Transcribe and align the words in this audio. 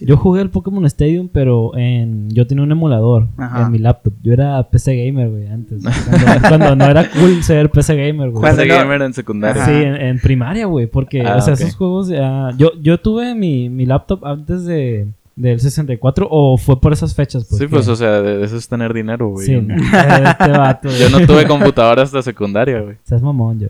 Yo 0.00 0.16
jugué 0.16 0.40
el 0.42 0.50
Pokémon 0.50 0.84
Stadium, 0.86 1.28
pero 1.32 1.76
en 1.76 2.28
yo 2.30 2.46
tenía 2.46 2.64
un 2.64 2.72
emulador 2.72 3.28
Ajá. 3.36 3.62
en 3.66 3.72
mi 3.72 3.78
laptop. 3.78 4.12
Yo 4.22 4.32
era 4.32 4.62
PC 4.70 4.96
gamer, 5.06 5.28
güey, 5.30 5.46
antes. 5.48 5.82
Cuando, 6.10 6.48
cuando 6.48 6.76
no 6.76 6.84
era 6.86 7.10
cool 7.10 7.42
ser 7.42 7.70
PC 7.70 7.96
gamer, 7.96 8.30
güey. 8.30 8.52
No- 8.56 8.64
gamer 8.74 9.02
en 9.02 9.12
secundaria. 9.14 9.64
Sí, 9.64 9.72
en, 9.72 9.94
en 9.96 10.18
primaria, 10.20 10.66
güey, 10.66 10.86
porque, 10.86 11.22
Ah, 11.26 11.36
o 11.36 11.40
sea, 11.40 11.54
esos 11.54 11.74
juegos 11.76 12.08
ya... 12.08 12.50
Yo, 12.56 12.72
yo 12.80 12.98
tuve 12.98 13.34
mi, 13.34 13.68
mi 13.68 13.86
laptop 13.86 14.24
antes 14.24 14.64
de, 14.64 15.08
del 15.36 15.60
64 15.60 16.26
o 16.30 16.56
fue 16.56 16.80
por 16.80 16.92
esas 16.92 17.14
fechas, 17.14 17.46
pues. 17.48 17.58
Sí, 17.60 17.66
pues, 17.66 17.86
o 17.88 17.96
sea, 17.96 18.20
de, 18.22 18.38
de 18.38 18.44
eso 18.44 18.56
es 18.56 18.68
tener 18.68 18.92
dinero, 18.94 19.28
güey. 19.28 19.46
Sí, 19.46 19.52
Yo 19.54 19.62
no. 19.62 19.76
no- 19.76 19.82
este 20.30 20.50
vato, 20.50 20.88
güey. 20.88 21.00
Yo 21.00 21.10
no 21.10 21.26
tuve 21.26 21.46
computadora 21.46 22.02
hasta 22.02 22.22
secundaria, 22.22 22.80
güey. 22.80 22.96
Seas 23.04 23.22
mamón, 23.22 23.60
yo. 23.60 23.68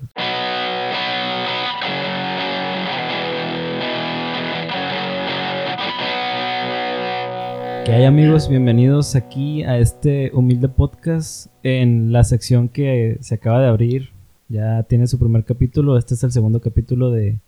Que 7.91 7.97
hay 7.97 8.05
amigos, 8.05 8.49
bienvenidos 8.49 9.17
aquí 9.17 9.65
a 9.65 9.77
este 9.79 10.31
humilde 10.33 10.69
podcast 10.69 11.49
en 11.65 12.13
la 12.13 12.23
sección 12.23 12.69
que 12.69 13.19
se 13.21 13.35
acaba 13.35 13.61
de 13.61 13.67
abrir. 13.67 14.11
Ya 14.49 14.85
tiene 14.85 15.09
su 15.09 15.19
primer 15.19 15.43
capítulo. 15.45 15.99
Este 15.99 16.15
es 16.15 16.23
el 16.23 16.31
segundo 16.31 16.61
capítulo 16.61 17.11
de 17.11 17.39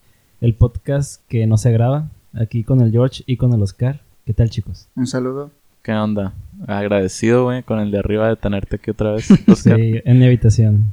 el 0.41 0.55
podcast 0.57 1.23
que 1.29 1.47
no 1.47 1.59
se 1.59 1.71
graba. 1.71 2.09
Aquí 2.35 2.65
con 2.65 2.81
el 2.81 2.91
George 2.91 3.23
y 3.25 3.37
con 3.37 3.53
el 3.53 3.63
Oscar. 3.63 4.01
¿Qué 4.27 4.35
tal, 4.35 4.51
chicos? 4.51 4.89
Un 4.97 5.07
saludo. 5.07 5.53
¿Qué 5.81 5.93
onda? 5.93 6.33
Agradecido, 6.67 7.45
güey, 7.45 7.63
con 7.63 7.79
el 7.79 7.93
de 7.93 8.01
arriba 8.01 8.29
de 8.29 8.35
tenerte 8.35 8.75
aquí 8.77 8.91
otra 8.91 9.13
vez. 9.13 9.31
Oscar. 9.49 9.77
Sí, 9.79 10.01
en 10.05 10.19
mi 10.19 10.27
habitación. 10.27 10.87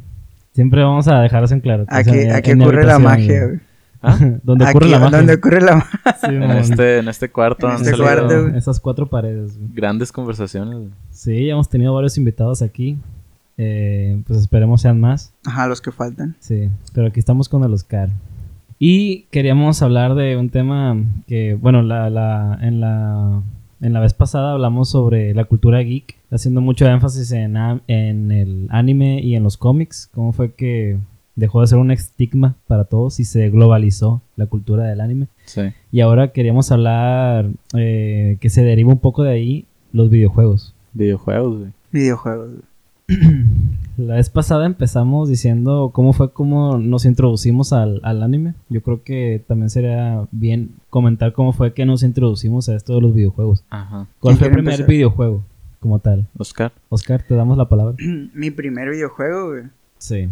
Siempre 0.53 0.83
vamos 0.83 1.07
a 1.07 1.21
dejarlos 1.21 1.51
en 1.53 1.61
claro. 1.61 1.87
que 1.87 1.95
Aquí, 1.95 2.11
sea 2.11 2.21
en- 2.23 2.31
aquí 2.35 2.51
ocurre 2.51 2.85
la 2.85 2.99
magia, 2.99 3.45
güey. 3.47 3.59
¿Ah? 4.01 4.17
Donde 4.43 4.65
Aquí, 4.65 4.77
ocurre 4.77 4.89
la 4.89 4.99
magia. 4.99 5.17
donde 5.17 5.33
ocurre 5.35 5.61
la 5.61 5.75
magia. 5.75 5.99
Sí, 6.21 6.27
En 6.35 6.43
este, 6.51 6.97
en 6.99 7.07
este 7.07 7.29
cuarto 7.29 7.67
En 7.67 7.73
han 7.75 7.81
este 7.81 7.97
cuarto. 7.97 8.47
Esas 8.49 8.79
cuatro 8.79 9.07
paredes. 9.07 9.57
güey. 9.57 9.69
grandes 9.73 10.11
conversaciones. 10.11 10.75
güey. 10.75 10.89
Sí, 11.11 11.45
ya 11.47 11.53
hemos 11.53 11.69
tenido 11.69 11.93
varios 11.93 12.17
invitados 12.17 12.61
aquí. 12.61 12.97
Eh, 13.57 14.21
pues 14.25 14.39
esperemos 14.39 14.81
sean 14.81 14.99
más. 15.01 15.33
Ajá, 15.45 15.67
los 15.67 15.81
que 15.81 15.91
faltan. 15.91 16.35
Sí, 16.39 16.69
pero 16.93 17.07
aquí 17.07 17.19
estamos 17.19 17.49
con 17.49 17.63
el 17.63 17.73
Oscar. 17.73 18.09
Y 18.79 19.23
queríamos 19.31 19.81
hablar 19.81 20.15
de 20.15 20.37
un 20.37 20.49
tema 20.49 20.95
que, 21.27 21.55
bueno, 21.55 21.81
la, 21.81 22.09
la, 22.09 22.57
en, 22.61 22.79
la, 22.79 23.41
en 23.81 23.91
la 23.93 23.99
vez 23.99 24.13
pasada 24.13 24.53
hablamos 24.53 24.89
sobre 24.89 25.33
la 25.33 25.43
cultura 25.43 25.79
geek, 25.79 26.15
haciendo 26.31 26.61
mucho 26.61 26.85
énfasis 26.87 27.33
en, 27.33 27.57
en 27.87 28.31
el 28.31 28.67
anime 28.71 29.19
y 29.21 29.35
en 29.35 29.43
los 29.43 29.57
cómics. 29.57 30.09
¿Cómo 30.13 30.31
fue 30.31 30.53
que 30.53 30.97
dejó 31.39 31.61
de 31.61 31.67
ser 31.67 31.77
un 31.79 31.91
estigma 31.91 32.55
para 32.67 32.83
todos 32.85 33.19
y 33.19 33.25
se 33.25 33.49
globalizó 33.49 34.21
la 34.35 34.45
cultura 34.45 34.83
del 34.85 35.01
anime? 35.01 35.27
Sí. 35.45 35.61
Y 35.91 36.01
ahora 36.01 36.31
queríamos 36.31 36.71
hablar 36.71 37.49
eh, 37.75 38.37
que 38.39 38.49
se 38.49 38.63
deriva 38.63 38.91
un 38.91 38.99
poco 38.99 39.23
de 39.23 39.31
ahí 39.31 39.65
los 39.91 40.09
videojuegos. 40.09 40.73
Videojuegos, 40.93 41.59
güey. 41.59 41.71
Videojuegos. 41.91 42.51
güey. 42.51 42.63
La 43.97 44.15
vez 44.15 44.29
pasada 44.29 44.65
empezamos 44.65 45.27
diciendo 45.29 45.89
cómo 45.93 46.13
fue 46.13 46.31
cómo 46.31 46.77
nos 46.77 47.05
introducimos 47.05 47.73
al, 47.73 47.99
al 48.03 48.21
anime. 48.23 48.53
Yo 48.69 48.81
creo 48.81 49.03
que 49.03 49.43
también 49.47 49.69
sería 49.69 50.25
bien 50.31 50.75
comentar 50.89 51.33
cómo 51.33 51.51
fue 51.51 51.73
que 51.73 51.85
nos 51.85 52.03
introducimos 52.03 52.69
a 52.69 52.75
esto 52.75 52.93
de 52.95 53.01
los 53.01 53.13
videojuegos. 53.13 53.63
Ajá. 53.71 54.07
¿Cuál 54.19 54.35
¿Quién 54.35 54.37
fue 54.37 54.47
el 54.47 54.53
primer 54.53 54.73
empezar? 54.75 54.89
videojuego 54.89 55.43
como 55.79 55.99
tal? 55.99 56.27
Oscar. 56.37 56.71
Oscar, 56.89 57.23
te 57.27 57.33
damos 57.35 57.57
la 57.57 57.67
palabra. 57.67 57.95
Mi 58.33 58.51
primer 58.51 58.89
videojuego, 58.91 59.49
güey. 59.49 59.63
Sí. 59.97 60.29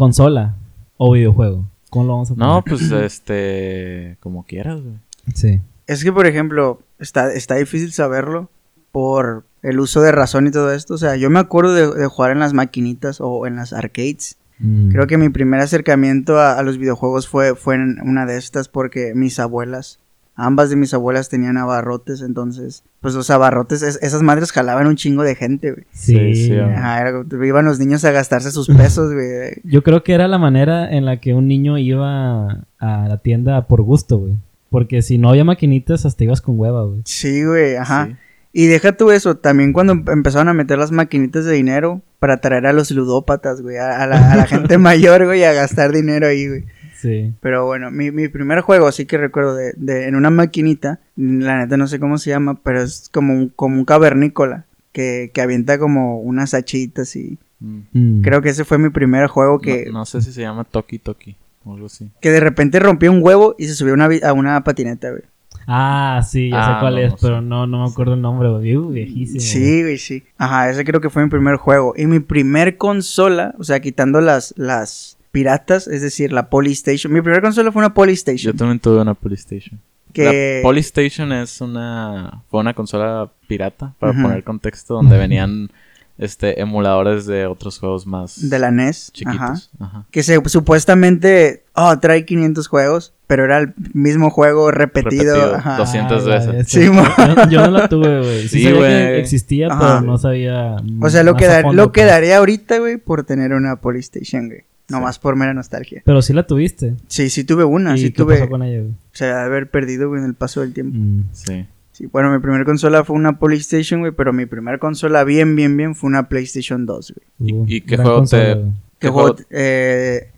¿Consola 0.00 0.56
o 0.96 1.12
videojuego? 1.12 1.68
¿Cómo 1.90 2.06
lo 2.06 2.12
vamos 2.12 2.30
a 2.30 2.34
poner? 2.34 2.48
No, 2.48 2.64
pues, 2.64 2.90
este... 2.90 4.16
Como 4.20 4.46
quieras, 4.46 4.80
güey. 4.80 4.94
Sí. 5.34 5.60
Es 5.86 6.02
que, 6.02 6.10
por 6.10 6.26
ejemplo, 6.26 6.80
está, 6.98 7.30
está 7.34 7.56
difícil 7.56 7.92
saberlo 7.92 8.48
por 8.92 9.44
el 9.60 9.78
uso 9.78 10.00
de 10.00 10.10
razón 10.10 10.46
y 10.46 10.52
todo 10.52 10.72
esto. 10.72 10.94
O 10.94 10.96
sea, 10.96 11.16
yo 11.16 11.28
me 11.28 11.38
acuerdo 11.38 11.74
de, 11.74 11.86
de 12.00 12.06
jugar 12.06 12.30
en 12.30 12.38
las 12.38 12.54
maquinitas 12.54 13.20
o 13.20 13.46
en 13.46 13.56
las 13.56 13.74
arcades. 13.74 14.38
Mm. 14.58 14.88
Creo 14.88 15.06
que 15.06 15.18
mi 15.18 15.28
primer 15.28 15.60
acercamiento 15.60 16.38
a, 16.38 16.58
a 16.58 16.62
los 16.62 16.78
videojuegos 16.78 17.28
fue, 17.28 17.54
fue 17.54 17.74
en 17.74 18.00
una 18.00 18.24
de 18.24 18.38
estas 18.38 18.68
porque 18.68 19.12
mis 19.14 19.38
abuelas, 19.38 19.98
ambas 20.36 20.70
de 20.70 20.76
mis 20.76 20.94
abuelas 20.94 21.28
tenían 21.28 21.56
abarrotes, 21.58 22.22
entonces, 22.22 22.82
pues 23.00 23.14
los 23.14 23.28
abarrotes, 23.30 23.82
es- 23.82 23.98
esas 24.02 24.22
madres 24.22 24.52
jalaban 24.52 24.86
un 24.86 24.96
chingo 24.96 25.22
de 25.22 25.34
gente, 25.34 25.72
güey. 25.72 25.84
Sí. 25.92 26.34
Sí. 26.34 26.56
Ajá, 26.58 27.00
era- 27.00 27.46
iban 27.46 27.64
los 27.66 27.78
niños 27.78 28.04
a 28.04 28.10
gastarse 28.10 28.50
sus 28.50 28.68
pesos, 28.68 29.12
güey. 29.14 29.60
Yo 29.64 29.82
creo 29.82 30.02
que 30.02 30.14
era 30.14 30.28
la 30.28 30.38
manera 30.38 30.90
en 30.90 31.04
la 31.04 31.20
que 31.20 31.34
un 31.34 31.46
niño 31.48 31.76
iba 31.78 32.64
a 32.78 33.08
la 33.08 33.18
tienda 33.18 33.66
por 33.66 33.82
gusto, 33.82 34.18
güey. 34.18 34.36
Porque 34.70 35.02
si 35.02 35.18
no 35.18 35.30
había 35.30 35.44
maquinitas, 35.44 36.06
hasta 36.06 36.22
ibas 36.24 36.40
con 36.40 36.58
hueva, 36.58 36.84
güey. 36.84 37.02
Sí, 37.04 37.44
güey, 37.44 37.76
ajá. 37.76 38.06
Sí. 38.06 38.16
Y 38.52 38.66
deja 38.66 38.92
tú 38.92 39.10
eso, 39.12 39.36
también 39.36 39.72
cuando 39.72 39.92
em- 39.92 40.04
empezaron 40.08 40.48
a 40.48 40.54
meter 40.54 40.78
las 40.78 40.90
maquinitas 40.92 41.44
de 41.44 41.52
dinero 41.52 42.02
para 42.18 42.40
traer 42.40 42.66
a 42.66 42.72
los 42.72 42.90
ludópatas, 42.90 43.62
güey, 43.62 43.76
a, 43.78 44.02
a 44.02 44.06
la, 44.06 44.32
a 44.32 44.36
la 44.36 44.46
gente 44.46 44.78
mayor, 44.78 45.24
güey, 45.26 45.44
a 45.44 45.52
gastar 45.52 45.92
dinero 45.92 46.26
ahí, 46.26 46.48
güey. 46.48 46.64
Sí. 47.00 47.32
Pero 47.40 47.66
bueno, 47.66 47.90
mi, 47.90 48.10
mi 48.10 48.28
primer 48.28 48.60
juego, 48.60 48.90
sí 48.92 49.06
que 49.06 49.16
recuerdo 49.18 49.54
de, 49.54 49.72
de 49.76 50.06
en 50.08 50.14
una 50.16 50.30
maquinita, 50.30 51.00
la 51.16 51.58
neta 51.58 51.76
no 51.76 51.86
sé 51.86 51.98
cómo 52.00 52.18
se 52.18 52.30
llama, 52.30 52.58
pero 52.62 52.82
es 52.82 53.08
como 53.12 53.32
un, 53.34 53.48
como 53.48 53.76
un 53.76 53.84
cavernícola 53.84 54.64
que, 54.92 55.30
que 55.32 55.40
avienta 55.40 55.78
como 55.78 56.20
unas 56.20 56.54
hachitas 56.54 57.16
y 57.16 57.38
Mm. 57.62 58.22
Creo 58.22 58.40
que 58.40 58.48
ese 58.48 58.64
fue 58.64 58.78
mi 58.78 58.88
primer 58.88 59.26
juego 59.26 59.58
que, 59.58 59.84
No, 59.88 59.98
no 59.98 60.04
sé 60.06 60.22
si 60.22 60.32
se 60.32 60.40
llama 60.40 60.64
Toki 60.64 60.98
Toki 60.98 61.36
o 61.66 61.74
algo 61.74 61.86
así. 61.86 62.10
que 62.22 62.30
de 62.30 62.40
repente 62.40 62.80
rompía 62.80 63.10
un 63.10 63.22
huevo 63.22 63.54
y 63.58 63.66
se 63.66 63.74
subió 63.74 63.92
a 63.92 63.96
una, 63.96 64.08
a 64.26 64.32
una 64.32 64.64
patineta, 64.64 65.10
güey. 65.10 65.24
Ah, 65.66 66.22
sí, 66.26 66.48
ya 66.48 66.56
sé 66.64 66.70
Ah, 66.72 66.78
cuál 66.80 66.94
no, 66.94 67.00
es, 67.00 67.10
no 67.10 67.16
sé. 67.18 67.26
pero 67.26 67.42
no, 67.42 67.66
no 67.66 67.84
me 67.84 67.90
acuerdo 67.90 68.14
el 68.14 68.22
nombre, 68.22 68.48
güey. 68.48 68.76
Uh, 68.78 68.88
viejísimo. 68.88 69.40
Sí, 69.40 69.82
güey, 69.82 69.98
sí. 69.98 70.22
Ajá, 70.38 70.70
ese 70.70 70.86
creo 70.86 71.02
que 71.02 71.10
fue 71.10 71.22
mi 71.22 71.28
primer 71.28 71.56
juego. 71.56 71.92
Y 71.98 72.06
mi 72.06 72.20
primer 72.20 72.78
consola, 72.78 73.54
o 73.58 73.64
sea, 73.64 73.78
quitando 73.80 74.22
las, 74.22 74.54
las 74.56 75.18
piratas, 75.30 75.86
es 75.86 76.02
decir, 76.02 76.32
la 76.32 76.48
Polystation. 76.50 77.12
Mi 77.12 77.20
primer 77.20 77.40
consola 77.42 77.70
fue 77.72 77.80
una 77.80 77.88
Yo 77.90 77.94
Polystation. 77.94 78.56
también 78.56 78.80
tuve 78.80 79.00
una 79.00 79.14
PlayStation. 79.14 79.80
Que... 80.12 80.56
La 80.58 80.62
Polystation 80.62 81.32
es 81.32 81.60
una... 81.60 82.42
Fue 82.50 82.60
una 82.60 82.74
consola 82.74 83.30
pirata, 83.46 83.94
para 83.98 84.12
poner 84.12 84.42
contexto, 84.44 84.94
donde 84.94 85.16
venían 85.18 85.70
este 86.18 86.60
emuladores 86.60 87.24
de 87.24 87.46
otros 87.46 87.78
juegos 87.78 88.06
más 88.06 88.50
de 88.50 88.58
la 88.58 88.70
NES. 88.70 89.10
chiquitos. 89.12 89.70
Ajá. 89.78 89.86
Ajá. 89.86 90.06
Que 90.10 90.22
se, 90.22 90.38
supuestamente, 90.46 91.64
oh, 91.74 91.98
trae 91.98 92.26
500 92.26 92.68
juegos, 92.68 93.14
pero 93.26 93.44
era 93.44 93.56
el 93.58 93.72
mismo 93.94 94.28
juego 94.28 94.70
repetido. 94.70 95.34
Repetido, 95.34 95.54
ajá. 95.56 95.76
200 95.78 96.22
Ah, 96.22 96.28
veces. 96.28 96.68
Sí, 96.68 96.80
yo, 96.84 97.48
yo 97.48 97.60
no 97.62 97.70
la 97.70 97.88
tuve, 97.88 98.18
güey. 98.20 98.42
Sí, 98.42 98.48
Sí, 98.48 98.62
sabía 98.64 98.78
güey. 98.78 98.90
que 98.90 99.20
existía, 99.20 99.68
Ajá. 99.68 99.78
pero 99.78 100.00
no 100.02 100.18
sabía. 100.18 100.76
O 101.00 101.08
sea, 101.08 101.22
lo, 101.22 101.36
que 101.36 101.46
lo 101.72 101.92
que 101.92 102.02
pues. 102.02 102.10
daría 102.10 102.36
ahorita, 102.38 102.78
güey, 102.78 102.98
por 102.98 103.24
tener 103.24 103.52
una 103.52 103.76
Polystation, 103.76 104.48
güey. 104.48 104.64
Nomás 104.90 105.18
por 105.18 105.36
mera 105.36 105.54
nostalgia. 105.54 106.02
Pero 106.04 106.20
sí 106.22 106.32
la 106.32 106.46
tuviste. 106.46 106.94
Sí, 107.06 107.30
sí 107.30 107.44
tuve 107.44 107.64
una, 107.64 107.94
¿Y 107.96 107.98
sí 108.00 108.04
qué 108.12 108.22
tuve. 108.22 108.36
pasó 108.38 108.48
con 108.50 108.62
ella, 108.62 108.80
güey? 108.80 108.90
O 108.92 108.96
sea, 109.12 109.44
haber 109.44 109.70
perdido, 109.70 110.08
güey, 110.08 110.20
en 110.20 110.26
el 110.26 110.34
paso 110.34 110.60
del 110.60 110.72
tiempo. 110.72 110.96
Mm. 110.98 111.24
Sí. 111.32 111.66
Sí, 111.92 112.06
bueno, 112.06 112.30
mi 112.32 112.38
primera 112.38 112.64
consola 112.64 113.04
fue 113.04 113.14
una 113.16 113.38
Polystation, 113.38 114.00
güey, 114.00 114.12
pero 114.12 114.32
mi 114.32 114.46
primera 114.46 114.78
consola 114.78 115.22
bien, 115.24 115.54
bien, 115.54 115.76
bien 115.76 115.94
fue 115.94 116.08
una 116.08 116.28
PlayStation 116.28 116.86
2, 116.86 117.14
güey. 117.14 117.50
¿Y- 117.50 117.54
Uh, 117.54 117.64
y 117.68 117.80
qué 117.82 117.96
juego 117.96 118.14
consola, 118.16 118.54
te- 118.54 118.64
¿Qué 118.98 119.08
juego, 119.08 119.36
eh, 119.50 120.30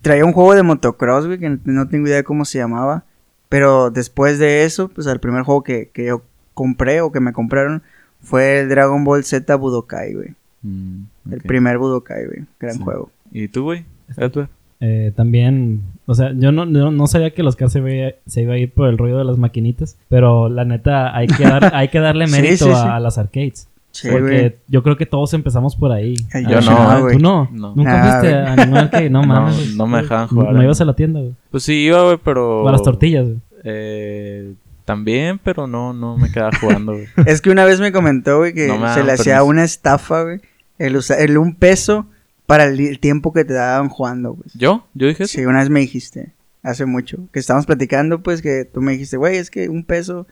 traía 0.00 0.24
un 0.24 0.32
juego 0.32 0.54
de 0.54 0.62
motocross, 0.62 1.26
güey, 1.26 1.38
que 1.38 1.58
no 1.64 1.88
tengo 1.88 2.06
idea 2.06 2.16
de 2.18 2.24
cómo 2.24 2.44
se 2.44 2.58
llamaba. 2.58 3.04
Pero 3.48 3.90
después 3.90 4.38
de 4.38 4.64
eso, 4.64 4.88
pues 4.88 5.06
el 5.06 5.20
primer 5.20 5.42
juego 5.42 5.62
que, 5.64 5.88
que 5.92 6.06
yo 6.06 6.22
compré 6.54 7.00
o 7.00 7.10
que 7.12 7.20
me 7.20 7.32
compraron 7.32 7.82
fue 8.20 8.60
el 8.60 8.68
Dragon 8.68 9.02
Ball 9.04 9.24
Z 9.24 9.54
Budokai, 9.56 10.14
güey. 10.14 10.34
Mm, 10.62 11.02
El 11.32 11.40
primer 11.42 11.78
Budokai, 11.78 12.26
güey. 12.26 12.44
Gran 12.60 12.74
Sí. 12.76 12.82
juego. 12.82 13.10
¿Y 13.32 13.48
tú, 13.48 13.62
güey? 13.64 13.84
Edward? 14.16 14.48
Eh, 14.80 15.12
también, 15.16 15.82
o 16.06 16.14
sea, 16.14 16.32
yo 16.36 16.52
no, 16.52 16.64
no, 16.64 16.90
no 16.92 17.06
sabía 17.08 17.30
que 17.34 17.42
los 17.42 17.54
Oscar 17.54 17.68
se, 17.70 17.80
veía- 17.80 18.14
se 18.26 18.42
iba 18.42 18.54
a 18.54 18.58
ir 18.58 18.72
por 18.72 18.88
el 18.88 18.96
rollo 18.96 19.18
de 19.18 19.24
las 19.24 19.36
maquinitas, 19.36 19.96
pero 20.08 20.48
la 20.48 20.64
neta 20.64 21.16
hay 21.16 21.26
que, 21.26 21.42
dar, 21.42 21.70
hay 21.74 21.88
que 21.88 21.98
darle 21.98 22.28
mérito 22.28 22.66
sí, 22.66 22.70
a, 22.70 22.82
sí. 22.82 22.88
a 22.88 23.00
las 23.00 23.18
arcades. 23.18 23.68
Sí, 23.90 24.08
porque 24.12 24.58
yo 24.68 24.82
creo 24.84 24.96
que 24.96 25.06
todos 25.06 25.34
empezamos 25.34 25.74
por 25.74 25.90
ahí. 25.90 26.14
Ay, 26.32 26.44
Yo 26.48 26.58
Ah, 26.62 26.94
no, 26.94 27.00
güey. 27.02 27.16
¿Tú 27.16 27.22
no? 27.22 27.48
No. 27.52 27.74
¿Nunca 27.74 27.98
Ah, 28.00 28.20
fuiste 28.20 28.32
güey. 28.40 28.46
a 28.52 28.56
ningún 28.56 28.78
arcade? 28.78 29.10
No 29.10 29.22
No, 29.22 29.26
mames. 29.28 29.74
no 29.74 29.86
me 29.88 30.02
dejaban 30.02 30.28
jugar, 30.28 30.52
No 30.52 30.60
eh. 30.60 30.64
ibas 30.64 30.80
a 30.80 30.84
la 30.84 30.94
tienda, 30.94 31.20
güey. 31.20 31.32
Pues 31.50 31.62
sí 31.64 31.72
iba, 31.74 32.04
güey, 32.04 32.18
pero... 32.22 32.62
O 32.62 32.68
a 32.68 32.72
las 32.72 32.82
tortillas, 32.82 33.24
güey. 33.24 33.38
Eh, 33.64 34.52
también, 34.84 35.40
pero 35.42 35.66
no, 35.66 35.92
no 35.92 36.16
me 36.16 36.30
quedaba 36.30 36.50
jugando, 36.60 36.92
güey. 36.92 37.06
Es 37.26 37.40
que 37.40 37.50
una 37.50 37.64
vez 37.64 37.80
me 37.80 37.90
comentó, 37.90 38.38
güey, 38.38 38.54
que 38.54 38.68
No 38.68 38.94
se 38.94 39.02
le 39.02 39.12
hacía 39.12 39.42
una 39.42 39.64
estafa, 39.64 40.22
güey. 40.22 40.40
El, 40.78 40.96
el 41.18 41.38
un 41.38 41.54
peso 41.56 42.06
para 42.48 42.64
el, 42.64 42.98
tiempo 42.98 43.34
que 43.34 43.44
te 43.44 43.52
daban 43.52 43.90
jugando, 43.90 44.32
güey. 44.32 44.48
¿Yo? 44.54 44.88
¿Yo 44.94 45.06
dije 45.06 45.24
eso? 45.24 45.36
Sí, 45.36 45.44
una 45.44 45.58
vez 45.58 45.68
me 45.68 45.80
dijiste, 45.80 46.32
hace 46.62 46.86
mucho, 46.86 47.28
que 47.30 47.40
estábamos 47.40 47.66
platicando, 47.66 48.22
pues, 48.22 48.40
que 48.40 48.64
tú 48.64 48.80
me 48.80 48.92
dijiste, 48.92 49.18
güey, 49.18 49.36
es 49.36 49.50
que 49.50 49.68
un 49.68 49.84
peso, 49.84 50.26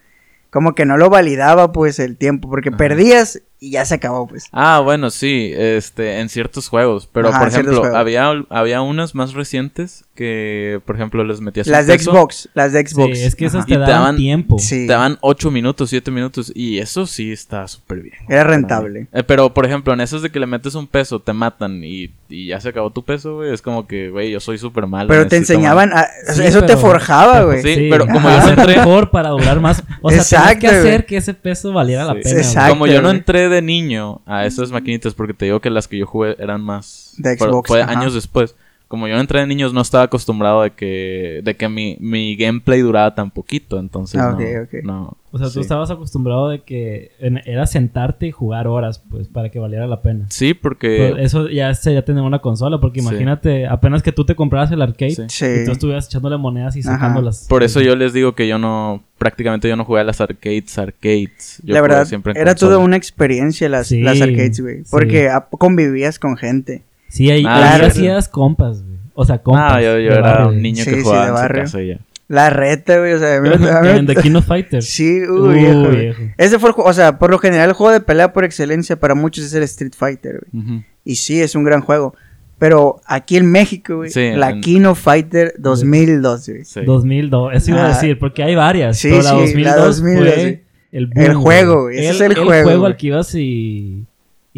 como 0.49 0.75
que 0.75 0.87
no 0.87 0.97
lo 0.97 1.11
validaba, 1.11 1.73
pues, 1.73 1.99
el 1.99 2.17
tiempo, 2.17 2.49
porque 2.49 2.71
Ajá. 2.71 2.79
perdías 2.79 3.43
y 3.59 3.71
ya 3.71 3.85
se 3.85 3.95
acabó, 3.95 4.27
pues. 4.27 4.45
Ah, 4.53 4.81
bueno, 4.85 5.11
sí, 5.11 5.53
este, 5.57 6.21
en 6.21 6.29
ciertos 6.29 6.69
juegos. 6.69 7.09
Pero, 7.13 7.29
Ajá, 7.29 7.39
por 7.41 7.49
ejemplo, 7.49 7.79
juegos. 7.81 7.97
había, 7.97 8.31
había 8.51 8.83
unas 8.83 9.15
más 9.15 9.33
recientes 9.33 10.05
que, 10.15 10.81
por 10.87 10.97
ejemplo, 10.97 11.25
les 11.25 11.41
metías 11.41 11.67
Las 11.67 11.87
de 11.87 11.95
peso, 11.99 12.11
Xbox, 12.13 12.49
las 12.55 12.73
de 12.73 12.87
Xbox. 12.87 13.19
Sí, 13.19 13.25
es 13.25 13.35
que 13.37 13.45
esas 13.47 13.61
Ajá. 13.61 13.67
te 13.67 13.73
Y 13.73 13.77
te 13.77 13.81
daban 13.81 13.97
daban- 13.97 14.17
tiempo. 14.17 14.59
Sí. 14.59 14.87
Te 14.87 14.93
daban 14.93 15.19
8 15.21 15.51
minutos, 15.51 15.91
7 15.91 16.11
minutos. 16.11 16.51
Y 16.55 16.79
eso 16.79 17.07
sí 17.07 17.33
está 17.33 17.67
súper 17.69 18.01
bien. 18.01 18.15
Era 18.29 18.45
rentable. 18.45 19.09
Eh, 19.13 19.23
pero, 19.25 19.53
por 19.53 19.67
ejemplo, 19.67 19.93
en 19.93 20.01
esos 20.01 20.23
de 20.23 20.31
que 20.31 20.41
le 20.41 20.47
metes 20.47 20.75
un 20.75 20.87
peso, 20.87 21.21
te 21.21 21.33
matan 21.35 21.83
y, 21.85 22.11
y 22.31 22.47
ya 22.49 22.61
se 22.61 22.71
acabó 22.71 22.91
tu 22.91 23.05
peso, 23.05 23.37
güey. 23.37 23.53
Es 23.53 23.61
como 23.63 23.87
que, 23.87 24.09
güey, 24.11 24.31
yo 24.31 24.41
soy 24.41 24.57
súper 24.59 24.87
malo. 24.87 25.09
Pero 25.09 25.27
te 25.29 25.37
enseñaban, 25.37 25.93
a- 25.93 26.09
Sí, 26.33 26.43
eso 26.45 26.63
te 26.65 26.77
forjaba, 26.79 27.43
güey. 27.43 27.63
Sí, 27.63 27.89
pero 27.91 28.07
como 28.07 28.29
Ajá. 28.29 28.41
yo 28.51 28.57
no 28.57 28.63
entré- 28.63 28.77
mejor 28.77 29.11
para 29.11 29.31
durar 29.31 29.61
más. 29.61 29.83
O 30.01 30.11
sea, 30.11 30.19
tenías 30.23 30.33
Exacto, 30.33 30.61
que 30.61 30.67
hacer 30.69 31.07
que 31.07 31.17
ese 31.19 31.35
peso 31.35 31.73
valiera 31.75 32.05
la 32.05 32.15
pena. 32.15 32.31
Exacto. 32.41 32.71
Como 32.71 32.87
yo 32.87 33.03
no 33.03 33.11
entré 33.11 33.51
de 33.51 33.56
niño 33.63 34.21
a 34.27 34.47
esas 34.47 34.71
maquinitas, 34.73 35.15
porque 35.15 35.35
te 35.35 35.47
digo 35.47 35.61
que 35.61 35.71
las 35.71 35.89
que 35.89 35.99
yo 35.99 36.07
jugué 36.07 36.37
eran 36.39 36.63
más. 36.63 37.15
De 37.19 37.37
Xbox, 37.37 37.69
Fue 37.69 37.83
ajá. 37.83 37.93
años 37.99 38.15
después. 38.15 38.55
Como 38.89 39.09
yo 39.09 39.15
no 39.17 39.21
entré 39.21 39.41
de 39.41 39.47
niños, 39.49 39.73
no 39.75 39.81
estaba 39.81 40.05
acostumbrado 40.05 40.63
de 40.63 40.71
que, 40.71 41.41
de 41.43 41.57
que 41.57 41.69
mi, 41.69 41.97
mi 41.99 42.37
gameplay 42.37 42.81
duraba 42.83 43.15
tan 43.17 43.33
poquito. 43.33 43.81
Entonces, 43.81 44.21
Ah, 44.21 44.31
no, 44.31 44.37
ok, 44.37 44.43
ok. 44.63 44.85
no, 44.85 45.17
O 45.33 45.39
sea, 45.39 45.49
tú 45.49 45.55
sí. 45.55 45.61
estabas 45.61 45.91
acostumbrado 45.91 46.49
de 46.51 46.61
que 46.63 47.11
en- 47.19 47.43
era 47.47 47.67
sentarte 47.67 48.29
y 48.29 48.31
jugar 48.31 48.69
horas, 48.69 49.03
pues, 49.11 49.27
para 49.27 49.49
que 49.49 49.59
valiera 49.59 49.89
la 49.89 50.03
pena. 50.03 50.27
Sí, 50.31 50.55
porque. 50.55 50.99
Pero 50.99 51.17
eso 51.17 51.49
ya 51.49 51.75
sería 51.75 52.05
tener 52.05 52.23
una 52.23 52.39
consola, 52.39 52.79
porque 52.81 53.01
Sí. 53.01 53.07
imagínate, 53.09 53.67
apenas 53.67 54.05
que 54.05 54.13
tú 54.13 54.25
te 54.25 54.37
compraras 54.37 54.71
el 54.71 54.81
arcade 54.81 55.11
Sí. 55.17 55.23
Sí. 55.31 55.47
y 55.63 55.65
tú 55.67 55.73
estuvieras 55.73 56.07
echándole 56.07 56.37
monedas 56.37 56.77
y 56.77 56.81
Ajá. 56.81 56.93
sacándolas. 56.93 57.47
Por 57.49 57.65
eso 57.65 57.81
yo 57.81 57.97
les 57.97 58.13
digo 58.13 58.37
que 58.37 58.47
yo 58.47 58.59
no. 58.61 59.03
Prácticamente 59.19 59.67
yo 59.69 59.75
no 59.77 59.85
jugué 59.85 60.03
a 60.03 60.05
las 60.05 60.21
arcades, 60.21 60.79
arcades. 60.79 61.61
Yo 61.65 61.75
la 61.75 61.81
verdad, 61.81 62.05
siempre 62.05 62.35
era 62.37 62.53
consola. 62.53 62.71
toda 62.75 62.85
una 62.85 62.97
experiencia 62.97 63.69
las, 63.69 63.89
Sí, 63.89 64.01
las 64.03 64.21
arcades, 64.21 64.61
güey. 64.61 64.83
Porque 64.91 65.29
a- 65.29 65.41
convivías 65.51 66.19
con 66.21 66.37
gente. 66.37 66.83
Sí, 67.09 67.31
ahí, 67.31 67.45
Ah, 67.47 67.77
hacías 67.77 68.29
compas, 68.29 68.83
güey. 68.83 68.97
O 69.15 69.25
sea, 69.25 69.39
compas. 69.39 69.73
Ah, 69.75 69.81
yo, 69.81 69.99
yo 69.99 70.13
era 70.13 70.21
barrio, 70.21 70.49
un 70.49 70.61
niño 70.63 70.85
Sí, 70.85 70.91
que 70.91 70.97
sí, 70.97 71.03
jugaba 71.03 71.23
de 71.25 71.29
en 71.31 71.35
su 71.37 71.41
barrio. 71.43 71.63
casa 71.63 71.83
y 71.83 71.89
ya. 71.89 71.99
La 72.29 72.51
reta, 72.51 72.99
güey. 72.99 73.13
O 73.13 73.19
sea, 73.19 73.37
En 73.37 74.07
The 74.07 74.17
King 74.17 74.35
of 74.35 74.47
Fighters. 74.47 74.85
Sí, 74.87 75.23
uy, 75.23 75.29
Uh, 75.29 75.49
viejo, 75.53 75.89
viejo. 75.91 76.23
Ese 76.37 76.59
fue 76.59 76.71
el 76.71 76.75
juego, 76.75 76.91
o 76.91 76.93
sea, 76.93 77.19
por 77.19 77.31
lo 77.31 77.39
general 77.39 77.69
el 77.69 77.75
juego 77.75 77.93
de 77.93 78.01
pelea 78.01 78.33
por 78.33 78.45
excelencia 78.45 78.99
para 78.99 79.15
muchos 79.15 79.45
es 79.45 79.55
el 79.55 79.63
Street 79.63 79.93
Fighter, 79.97 80.45
güey. 80.53 80.85
Y 81.05 81.15
sí, 81.17 81.41
es 81.41 81.55
un 81.55 81.63
gran 81.65 81.81
juego. 81.83 82.15
Pero 82.59 83.01
aquí 83.07 83.37
en 83.37 83.51
México, 83.53 83.97
güey, 83.97 84.11
Sí, 84.11 84.31
la 84.35 84.51
en- 84.51 84.61
King 84.63 84.85
of 84.87 84.99
Fighter 84.99 85.55
2002, 85.59 86.49
güey. 86.49 86.65
Sí. 86.65 86.81
2002, 86.85 87.53
eso 87.55 87.71
iba 87.71 87.83
a 87.83 87.85
Ah. 87.85 87.89
decir, 87.89 88.19
porque 88.19 88.43
hay 88.43 88.55
varias. 88.55 88.97
Sí, 88.99 89.09
pero 89.11 89.23
la 89.23 89.31
sí, 89.31 89.37
2002, 89.37 89.65
la 89.77 89.77
2002, 89.85 90.35
fue 90.35 90.45
sí. 90.45 90.61
el, 90.93 91.07
boom, 91.07 91.25
El 91.27 91.35
juego, 91.35 91.83
güey, 91.83 91.99
ese 91.99 92.11
es 92.11 92.21
el 92.23 92.35
juego, 92.35 92.71
güey. 92.79 92.87
al 92.87 92.97
que 92.97 93.07
ibas 93.07 93.35
y, 93.35 94.05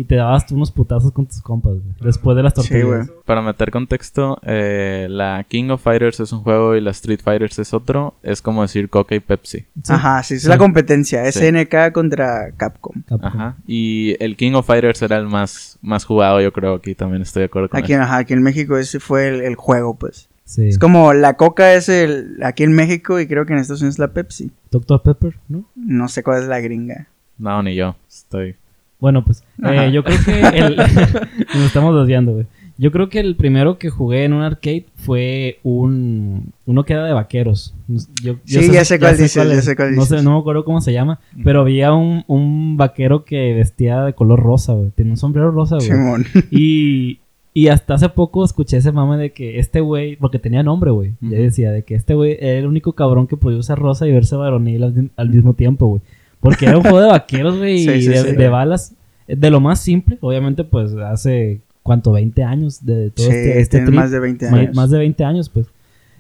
y 0.01 0.05
te 0.05 0.15
dabas 0.15 0.47
tú 0.47 0.55
unos 0.55 0.71
putazos 0.71 1.11
con 1.11 1.27
tus 1.27 1.41
compas, 1.43 1.73
güey. 1.73 1.83
Después 2.01 2.37
de 2.37 2.43
las 2.45 2.53
Sí, 2.55 2.61
tortillas. 2.61 2.87
güey. 3.09 3.19
Para 3.25 3.43
meter 3.43 3.71
contexto, 3.73 4.39
eh, 4.43 5.09
la 5.11 5.45
King 5.49 5.71
of 5.71 5.83
Fighters 5.83 6.21
es 6.21 6.31
un 6.33 6.41
juego 6.43 6.77
y 6.77 6.81
la 6.81 6.91
Street 6.93 7.21
Fighters 7.23 7.59
es 7.59 7.75
otro. 7.75 8.15
Es 8.23 8.41
como 8.41 8.63
decir 8.63 8.89
Coca 8.89 9.15
y 9.17 9.21
Pepsi. 9.21 9.67
Sí. 9.83 9.93
Ajá, 9.93 10.23
sí, 10.23 10.35
es 10.35 10.43
Sí. 10.43 10.49
la 10.49 10.57
competencia. 10.59 11.25
Sí. 11.33 11.41
SNK 11.41 11.93
contra 11.93 12.53
Capcom. 12.57 13.03
Capcom. 13.07 13.27
Ajá. 13.27 13.57
Y 13.67 14.15
el 14.21 14.37
King 14.37 14.53
of 14.53 14.67
Fighters 14.67 15.03
era 15.03 15.17
el 15.17 15.27
más, 15.27 15.79
más 15.83 16.05
jugado, 16.05 16.41
yo 16.41 16.53
creo. 16.53 16.75
Aquí 16.77 16.95
también 16.95 17.23
estoy 17.23 17.41
de 17.41 17.47
acuerdo 17.47 17.69
con 17.69 17.81
Aquí, 17.81 17.93
eso. 17.95 18.03
ajá, 18.03 18.19
aquí 18.19 18.35
en 18.35 18.43
México 18.43 18.77
ese 18.79 19.01
fue 19.01 19.29
el, 19.29 19.41
el 19.43 19.57
juego, 19.57 19.97
pues. 19.97 20.29
Sí. 20.45 20.69
Es 20.69 20.79
como 20.79 21.13
la 21.13 21.35
Coca 21.35 21.75
es 21.75 21.89
el 21.89 22.39
aquí 22.43 22.63
en 22.63 22.73
México 22.73 23.21
y 23.21 23.27
creo 23.27 23.45
que 23.45 23.53
en 23.53 23.59
Estados 23.59 23.83
Unidos 23.83 23.97
es 23.97 23.99
la 23.99 24.13
Pepsi. 24.13 24.51
Dr. 24.71 25.03
Pepper, 25.03 25.35
¿no? 25.49 25.65
No 25.75 26.09
sé 26.09 26.23
cuál 26.23 26.41
es 26.43 26.49
la 26.49 26.61
gringa. 26.61 27.09
No, 27.37 27.63
ni 27.63 27.75
yo. 27.75 27.97
Estoy. 28.09 28.57
Bueno, 29.01 29.25
pues 29.25 29.45
eh, 29.65 29.91
yo 29.93 30.03
creo 30.03 30.19
que 30.25 30.41
el... 30.59 30.77
nos 31.55 31.65
estamos 31.65 31.95
desviando, 31.97 32.33
güey. 32.33 32.47
Yo 32.81 32.93
creo 32.93 33.09
que 33.09 33.19
el 33.19 33.35
primero 33.35 33.79
que 33.79 33.91
jugué 33.91 34.25
en 34.25 34.33
un 34.33 34.43
arcade 34.43 34.87
fue 34.97 35.59
un... 35.65 36.53
Uno 36.65 36.85
que 36.85 36.93
era 36.93 37.05
de 37.05 37.13
vaqueros. 37.13 37.75
Yo, 37.89 38.37
yo 38.45 38.61
Sí, 38.63 38.71
ya 38.71 38.85
sé 38.85 39.01
cuál 39.01 39.17
dices, 39.17 39.35
ya 39.35 39.63
sé 39.63 39.75
cuál 39.75 39.97
no 39.97 40.05
sé, 40.05 40.23
no 40.23 40.35
me 40.35 40.39
acuerdo 40.39 40.65
cómo 40.65 40.81
se 40.81 40.93
llama, 40.93 41.19
pero 41.43 41.63
había 41.63 41.93
un, 41.93 42.25
un 42.29 42.77
vaquero 42.77 43.25
que 43.25 43.53
vestía 43.55 44.03
de 44.05 44.13
color 44.13 44.41
rosa, 44.41 44.75
güey. 44.75 44.91
Tenía 44.91 45.13
un 45.13 45.17
sombrero 45.17 45.51
rosa, 45.51 45.77
güey. 45.77 45.89
Simón. 45.89 46.25
Y, 46.53 47.19
y 47.53 47.69
hasta 47.69 47.95
hace 47.95 48.09
poco 48.11 48.45
escuché 48.45 48.77
ese 48.77 48.93
mame 48.93 49.17
de 49.17 49.33
que 49.33 49.59
este 49.59 49.81
güey, 49.81 50.15
porque 50.15 50.39
tenía 50.39 50.63
nombre, 50.63 50.93
güey. 50.93 51.15
Ya 51.21 51.39
decía 51.39 51.73
de 51.73 51.83
que 51.83 51.97
este 51.97 52.15
güey 52.15 52.37
era 52.39 52.59
el 52.61 52.67
único 52.67 52.93
cabrón 52.93 53.27
que 53.27 53.37
podía 53.37 53.59
usar 53.59 53.79
rosa 53.79 54.07
y 54.07 54.13
verse 54.13 54.37
varonil 54.37 54.85
al, 54.85 55.11
al 55.17 55.31
mismo 55.31 55.55
tiempo, 55.55 55.87
güey. 55.87 56.03
Porque 56.41 56.67
era 56.67 56.77
un 56.77 56.83
juego 56.83 57.01
de 57.01 57.09
vaqueros, 57.09 57.59
güey, 57.59 57.79
Sí, 57.85 57.91
y 57.91 58.03
sí, 58.03 58.09
de, 58.09 58.19
sí. 58.23 58.33
de 58.37 58.49
balas. 58.49 58.95
De 59.27 59.51
lo 59.51 59.61
más 59.61 59.81
simple, 59.81 60.17
obviamente, 60.21 60.65
pues 60.65 60.95
hace, 60.95 61.61
¿cuánto? 61.83 62.13
20 62.13 62.43
años 62.45 62.85
de 62.87 63.11
todo 63.11 63.27
Sí, 63.27 63.33
este, 63.33 63.61
este 63.61 63.81
trip. 63.81 63.95
más 63.95 64.11
de 64.11 64.21
20 64.21 64.51
Ma- 64.51 64.59
años. 64.59 64.77
Más 64.77 64.91
de 64.91 64.99
20 64.99 65.25
años, 65.25 65.49
pues. 65.49 65.67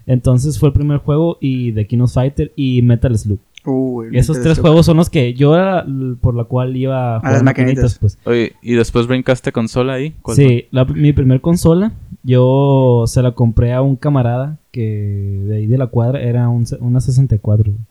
Entonces 0.06 0.58
fue 0.58 0.68
el 0.70 0.72
primer 0.72 0.98
juego 0.98 1.36
y 1.40 1.72
The 1.72 1.86
King 1.86 2.00
of 2.00 2.12
Fighter 2.12 2.52
y 2.56 2.82
Metal 2.82 3.16
Slug. 3.18 3.38
Uy, 3.66 4.08
Esos 4.12 4.40
tres 4.40 4.54
Slug. 4.54 4.66
juegos 4.66 4.86
son 4.86 4.96
los 4.96 5.10
que 5.10 5.34
yo 5.34 5.54
era 5.54 5.84
por 6.20 6.34
la 6.34 6.44
cual 6.44 6.74
iba 6.76 7.16
a 7.16 7.18
jugar 7.20 7.32
las 7.34 7.42
maquinitas. 7.42 7.98
pues. 7.98 8.18
Oye, 8.24 8.52
¿y 8.62 8.74
después 8.74 9.06
brincaste 9.06 9.52
consola 9.52 9.94
ahí? 9.94 10.14
¿Cuál 10.22 10.36
Sí, 10.36 10.66
la- 10.70 10.84
mi 10.86 11.12
primer 11.12 11.40
consola, 11.40 11.92
yo 12.22 13.04
se 13.06 13.20
la 13.22 13.32
compré 13.32 13.72
a 13.74 13.82
un 13.82 13.96
camarada 13.96 14.58
que 14.70 15.42
de 15.46 15.56
ahí 15.56 15.66
de 15.66 15.76
la 15.78 15.88
cuadra 15.88 16.20
era 16.22 16.48
un, 16.48 16.64
una 16.80 17.00
64. 17.00 17.72
güey. 17.72 17.84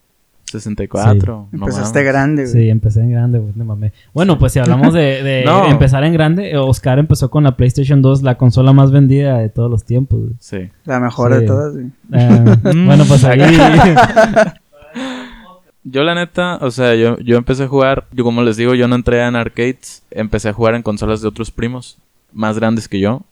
Fue? 0.52 0.60
64. 0.60 1.48
no 1.52 1.58
Empezaste 1.66 1.98
mames. 2.00 2.12
grande, 2.12 2.42
güey. 2.44 2.52
Sí, 2.54 2.68
empecé 2.70 3.00
en 3.00 3.10
grande, 3.10 3.38
güey, 3.38 3.52
no 3.56 3.64
mames. 3.64 3.92
Bueno, 4.14 4.38
pues 4.38 4.52
si 4.52 4.58
hablamos 4.58 4.92
de, 4.94 5.22
de 5.22 5.42
No. 5.46 5.66
empezar 5.70 6.04
en 6.04 6.12
grande, 6.12 6.50
eh, 6.50 6.56
Oscar 6.58 6.98
empezó 6.98 7.30
con 7.30 7.44
la 7.44 7.56
PlayStation 7.56 8.02
2, 8.02 8.22
la 8.22 8.36
consola 8.36 8.72
más 8.72 8.90
vendida 8.90 9.38
de 9.38 9.48
todos 9.48 9.70
los 9.70 9.84
tiempos. 9.84 10.20
güey. 10.20 10.32
Sí. 10.40 10.70
La 10.84 11.00
mejor 11.00 11.32
Sí. 11.34 11.40
de 11.40 11.46
todas, 11.46 11.72
güey. 11.74 11.86
Ah, 12.12 12.56
bueno, 12.62 13.04
pues 13.06 13.24
ahí... 13.24 13.40
Yo 15.84 16.02
la 16.02 16.14
neta, 16.14 16.58
o 16.60 16.70
sea, 16.70 16.94
yo, 16.94 17.18
yo 17.20 17.36
empecé 17.38 17.62
a 17.64 17.68
jugar, 17.68 18.06
yo 18.12 18.22
como 18.24 18.42
les 18.42 18.56
digo, 18.58 18.74
yo 18.74 18.88
no 18.88 18.94
entré 18.96 19.22
en 19.26 19.36
arcades, 19.36 20.02
empecé 20.10 20.50
a 20.50 20.52
jugar 20.52 20.74
en 20.74 20.82
consolas 20.82 21.22
de 21.22 21.28
otros 21.28 21.50
primos, 21.50 21.96
más 22.32 22.58
grandes 22.58 22.88
que 22.88 23.00
yo, 23.00 23.22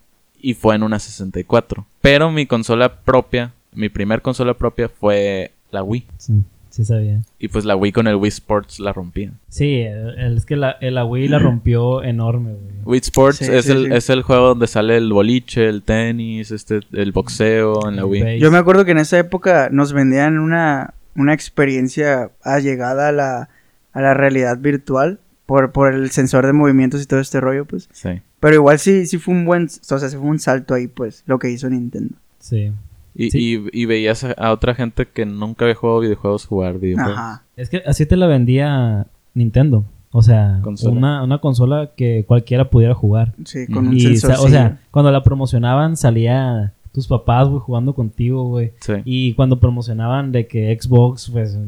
y 0.41 0.55
fue 0.55 0.75
en 0.75 0.83
una 0.83 0.99
64. 0.99 1.85
Pero 2.01 2.31
mi 2.31 2.47
consola 2.47 2.95
propia, 3.01 3.53
mi 3.75 3.91
primer 3.91 4.23
consola 4.23 4.55
propia 4.55 4.89
fue 4.89 5.51
la 5.71 5.83
Wii. 5.83 6.07
sí, 6.17 6.43
sí 6.77 6.85
sabía. 6.85 7.23
Y 7.39 7.49
pues 7.49 7.65
la 7.65 7.75
Wii 7.75 7.93
con 7.93 8.07
el 8.07 8.17
Wii 8.17 8.29
Sports 8.29 8.79
la 8.81 8.93
rompía. 8.93 9.31
Sí, 9.49 9.81
el- 9.81 10.19
el- 10.19 10.37
es 10.37 10.45
que 10.45 10.57
la, 10.57 10.73
el- 10.81 10.95
la 10.95 11.05
Wii 11.07 11.29
la 11.29 11.39
rompió 11.39 12.03
enorme, 12.03 12.53
güey. 12.53 12.75
Wii 12.85 13.01
Sports 13.01 13.39
Sí, 13.39 13.47
es, 13.51 13.65
sí, 13.65 13.73
el, 13.73 13.87
sí. 13.87 13.93
es 13.95 14.11
el 14.11 14.23
juego 14.23 14.49
donde 14.49 14.67
sale 14.67 14.97
el 14.99 15.11
boliche, 15.13 15.69
el 15.69 15.83
tenis, 15.83 16.51
este, 16.51 16.81
el 16.93 17.13
boxeo 17.13 17.89
en 17.89 17.97
la 17.97 18.05
Wii. 18.05 18.21
Base. 18.23 18.39
Yo 18.39 18.51
me 18.51 18.59
acuerdo 18.59 18.85
que 18.85 18.91
en 18.93 18.99
esa 18.99 19.19
época 19.19 19.69
nos 19.73 19.93
vendían 19.95 20.39
una, 20.39 20.93
una 21.15 21.33
experiencia 21.33 22.31
allegada 22.43 23.09
a 23.09 23.13
la, 23.13 23.49
a 23.93 24.01
la 24.03 24.13
realidad 24.15 24.59
virtual 24.59 25.19
por, 25.47 25.73
por 25.73 25.95
el 25.95 26.11
sensor 26.11 26.45
de 26.45 26.53
movimientos 26.53 27.03
y 27.03 27.07
todo 27.07 27.21
este 27.21 27.41
rollo, 27.41 27.65
pues. 27.65 27.89
Sí. 27.93 28.21
Pero 28.41 28.55
igual 28.57 28.79
sí, 28.79 29.07
sí 29.07 29.17
fue 29.19 29.33
un 29.35 29.47
buen, 29.47 29.65
o 29.65 29.99
sea, 29.99 30.09
sí 30.11 30.17
fue 30.17 30.27
un 30.27 30.39
salto 30.39 30.75
ahí, 30.75 30.89
pues, 30.89 31.23
lo 31.27 31.39
que 31.39 31.51
hizo 31.51 31.71
Nintendo. 31.71 32.15
Sí. 32.39 32.71
Y, 33.17 33.31
Sí. 33.31 33.63
y, 33.73 33.83
y 33.83 33.85
veías 33.87 34.25
a, 34.25 34.33
a 34.33 34.53
otra 34.53 34.75
gente 34.75 35.07
que 35.07 35.25
nunca 35.27 35.65
había 35.65 35.75
jugado 35.75 36.01
videojuegos 36.01 36.47
jugar 36.47 36.79
videojuegos. 36.79 37.17
Ajá. 37.19 37.43
Es 37.57 37.71
que 37.71 37.83
así 37.87 38.05
te 38.07 38.17
la 38.17 38.27
vendía 38.27 39.07
Nintendo. 39.35 39.85
O 40.13 40.23
sea, 40.23 40.61
Consola. 40.63 40.97
Una, 40.97 41.23
una 41.25 41.39
consola 41.39 41.91
que 41.97 42.25
cualquiera 42.27 42.71
pudiera 42.71 42.95
jugar. 42.95 43.35
Sí, 43.45 43.67
con 43.67 43.79
Ujú. 43.87 43.89
un 43.89 43.97
Y, 43.97 44.01
sensor. 44.17 44.47
o 44.47 44.49
sea, 44.49 44.81
cuando 44.91 45.11
la 45.11 45.23
promocionaban 45.23 45.97
salía 45.97 46.73
tus 46.93 47.07
papás, 47.07 47.49
güey, 47.49 47.61
jugando 47.61 47.95
contigo, 47.95 48.45
güey. 48.49 48.73
Sí. 48.81 48.93
Y 49.05 49.35
cuando 49.35 49.59
promocionaban 49.61 50.33
de 50.33 50.47
que 50.47 50.75
Xbox, 50.81 51.29
pues, 51.31 51.59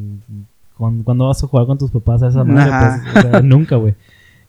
¿cuándo, 0.76 1.26
vas 1.26 1.42
a 1.42 1.46
jugar 1.46 1.66
con 1.66 1.76
tus 1.78 1.90
papás 1.90 2.22
a 2.22 2.28
esa 2.28 2.44
madre? 2.44 2.70
Ajá. 2.72 3.02
Pues, 3.12 3.24
o 3.26 3.30
sea, 3.30 3.40
nunca, 3.42 3.76
güey. 3.76 3.94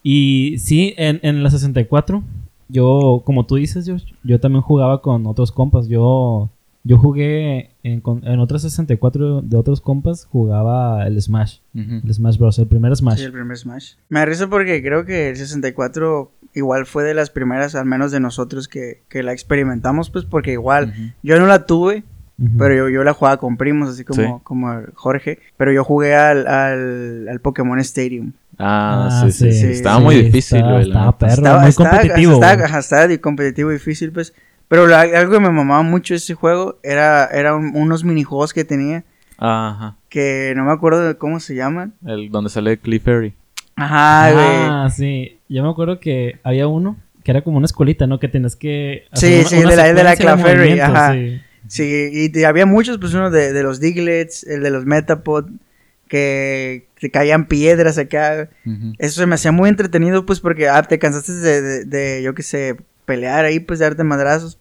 Y 0.04 0.56
sí, 0.60 0.94
en, 0.98 1.20
en 1.24 1.44
la 1.44 1.50
64, 1.50 2.24
yo, 2.70 3.22
como 3.26 3.46
tú 3.46 3.56
dices, 3.56 3.86
yo, 3.86 3.98
yo 4.24 4.40
también 4.40 4.62
jugaba 4.62 5.02
con 5.02 5.26
otros 5.28 5.52
compas. 5.52 5.88
Yo, 5.90 6.50
yo 6.90 6.98
jugué 6.98 7.70
en, 7.84 8.02
con- 8.02 8.26
en 8.28 8.40
otra 8.40 8.58
64 8.58 9.42
de 9.44 9.56
otros 9.58 9.80
compas, 9.80 10.26
jugaba 10.26 11.06
el 11.06 11.22
Smash. 11.22 11.60
Ujú. 11.76 12.02
El 12.04 12.14
Smash 12.14 12.38
Bros. 12.40 12.58
El 12.58 12.68
primer 12.68 12.96
Smash. 12.96 13.20
Sí, 13.20 13.26
el 13.26 13.32
primer 13.32 13.56
Smash. 13.58 13.94
Me 14.10 14.20
da 14.20 14.26
risa 14.26 14.48
porque 14.48 14.82
creo 14.82 15.06
que 15.06 15.30
el 15.30 15.38
64 15.38 16.32
igual 16.56 16.88
fue 16.88 17.04
de 17.04 17.14
las 17.14 17.30
primeras, 17.30 17.76
al 17.76 17.86
menos 17.86 18.12
de 18.12 18.20
nosotros, 18.20 18.68
que, 18.68 19.04
que 19.08 19.22
la 19.22 19.34
experimentamos, 19.34 20.10
pues, 20.10 20.26
porque 20.26 20.54
igual 20.54 20.86
Ujú. 20.90 21.12
yo 21.22 21.40
no 21.40 21.46
la 21.46 21.68
tuve, 21.68 22.04
Ujú. 22.40 22.58
pero 22.58 22.76
yo, 22.76 22.90
yo 22.90 23.04
la 23.04 23.14
jugaba 23.14 23.38
con 23.38 23.56
primos, 23.58 23.90
así 23.90 24.04
como, 24.04 24.22
Sí. 24.38 24.44
como 24.44 24.82
Jorge, 24.96 25.38
pero 25.58 25.72
yo 25.72 25.84
jugué 25.84 26.16
al, 26.16 26.48
al, 26.48 27.28
al 27.30 27.40
Pokémon 27.40 27.78
Stadium. 27.80 28.32
Ah, 28.58 29.08
Ah, 29.10 29.30
sí, 29.30 29.32
sí, 29.32 29.52
sí, 29.54 29.68
Estaba 29.68 30.00
sí, 30.00 30.04
muy 30.04 30.16
difícil, 30.16 30.58
estaba- 30.58 30.82
estaba 30.82 31.18
perro. 31.18 31.34
Estaba, 31.34 31.60
muy 31.62 31.70
estaba- 31.70 31.90
competitivo, 31.92 32.34
Estaba, 32.34 32.80
estaba 32.80 33.18
competitivo 33.20 33.70
difícil, 33.70 34.12
pues. 34.12 34.34
Pero 34.70 34.88
la- 34.88 35.02
algo 35.02 35.34
que 35.34 35.40
me 35.42 35.50
mamaba 35.50 35.82
mucho 35.84 36.14
de 36.14 36.20
ese 36.20 36.34
juego 36.36 36.80
era, 36.84 37.26
era 37.26 37.56
un- 37.56 37.76
unos 37.76 38.04
minijuegos 38.06 38.54
que 38.54 38.64
tenía, 38.64 39.04
Ajá. 39.38 39.98
que 40.08 40.54
no 40.56 40.64
me 40.64 40.72
acuerdo 40.72 41.06
de 41.06 41.18
cómo 41.18 41.40
se 41.42 41.56
llaman. 41.56 41.94
El 42.06 42.30
donde 42.32 42.50
sale 42.50 42.78
Cliff 42.78 43.04
Ferry. 43.04 43.34
Ajá, 43.76 44.32
güey. 44.32 44.46
Ah, 44.46 44.90
sí. 44.96 45.38
Yo 45.50 45.64
me 45.64 45.70
acuerdo 45.70 46.00
que 46.00 46.40
había 46.44 46.68
uno 46.68 46.96
que 47.24 47.32
era 47.32 47.42
como 47.42 47.58
una 47.58 47.66
escuelita, 47.66 48.08
¿no? 48.08 48.20
Que 48.20 48.28
tenías 48.30 48.56
que... 48.56 49.04
Sí, 49.14 49.42
hacer 49.42 49.46
sí, 49.46 49.56
de 49.68 49.76
la- 49.76 49.94
de 49.94 50.04
la 50.04 50.12
de 50.12 50.18
Clefairy, 50.18 50.58
movimientos, 50.60 50.90
ajá. 50.96 51.14
sí. 51.14 51.42
Sí, 51.68 52.32
y 52.34 52.44
había 52.46 52.66
muchos, 52.66 52.98
pues 52.98 53.14
uno 53.14 53.30
de, 53.30 53.52
de 53.54 53.62
los 53.64 53.80
Diglets, 53.80 54.44
el 54.46 54.64
de 54.64 54.72
los 54.72 54.86
Metapod, 54.86 55.46
que 56.08 56.88
te 57.00 57.12
caían 57.12 57.46
piedras 57.48 57.98
acá. 57.98 58.50
Eso 58.98 59.22
se 59.22 59.26
me 59.28 59.36
hacía 59.36 59.52
muy 59.52 59.70
entretenido, 59.70 60.26
pues, 60.26 60.40
porque 60.40 60.68
ah, 60.68 60.82
te 60.84 61.00
cansaste 61.00 61.34
de, 61.34 61.62
de, 61.62 61.86
de, 61.86 62.24
yo 62.24 62.34
qué 62.34 62.44
sé, 62.44 62.78
pelear 63.06 63.46
ahí, 63.46 63.60
pues, 63.60 63.80
de 63.80 63.86
darte 63.86 64.04
madrazos. 64.04 64.59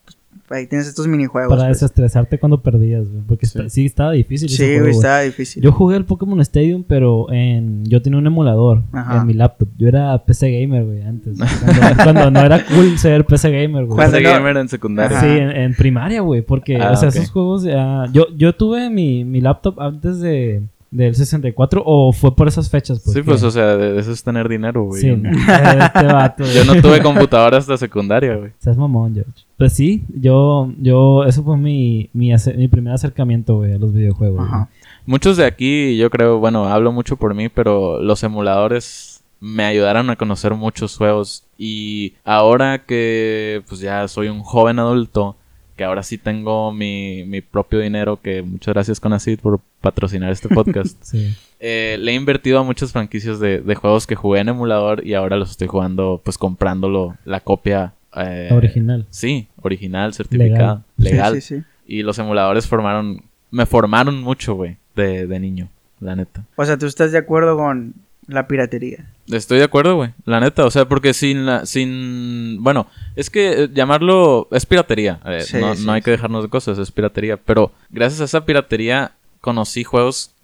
Ahí 0.50 0.66
tienes 0.66 0.86
estos 0.88 1.06
minijuegos. 1.08 1.50
Para 1.50 1.68
pues. 1.68 1.80
desestresarte 1.80 2.38
cuando 2.38 2.62
perdías, 2.62 3.06
güey. 3.10 3.22
Porque 3.26 3.44
Sí. 3.46 3.58
está- 3.58 3.68
sí 3.70 3.84
estaba 3.84 4.12
difícil. 4.12 4.48
Sí, 4.48 4.56
juego, 4.56 4.70
güey, 4.72 4.80
güey. 4.80 4.96
estaba 4.96 5.20
difícil. 5.20 5.62
Yo 5.62 5.72
jugué 5.72 5.96
el 5.96 6.06
Pokémon 6.06 6.40
Stadium, 6.40 6.84
pero 6.88 7.30
en 7.30 7.84
yo 7.84 8.00
tenía 8.00 8.18
un 8.18 8.26
emulador 8.26 8.82
Ajá. 8.92 9.18
en 9.20 9.26
mi 9.26 9.34
laptop. 9.34 9.68
Yo 9.76 9.88
era 9.88 10.24
PC 10.24 10.50
gamer, 10.60 10.84
güey, 10.86 11.02
antes. 11.02 11.36
Cuando, 11.38 12.02
cuando 12.04 12.30
no 12.30 12.40
era 12.40 12.64
cool 12.66 12.96
ser 12.98 13.26
PC 13.26 13.50
gamer, 13.50 13.84
güey. 13.84 13.98
No- 14.10 14.12
gamer 14.30 14.56
en 14.56 14.68
secundaria. 14.68 15.18
Ajá. 15.18 15.26
Sí, 15.26 15.32
en, 15.38 15.50
en 15.50 15.74
primaria, 15.74 16.22
güey, 16.22 16.40
porque, 16.40 16.76
Ah, 16.78 16.92
o 16.92 16.96
sea, 16.96 17.10
esos 17.10 17.30
juegos 17.30 17.64
ya... 17.64 18.06
Yo, 18.12 18.26
yo 18.34 18.54
tuve 18.54 18.88
mi, 18.88 19.24
mi 19.26 19.42
laptop 19.42 19.78
antes 19.80 20.20
de, 20.20 20.62
del 20.90 21.14
64 21.14 21.82
o 21.84 22.12
fue 22.12 22.34
por 22.34 22.48
esas 22.48 22.70
fechas, 22.70 23.00
pues. 23.04 23.14
Sí, 23.14 23.22
pues, 23.22 23.42
o 23.42 23.50
sea, 23.50 23.76
de 23.76 23.92
de 23.92 24.00
eso 24.00 24.12
es 24.12 24.22
tener 24.22 24.48
dinero, 24.48 24.84
güey. 24.84 25.00
Sí, 25.02 25.08
Yo, 25.08 25.16
no, 25.16 25.30
este 25.84 26.04
vato, 26.06 26.44
yo 26.44 26.64
no 26.64 26.80
tuve 26.80 27.02
computadora 27.02 27.58
hasta 27.58 27.76
secundaria, 27.76 28.36
güey. 28.36 28.52
Seas 28.58 28.76
mamón, 28.76 29.14
George. 29.14 29.32
Pues 29.56 29.72
sí, 29.72 30.04
yo, 30.14 30.72
yo, 30.78 31.24
eso 31.24 31.42
fue 31.42 31.56
mi, 31.56 32.08
mi, 32.12 32.32
mi 32.56 32.68
primer 32.68 32.94
acercamiento, 32.94 33.56
güey, 33.56 33.74
a 33.74 33.78
los 33.78 33.92
videojuegos. 33.92 34.38
güey. 34.38 34.48
Ajá. 34.48 34.68
Muchos 35.06 35.36
de 35.36 35.44
aquí, 35.46 35.96
yo 35.96 36.10
creo, 36.10 36.38
bueno, 36.38 36.66
hablo 36.66 36.92
mucho 36.92 37.16
por 37.16 37.34
mí, 37.34 37.48
pero 37.48 38.00
los 38.02 38.22
emuladores 38.22 39.22
me 39.40 39.64
ayudaron 39.64 40.10
a 40.10 40.16
conocer 40.16 40.54
muchos 40.54 40.96
juegos. 40.96 41.44
Y 41.56 42.14
ahora 42.24 42.84
que 42.84 43.62
pues 43.68 43.80
ya 43.80 44.06
soy 44.08 44.28
un 44.28 44.40
joven 44.40 44.78
adulto, 44.78 45.36
que 45.78 45.84
ahora 45.84 46.02
sí 46.02 46.18
tengo 46.18 46.72
mi, 46.72 47.24
mi 47.24 47.40
propio 47.40 47.78
dinero, 47.78 48.20
que 48.20 48.42
muchas 48.42 48.74
gracias 48.74 49.00
Conacid 49.00 49.38
por 49.40 49.60
patrocinar 49.80 50.30
este 50.30 50.50
podcast. 50.50 50.98
Sí. 51.02 51.34
eh, 51.60 51.96
le 51.98 52.12
he 52.12 52.14
invertido 52.14 52.58
a 52.58 52.62
muchas 52.64 52.92
franquicias 52.92 53.40
de, 53.40 53.60
de 53.60 53.74
juegos 53.74 54.06
que 54.06 54.14
jugué 54.14 54.40
en 54.40 54.50
emulador 54.50 55.06
y 55.06 55.14
ahora 55.14 55.36
los 55.36 55.50
estoy 55.52 55.68
jugando 55.68 56.20
pues 56.22 56.36
comprándolo, 56.36 57.16
la 57.24 57.40
copia. 57.40 57.94
eh, 58.14 58.48
Original. 58.52 59.06
Sí, 59.08 59.48
original, 59.62 60.12
certificada, 60.12 60.82
legal. 60.98 61.34
Sí, 61.36 61.40
sí, 61.40 61.56
sí. 61.60 61.62
Y 61.86 62.02
los 62.02 62.18
emuladores 62.18 62.66
formaron, 62.66 63.22
me 63.50 63.64
formaron 63.64 64.20
mucho, 64.20 64.54
güey, 64.56 64.76
de, 64.94 65.26
de 65.26 65.40
niño, 65.40 65.68
la 66.00 66.14
neta. 66.16 66.44
O 66.56 66.64
sea, 66.66 66.76
¿tú 66.76 66.84
estás 66.86 67.12
de 67.12 67.18
acuerdo 67.18 67.56
con 67.56 67.94
la 68.28 68.46
piratería? 68.46 69.06
Estoy 69.30 69.58
de 69.58 69.64
acuerdo, 69.64 69.96
güey, 69.96 70.10
la 70.24 70.38
neta, 70.40 70.64
o 70.64 70.70
sea, 70.70 70.86
porque 70.86 71.12
sin 71.14 71.44
la, 71.46 71.66
sin, 71.66 72.62
bueno, 72.62 72.86
es 73.16 73.28
que 73.30 73.64
eh, 73.64 73.68
llamarlo, 73.72 74.48
es 74.52 74.64
piratería, 74.66 75.20
eh, 75.26 75.40
Sí, 75.40 75.56
no, 75.58 75.74
sí, 75.74 75.84
no 75.84 75.92
hay 75.92 76.02
que 76.02 76.10
dejarnos 76.12 76.44
de 76.44 76.48
cosas, 76.48 76.78
es 76.78 76.92
piratería, 76.92 77.36
pero 77.36 77.72
gracias 77.90 78.20
a 78.20 78.24
esa 78.24 78.44
piratería 78.44 79.12
conocí 79.40 79.82
juegos 79.84 80.34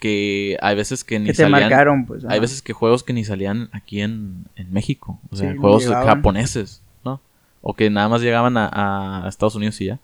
que 0.00 0.56
hay 0.60 0.74
veces 0.74 1.04
que 1.04 1.18
ni 1.20 1.26
Que 1.26 1.32
te 1.32 1.42
salían, 1.42 1.60
marcaron, 1.60 2.06
pues. 2.06 2.24
hay 2.24 2.40
veces 2.40 2.62
que 2.62 2.72
juegos 2.72 3.04
que 3.04 3.12
ni 3.12 3.24
salían 3.24 3.68
aquí 3.72 4.00
en, 4.00 4.46
en 4.56 4.72
México, 4.72 5.20
o 5.30 5.36
sea, 5.36 5.54
juegos 5.56 5.84
llegaban. 5.84 6.06
japoneses, 6.06 6.82
¿no? 7.04 7.20
O 7.60 7.74
que 7.74 7.90
nada 7.90 8.08
más 8.08 8.22
llegaban 8.22 8.56
a, 8.56 9.24
a 9.24 9.28
Estados 9.28 9.54
Unidos 9.54 9.80
y 9.80 9.86
ya. 9.86 9.98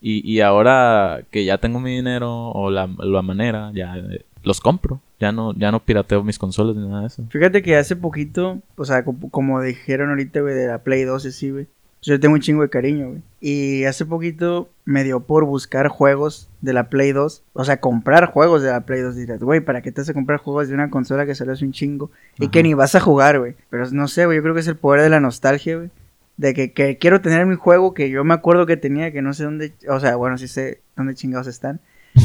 Y, 0.00 0.28
y 0.30 0.40
ahora 0.40 1.22
que 1.30 1.44
ya 1.44 1.58
tengo 1.58 1.80
mi 1.80 1.94
dinero 1.94 2.50
o 2.50 2.70
la, 2.70 2.88
la 2.98 3.22
manera, 3.22 3.70
ya 3.74 3.96
eh, 3.96 4.24
los 4.46 4.60
compro. 4.60 5.00
Ya 5.18 5.32
no, 5.32 5.52
ya 5.54 5.72
no 5.72 5.84
pirateo 5.84 6.22
mis 6.22 6.38
consolas 6.38 6.76
ni 6.76 6.86
nada 6.86 7.00
de 7.00 7.06
eso. 7.08 7.24
Fíjate 7.30 7.62
que 7.62 7.76
hace 7.76 7.96
poquito, 7.96 8.60
o 8.76 8.84
sea, 8.84 9.04
como, 9.04 9.28
como 9.30 9.60
dijeron 9.60 10.10
ahorita, 10.10 10.40
güey, 10.40 10.54
de 10.54 10.68
la 10.68 10.78
Play 10.78 11.02
2, 11.02 11.22
sí, 11.22 11.50
güey. 11.50 11.66
Yo 12.02 12.20
tengo 12.20 12.34
un 12.34 12.40
chingo 12.40 12.62
de 12.62 12.68
cariño, 12.68 13.08
güey. 13.08 13.22
Y 13.40 13.84
hace 13.84 14.06
poquito 14.06 14.70
me 14.84 15.02
dio 15.02 15.20
por 15.20 15.44
buscar 15.44 15.88
juegos 15.88 16.48
de 16.60 16.72
la 16.72 16.88
Play 16.88 17.10
2. 17.10 17.42
O 17.54 17.64
sea, 17.64 17.80
comprar 17.80 18.26
juegos 18.26 18.62
de 18.62 18.70
la 18.70 18.82
Play 18.82 19.00
2. 19.00 19.16
Dirás, 19.16 19.40
güey, 19.40 19.60
¿para 19.60 19.82
qué 19.82 19.90
te 19.90 20.02
a 20.02 20.14
comprar 20.14 20.38
juegos 20.38 20.68
de 20.68 20.74
una 20.74 20.90
consola 20.90 21.26
que 21.26 21.34
salió 21.34 21.54
hace 21.54 21.64
un 21.64 21.72
chingo? 21.72 22.12
Y 22.38 22.44
Ajá. 22.44 22.52
que 22.52 22.62
ni 22.62 22.74
vas 22.74 22.94
a 22.94 23.00
jugar, 23.00 23.40
güey. 23.40 23.56
Pero 23.68 23.90
no 23.90 24.06
sé, 24.06 24.26
güey, 24.26 24.36
yo 24.36 24.42
creo 24.42 24.54
que 24.54 24.60
es 24.60 24.68
el 24.68 24.76
poder 24.76 25.02
de 25.02 25.08
la 25.08 25.18
nostalgia, 25.18 25.76
güey. 25.76 25.90
De 26.36 26.54
que, 26.54 26.72
que 26.72 26.98
quiero 26.98 27.20
tener 27.20 27.46
mi 27.46 27.56
juego 27.56 27.94
que 27.94 28.10
yo 28.10 28.22
me 28.22 28.34
acuerdo 28.34 28.66
que 28.66 28.76
tenía, 28.76 29.10
que 29.10 29.22
no 29.22 29.34
sé 29.34 29.42
dónde... 29.42 29.72
O 29.88 29.98
sea, 29.98 30.14
bueno, 30.14 30.38
sí 30.38 30.46
sé 30.46 30.82
dónde 30.94 31.14
chingados 31.16 31.48
están. 31.48 31.80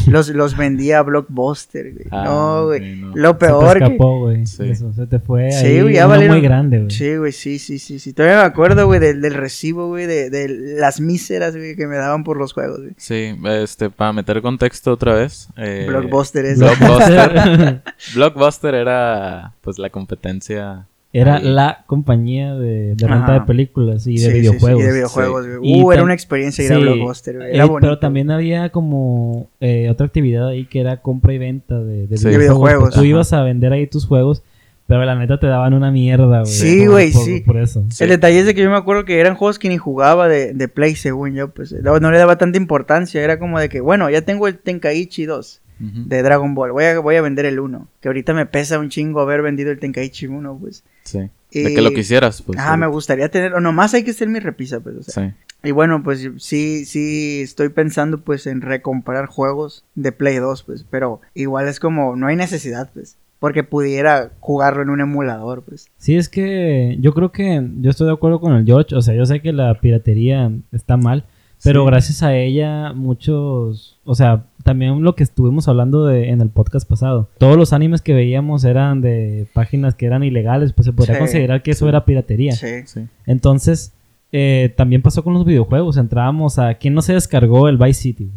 Los, 0.07 0.29
los 0.29 0.57
vendía 0.57 0.99
a 0.99 1.01
Blockbuster, 1.03 1.93
güey. 1.93 2.05
Ah, 2.11 2.23
no, 2.25 2.65
güey. 2.67 2.95
no. 2.95 3.11
Lo 3.15 3.29
Se 3.29 3.33
te 3.33 3.45
peor 3.45 3.77
que... 3.77 3.83
escapó, 3.83 4.19
güey. 4.19 4.45
Sí. 4.45 4.69
Eso, 4.69 4.91
se 4.93 5.07
te 5.07 5.19
fue 5.19 5.51
Sí, 5.51 5.65
ahí 5.65 5.81
güey, 5.81 5.95
ya 5.95 6.05
uno 6.05 6.15
valieron- 6.15 6.31
muy 6.37 6.41
grande, 6.41 6.77
güey. 6.79 6.91
Sí, 6.91 7.15
güey, 7.17 7.31
sí, 7.31 7.59
sí, 7.59 7.79
sí, 7.79 7.99
sí. 7.99 8.13
Todavía 8.13 8.37
me 8.39 8.43
acuerdo, 8.45 8.85
güey, 8.87 8.99
del, 8.99 9.21
del 9.21 9.33
recibo, 9.33 9.87
güey, 9.87 10.05
de, 10.07 10.29
de 10.29 10.47
las 10.79 10.99
míseras, 11.01 11.55
güey, 11.55 11.75
que 11.75 11.87
me 11.87 11.97
daban 11.97 12.23
por 12.23 12.37
los 12.37 12.53
juegos, 12.53 12.79
güey. 12.79 12.93
Sí, 12.97 13.35
este, 13.45 13.89
para 13.89 14.13
meter 14.13 14.41
contexto 14.41 14.91
otra 14.93 15.13
vez. 15.15 15.49
eh, 15.57 15.85
Blockbuster 15.87 16.45
es. 16.45 16.59
Blockbuster. 16.59 17.81
Blockbuster 18.15 18.75
era, 18.75 19.53
pues, 19.61 19.77
la 19.79 19.89
competencia. 19.89 20.87
Era 21.13 21.35
Ahí. 21.37 21.43
la 21.43 21.83
compañía 21.87 22.55
de, 22.55 22.95
de 22.95 23.07
renta 23.07 23.25
Ajá. 23.25 23.33
de 23.33 23.41
películas 23.41 24.07
y 24.07 24.13
de 24.13 24.17
Sí, 24.19 24.25
sí, 24.25 24.31
sí, 24.31 24.39
videojuegos. 24.39 24.81
y 24.81 24.85
de 24.85 24.93
videojuegos, 24.93 25.45
Uh, 25.61 25.91
era 25.91 26.03
una 26.03 26.13
experiencia 26.13 26.63
ir 26.63 26.71
a 26.71 26.75
Sí, 26.77 26.81
Blockbuster, 26.81 27.35
eh, 27.35 27.55
Era 27.55 27.65
bonito. 27.65 27.81
pero 27.81 27.99
también 27.99 28.31
había 28.31 28.69
como 28.69 29.49
eh, 29.59 29.89
otra 29.89 30.05
actividad 30.05 30.47
ahí 30.47 30.65
que 30.65 30.79
era 30.79 31.01
compra 31.01 31.33
y 31.33 31.37
venta 31.37 31.79
de, 31.81 32.07
de 32.07 32.17
Sí. 32.17 32.27
videojuegos. 32.27 32.31
De 32.31 32.37
videojuegos, 32.37 32.89
Tú 32.93 32.99
ajá. 33.01 33.07
ibas 33.07 33.33
a 33.33 33.43
vender 33.43 33.73
ahí 33.73 33.87
tus 33.87 34.05
juegos, 34.05 34.41
pero 34.87 35.03
la 35.03 35.15
neta 35.15 35.37
te 35.37 35.47
daban 35.47 35.73
una 35.73 35.91
mierda, 35.91 36.41
güey. 36.41 36.45
Sí, 36.45 36.85
güey, 36.85 37.11
por- 37.11 37.25
sí. 37.25 37.41
Por 37.45 37.57
eso. 37.57 37.83
Sí. 37.89 38.03
El 38.05 38.09
detalle 38.11 38.39
es 38.39 38.45
de 38.45 38.55
que 38.55 38.61
yo 38.61 38.69
me 38.69 38.77
acuerdo 38.77 39.03
que 39.03 39.19
eran 39.19 39.35
juegos 39.35 39.59
que 39.59 39.67
ni 39.67 39.77
jugaba 39.77 40.29
de, 40.29 40.53
de 40.53 40.67
Play, 40.69 40.95
según 40.95 41.33
yo, 41.33 41.49
pues. 41.49 41.73
No, 41.73 41.99
no 41.99 42.09
le 42.11 42.19
daba 42.19 42.37
tanta 42.37 42.57
importancia. 42.57 43.21
Era 43.21 43.37
como 43.37 43.59
de 43.59 43.67
que, 43.67 43.81
bueno, 43.81 44.09
ya 44.09 44.21
tengo 44.21 44.47
el 44.47 44.57
Tenkaichi 44.59 45.25
2 45.25 45.61
Ujú. 45.81 46.03
de 46.07 46.23
Dragon 46.23 46.55
Ball. 46.55 46.71
Voy 46.71 46.85
a, 46.85 46.99
voy 46.99 47.15
a 47.17 47.21
vender 47.21 47.45
el 47.45 47.59
1. 47.59 47.87
Que 48.01 48.07
ahorita 48.07 48.33
me 48.33 48.45
pesa 48.45 48.79
un 48.79 48.87
chingo 48.89 49.19
haber 49.19 49.41
vendido 49.41 49.71
el 49.71 49.79
Tenkaichi 49.79 50.27
1, 50.27 50.57
pues. 50.61 50.83
Sí. 51.11 51.29
De 51.63 51.75
que 51.75 51.81
lo 51.81 51.91
quisieras, 51.91 52.41
pues. 52.41 52.57
ah, 52.61 52.77
me 52.77 52.87
gustaría 52.87 53.29
tener. 53.29 53.53
O 53.53 53.59
nomás 53.59 53.93
hay 53.93 54.03
que 54.03 54.11
hacer 54.11 54.29
mi 54.29 54.39
repisa, 54.39 54.79
pues. 54.79 54.95
O 54.95 55.03
sea, 55.03 55.29
Sí. 55.29 55.33
Y 55.63 55.71
bueno, 55.71 56.01
pues 56.01 56.27
sí, 56.37 56.85
sí, 56.85 57.41
estoy 57.41 57.69
pensando 57.69 58.17
pues 58.21 58.47
en 58.47 58.61
recomprar 58.61 59.27
juegos 59.27 59.85
de 59.93 60.11
Play 60.11 60.37
2, 60.37 60.63
pues, 60.63 60.85
pero 60.89 61.21
igual 61.35 61.67
es 61.67 61.79
como, 61.79 62.15
no 62.15 62.25
hay 62.25 62.35
necesidad, 62.35 62.89
pues, 62.95 63.17
porque 63.37 63.63
pudiera 63.63 64.31
jugarlo 64.39 64.81
en 64.81 64.89
un 64.89 65.01
emulador, 65.01 65.61
pues. 65.61 65.87
Sí, 65.99 66.15
es 66.15 66.29
que 66.29 66.97
yo 66.99 67.13
creo 67.13 67.31
que 67.31 67.61
yo 67.79 67.91
estoy 67.91 68.07
de 68.07 68.13
acuerdo 68.13 68.39
con 68.39 68.53
el 68.53 68.65
George. 68.65 68.95
O 68.95 69.01
sea, 69.03 69.13
yo 69.13 69.25
sé 69.27 69.39
que 69.41 69.53
la 69.53 69.79
piratería 69.79 70.51
está 70.71 70.97
mal, 70.97 71.25
pero 71.63 71.83
Sí. 71.83 71.87
gracias 71.91 72.23
a 72.23 72.33
ella 72.35 72.93
muchos, 72.93 73.99
o 74.03 74.15
sea, 74.15 74.45
también 74.63 75.03
lo 75.03 75.15
que 75.15 75.23
estuvimos 75.23 75.67
hablando 75.67 76.05
de, 76.05 76.29
en 76.29 76.41
el 76.41 76.49
podcast 76.49 76.87
pasado, 76.87 77.29
todos 77.37 77.57
los 77.57 77.73
animes 77.73 78.01
que 78.01 78.13
veíamos 78.13 78.63
eran 78.63 79.01
de 79.01 79.47
páginas 79.53 79.95
que 79.95 80.05
eran 80.05 80.23
ilegales, 80.23 80.73
pues 80.73 80.85
se 80.85 80.93
podría 80.93 81.15
Sí, 81.15 81.19
considerar 81.19 81.63
que 81.63 81.71
eso 81.71 81.85
sí. 81.85 81.89
era 81.89 82.05
piratería. 82.05 82.53
Sí. 82.53 82.67
Sí. 82.85 83.01
Entonces, 83.25 83.93
eh, 84.31 84.73
también 84.77 85.01
pasó 85.01 85.23
con 85.23 85.33
los 85.33 85.45
videojuegos. 85.45 85.97
Entrábamos 85.97 86.57
a... 86.59 86.75
¿Quién 86.75 86.93
no 86.93 87.01
se 87.01 87.13
descargó 87.13 87.67
el 87.67 87.77
Vice 87.77 88.01
City? 88.01 88.29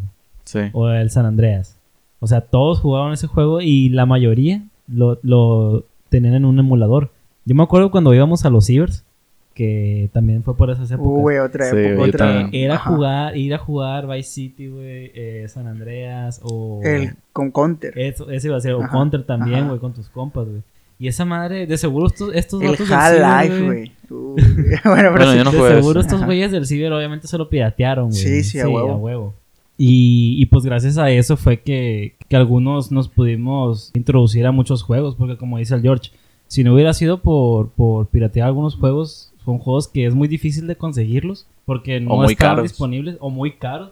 Sí. 0.43 0.59
O 0.73 0.89
el 0.89 1.09
San 1.09 1.25
Andreas. 1.25 1.77
O 2.19 2.27
sea, 2.27 2.41
todos 2.41 2.79
jugaban 2.79 3.13
ese 3.13 3.27
juego 3.27 3.61
y 3.61 3.89
la 3.89 4.05
mayoría 4.05 4.63
lo, 4.87 5.19
lo 5.23 5.85
tenían 6.09 6.33
en 6.35 6.45
un 6.45 6.59
emulador. 6.59 7.11
Yo 7.45 7.55
me 7.55 7.63
acuerdo 7.63 7.91
cuando 7.91 8.13
íbamos 8.13 8.45
a 8.45 8.49
los 8.49 8.65
cibers, 8.65 9.03
que 9.55 10.09
también 10.13 10.43
fue 10.43 10.55
por 10.55 10.69
esas 10.69 10.91
épocas. 10.91 11.21
Güey, 11.21 11.37
otra 11.39 11.69
época, 11.69 12.03
otra. 12.03 12.49
Era 12.51 12.75
Ajá. 12.75 12.89
jugar, 12.91 13.37
ir 13.37 13.53
a 13.53 13.57
jugar 13.57 14.05
Vice 14.07 14.29
City, 14.29 14.67
güey, 14.67 15.11
eh, 15.15 15.45
San 15.47 15.65
Andreas 15.65 16.41
o... 16.43 16.81
El 16.83 17.15
con 17.31 17.51
Counter. 17.51 17.97
Eso, 17.97 18.29
ese 18.29 18.47
iba 18.49 18.57
a 18.57 18.61
ser, 18.61 18.73
o 18.73 18.81
Ajá, 18.83 18.91
Counter 18.91 19.23
también, 19.23 19.67
güey, 19.67 19.79
con 19.79 19.93
tus 19.93 20.09
compas, 20.09 20.47
güey. 20.47 20.61
Y 20.99 21.07
esa 21.07 21.25
madre, 21.25 21.65
de 21.67 21.77
seguro 21.77 22.07
estos, 22.07 22.33
estos 22.35 22.61
El 22.61 22.69
vatos 22.71 22.85
ciber, 22.87 22.99
Half-Life, 23.23 23.63
güey. 23.65 23.91
Bueno, 24.09 24.83
pero 24.83 25.11
Bueno, 25.11 25.31
sí. 25.31 25.37
yo 25.37 25.43
no 25.45 25.51
de 25.51 25.75
seguro 25.75 25.99
eso. 25.99 26.07
estos 26.07 26.25
güeyes 26.25 26.51
del 26.51 26.65
ciber 26.67 26.93
obviamente 26.93 27.27
se 27.27 27.37
lo 27.37 27.49
piratearon, 27.49 28.09
güey. 28.09 28.21
Sí, 28.21 28.43
sí, 28.43 28.59
a 28.59 28.67
huevo. 28.67 29.33
Y, 29.77 30.35
y 30.37 30.45
pues 30.45 30.63
gracias 30.63 30.97
a 30.97 31.09
eso 31.11 31.35
fue 31.37 31.61
que, 31.61 32.15
que 32.29 32.35
algunos 32.35 32.91
nos 32.91 33.09
pudimos 33.09 33.91
introducir 33.93 34.45
a 34.45 34.51
muchos 34.51 34.83
juegos, 34.83 35.15
porque 35.15 35.37
como 35.37 35.57
dice 35.57 35.75
el 35.75 35.81
George, 35.81 36.11
si 36.47 36.63
no 36.63 36.73
hubiera 36.73 36.93
sido 36.93 37.21
por, 37.21 37.69
por 37.71 38.07
piratear 38.07 38.47
algunos 38.47 38.75
juegos, 38.75 39.33
son 39.45 39.59
juegos 39.59 39.87
que 39.87 40.05
es 40.05 40.13
muy 40.15 40.27
difícil 40.27 40.67
de 40.67 40.75
conseguirlos, 40.75 41.45
porque 41.65 41.99
no 41.99 42.23
están 42.25 42.35
caros. 42.55 42.63
disponibles 42.63 43.17
o 43.19 43.29
muy 43.29 43.51
caros. 43.53 43.91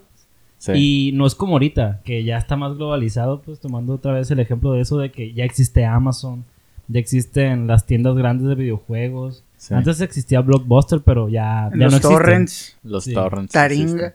Sí. 0.57 0.71
Y 0.75 1.11
no 1.13 1.25
es 1.27 1.35
como 1.35 1.53
ahorita, 1.53 2.01
que 2.03 2.23
ya 2.23 2.37
está 2.37 2.55
más 2.55 2.75
globalizado, 2.77 3.41
pues 3.41 3.59
tomando 3.59 3.93
otra 3.93 4.13
vez 4.13 4.31
el 4.31 4.39
ejemplo 4.39 4.71
de 4.71 4.81
eso 4.81 4.97
de 4.97 5.11
que 5.11 5.33
ya 5.33 5.43
existe 5.43 5.85
Amazon, 5.85 6.45
ya 6.87 6.99
existen 6.99 7.67
las 7.67 7.85
tiendas 7.85 8.15
grandes 8.15 8.47
de 8.47 8.55
videojuegos. 8.55 9.43
Sí. 9.57 9.73
Antes 9.73 9.99
existía 10.01 10.41
Blockbuster, 10.41 11.01
pero 11.01 11.29
ya, 11.29 11.69
ya 11.71 11.75
no 11.75 11.83
Los 11.85 11.93
existe. 11.95 12.07
torrents, 12.15 12.77
Los 12.83 13.03
Sí. 13.05 13.13
torrents. 13.13 13.51
Taringa. 13.53 13.83
existen. 14.07 14.13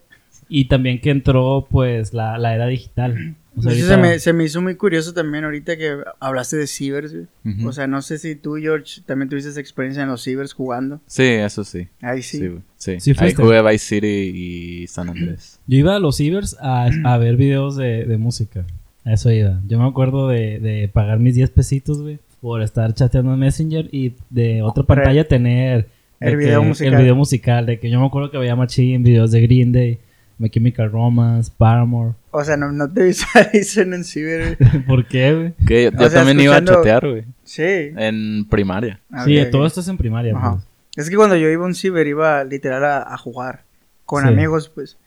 Y 0.50 0.64
también 0.66 1.00
que 1.00 1.11
entró 1.11 1.66
pues 1.71 2.14
la, 2.14 2.38
la 2.38 2.54
era 2.54 2.66
digital. 2.66 3.37
O 3.59 3.62
sea, 3.62 3.71
ahorita- 3.73 3.88
se, 3.88 3.97
me, 3.97 4.19
se 4.19 4.33
me 4.33 4.45
hizo 4.45 4.62
muy 4.62 4.75
curioso 4.77 5.12
también 5.15 5.45
ahorita 5.45 5.77
que 5.77 5.97
hablaste 6.21 6.57
de 6.57 6.67
cibers, 6.67 7.12
güey. 7.12 7.27
Ujú. 7.57 7.69
O 7.69 7.73
sea, 7.73 7.87
no 7.87 8.00
sé 8.03 8.19
si 8.19 8.35
tú, 8.37 8.57
George, 8.57 9.03
también 9.05 9.29
tuviste 9.29 9.50
esa 9.50 9.61
experiencia 9.61 10.03
en 10.03 10.09
los 10.09 10.23
cibers 10.23 10.53
jugando. 10.53 11.00
Sí, 11.07 11.25
eso 11.25 11.65
sí. 11.65 11.88
Ahí 12.00 12.23
Sí, 12.23 12.38
sí. 12.38 12.49
Sí. 12.77 13.00
Sí 13.00 13.12
Ahí 13.19 13.35
jugué 13.35 13.61
Vice 13.62 13.79
City 13.79 14.07
y 14.35 14.87
San 14.87 15.09
Andrés. 15.09 15.59
Yo 15.67 15.79
iba 15.79 15.97
a 15.97 15.99
los 15.99 16.17
cibers 16.17 16.57
a, 16.61 16.88
a 17.05 17.19
ver 17.19 17.37
videos 17.37 17.77
de, 17.77 18.05
de 18.05 18.17
música. 18.19 18.65
A 19.05 19.12
eso 19.15 19.31
iba. 19.33 19.61
Yo 19.67 19.79
me 19.79 19.87
acuerdo 19.88 20.29
de, 20.29 20.59
de 20.61 20.88
pagar 20.88 21.19
mis 21.19 21.35
10 21.35 21.50
pesitos, 21.50 22.03
güey, 22.03 22.19
por 22.41 22.62
estar 22.62 22.93
chateando 22.95 23.33
en 23.35 23.41
Messenger 23.41 23.88
y 23.91 24.12
de 24.31 24.62
otra 24.62 24.85
pantalla 24.85 25.27
tener 25.27 25.88
el 26.21 26.37
video 26.37 26.61
que- 26.61 26.67
musical. 26.69 26.93
El 26.95 27.00
video 27.00 27.17
musical. 27.17 27.67
De 27.67 27.79
que 27.81 27.91
yo 27.91 27.99
me 28.00 28.07
acuerdo 28.07 28.31
que 28.31 28.38
veía 28.38 28.55
Machine, 28.55 28.99
videos 29.03 29.31
de 29.33 29.41
Green 29.41 29.73
Day, 29.73 29.99
My 30.38 30.50
Chemical 30.50 30.91
Romance, 30.93 31.50
Paramore. 31.57 32.12
O 32.31 32.45
sea, 32.45 32.57
no, 32.57 32.71
no 32.73 32.93
te 32.93 33.03
visualizo 33.05 33.81
en 33.83 33.95
un 33.95 34.05
ciber, 34.05 34.57
güey. 34.59 34.83
¿Por 34.87 35.07
qué, 35.07 35.35
güey? 35.35 35.55
Que 35.67 35.85
yo, 35.85 35.89
O 35.91 35.93
yo 36.03 36.11
sea, 36.11 36.21
también 36.21 36.41
iba 36.41 36.57
a 36.57 36.65
chatear, 36.65 37.09
güey. 37.09 37.25
Sí. 37.45 37.63
En 37.97 38.47
primaria. 38.49 39.01
Sí, 39.25 39.39
Ok, 39.41 39.47
ok. 39.47 39.51
todo 39.53 39.67
esto 39.67 39.81
es 39.81 39.89
en 39.89 39.97
primaria. 39.97 40.37
Ajá. 40.37 40.53
pues. 40.53 40.65
Es 40.97 41.11
que 41.11 41.17
cuando 41.17 41.37
yo 41.37 41.49
iba 41.49 41.63
a 41.63 41.67
un 41.67 41.75
ciber 41.75 42.07
iba 42.07 42.43
literal 42.45 42.85
a, 42.85 43.03
a 43.03 43.17
jugar 43.17 43.63
con 44.05 44.23
Sí. 44.25 44.29
amigos, 44.29 44.69
pues. 44.69 44.99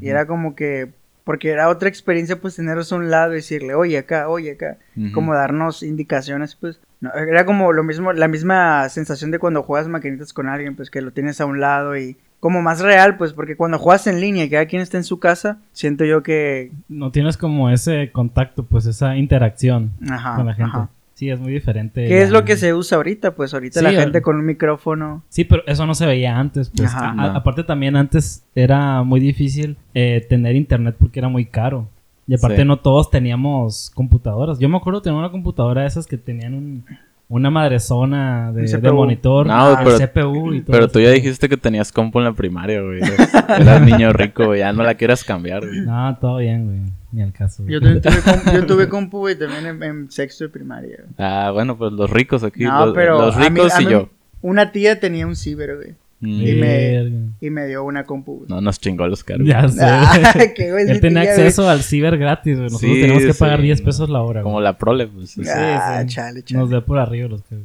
Y 0.00 0.08
era 0.08 0.24
como 0.26 0.54
que, 0.54 0.92
porque 1.24 1.50
era 1.50 1.68
otra 1.68 1.88
experiencia, 1.88 2.40
pues 2.40 2.54
tenerlos 2.54 2.92
a 2.92 2.96
un 2.96 3.10
lado 3.10 3.32
y 3.32 3.36
decirle, 3.36 3.74
oye 3.74 3.98
acá, 3.98 4.28
oye 4.28 4.52
acá, 4.52 4.78
Ujú. 4.96 5.10
como 5.12 5.34
darnos 5.34 5.82
indicaciones, 5.82 6.54
pues. 6.54 6.78
No, 7.00 7.12
era 7.14 7.44
como 7.44 7.72
lo 7.72 7.82
mismo, 7.82 8.12
la 8.12 8.28
misma 8.28 8.88
sensación 8.88 9.30
de 9.32 9.38
cuando 9.40 9.62
juegas 9.64 9.88
maquinitas 9.88 10.32
con 10.32 10.46
alguien, 10.48 10.76
pues 10.76 10.90
que 10.90 11.00
lo 11.00 11.10
tienes 11.12 11.40
a 11.40 11.46
un 11.46 11.58
lado 11.60 11.96
y 11.96 12.16
como 12.40 12.62
más 12.62 12.80
real, 12.80 13.16
pues, 13.18 13.32
porque 13.34 13.54
cuando 13.56 13.78
juegas 13.78 14.06
en 14.06 14.20
línea 14.20 14.44
y 14.44 14.50
cada 14.50 14.66
quien 14.66 14.80
está 14.82 14.96
en 14.96 15.04
su 15.04 15.18
casa, 15.20 15.58
siento 15.72 16.04
yo 16.04 16.22
que, 16.22 16.72
No 16.88 17.10
tienes 17.10 17.36
como 17.36 17.70
ese 17.70 18.10
contacto, 18.12 18.64
pues 18.64 18.86
esa 18.86 19.16
interacción 19.16 19.92
ajá, 20.10 20.36
con 20.36 20.46
la 20.46 20.54
gente. 20.54 20.70
ajá. 20.70 20.88
Sí, 21.14 21.28
es 21.28 21.38
muy 21.38 21.52
diferente. 21.52 22.06
¿Qué 22.08 22.22
es 22.22 22.30
lo 22.30 22.46
que 22.46 22.56
se 22.56 22.72
usa 22.72 22.96
ahorita? 22.96 23.34
Pues 23.34 23.52
ahorita 23.52 23.80
Sí, 23.80 23.84
la 23.84 23.90
al- 23.90 23.96
gente 23.96 24.22
con 24.22 24.36
un 24.36 24.46
micrófono. 24.46 25.22
Sí, 25.28 25.44
pero 25.44 25.62
eso 25.66 25.84
no 25.84 25.94
se 25.94 26.06
veía 26.06 26.38
antes. 26.38 26.70
Pues. 26.74 26.88
Ajá. 26.94 27.08
A- 27.08 27.10
a- 27.10 27.14
No. 27.14 27.24
aparte 27.36 27.62
también 27.62 27.94
antes 27.94 28.42
era 28.54 29.02
muy 29.02 29.20
difícil 29.20 29.76
eh, 29.92 30.24
tener 30.30 30.56
internet 30.56 30.96
porque 30.98 31.18
era 31.18 31.28
muy 31.28 31.44
caro. 31.44 31.88
Y 32.26 32.34
aparte 32.36 32.62
Sí. 32.62 32.64
no 32.64 32.78
todos 32.78 33.10
teníamos 33.10 33.90
computadoras. 33.94 34.58
Yo 34.58 34.70
me 34.70 34.78
acuerdo 34.78 35.02
tener 35.02 35.18
una 35.18 35.30
computadora 35.30 35.82
de 35.82 35.88
esas 35.88 36.06
que 36.06 36.16
tenían 36.16 36.54
un, 36.54 36.84
una 37.30 37.48
madrezona 37.48 38.52
de, 38.52 38.62
de 38.62 38.78
CPU. 38.78 38.92
monitor, 38.94 39.46
No, 39.46 39.78
pero- 39.82 39.98
CPU 39.98 40.52
y 40.52 40.60
todo. 40.62 40.72
Pero 40.72 40.84
eso. 40.86 40.92
tú 40.92 41.00
ya 41.00 41.10
dijiste 41.10 41.48
que 41.48 41.56
tenías 41.56 41.92
compu 41.92 42.18
en 42.18 42.24
la 42.26 42.32
primaria, 42.32 42.82
güey. 42.82 43.00
Eras, 43.48 43.80
niño 43.82 44.12
rico, 44.12 44.46
güey. 44.46 44.58
Ya 44.58 44.72
no 44.72 44.82
la 44.82 44.94
quieras 44.96 45.24
cambiar, 45.24 45.66
güey. 45.66 45.80
No, 45.80 46.18
todo 46.20 46.38
bien, 46.38 46.66
güey. 46.66 46.92
Ni 47.12 47.22
al 47.22 47.32
caso. 47.32 47.62
güey. 47.62 47.74
Yo 47.74 47.80
también 47.80 48.02
tuve, 48.02 48.22
compu, 48.22 48.50
yo 48.52 48.66
tuve 48.66 48.88
compu, 48.88 49.18
güey, 49.20 49.38
también 49.38 49.66
en, 49.66 49.82
en 49.82 50.10
sexto 50.10 50.44
de 50.44 50.50
primaria. 50.50 50.96
güey. 50.98 51.08
Ah, 51.18 51.50
bueno, 51.52 51.78
pues 51.78 51.92
los 51.92 52.10
ricos 52.10 52.42
aquí. 52.44 52.64
No, 52.64 52.86
los, 52.86 52.94
pero 52.94 53.18
los 53.20 53.36
a 53.36 53.38
mí- 53.38 53.48
ricos 53.48 53.74
a 53.74 53.82
y 53.82 53.86
mí 53.86 53.92
yo. 53.92 54.08
Una 54.42 54.72
tía 54.72 54.98
tenía 55.00 55.26
un 55.26 55.36
ciber, 55.36 55.76
güey. 55.76 55.94
Y 56.22 56.54
me-. 56.54 57.30
Y 57.40 57.50
me 57.50 57.66
dio 57.66 57.82
una 57.84 58.04
compu. 58.04 58.44
No, 58.48 58.60
nos 58.60 58.78
chingó 58.78 59.06
los 59.06 59.24
caros. 59.24 59.46
Ya 59.46 59.66
sé. 59.68 60.54
Güey, 60.70 60.90
Él 60.90 61.00
tenía 61.00 61.22
acceso 61.22 61.68
al 61.68 61.82
ciber 61.82 62.18
gratis, 62.18 62.56
güey. 62.58 62.70
Nosotros 62.70 62.92
Sí, 62.92 63.00
teníamos 63.00 63.24
que 63.24 63.34
pagar 63.34 63.58
sí. 63.60 63.64
10 63.64 63.82
pesos 63.82 64.10
la 64.10 64.20
hora. 64.20 64.42
Como 64.42 64.56
güey. 64.56 64.64
la 64.64 64.76
prole, 64.76 65.06
pues. 65.06 65.36
Ah, 65.48 66.02
sí. 66.06 66.14
chale, 66.14 66.42
chale. 66.42 66.60
Nos 66.60 66.70
da 66.70 66.84
por 66.84 66.98
arriba 66.98 67.28
los 67.28 67.42
que... 67.44 67.56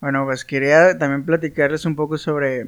Bueno, 0.00 0.24
pues 0.24 0.44
quería 0.44 0.98
también 0.98 1.24
platicarles 1.24 1.84
un 1.84 1.94
poco 1.94 2.18
sobre, 2.18 2.66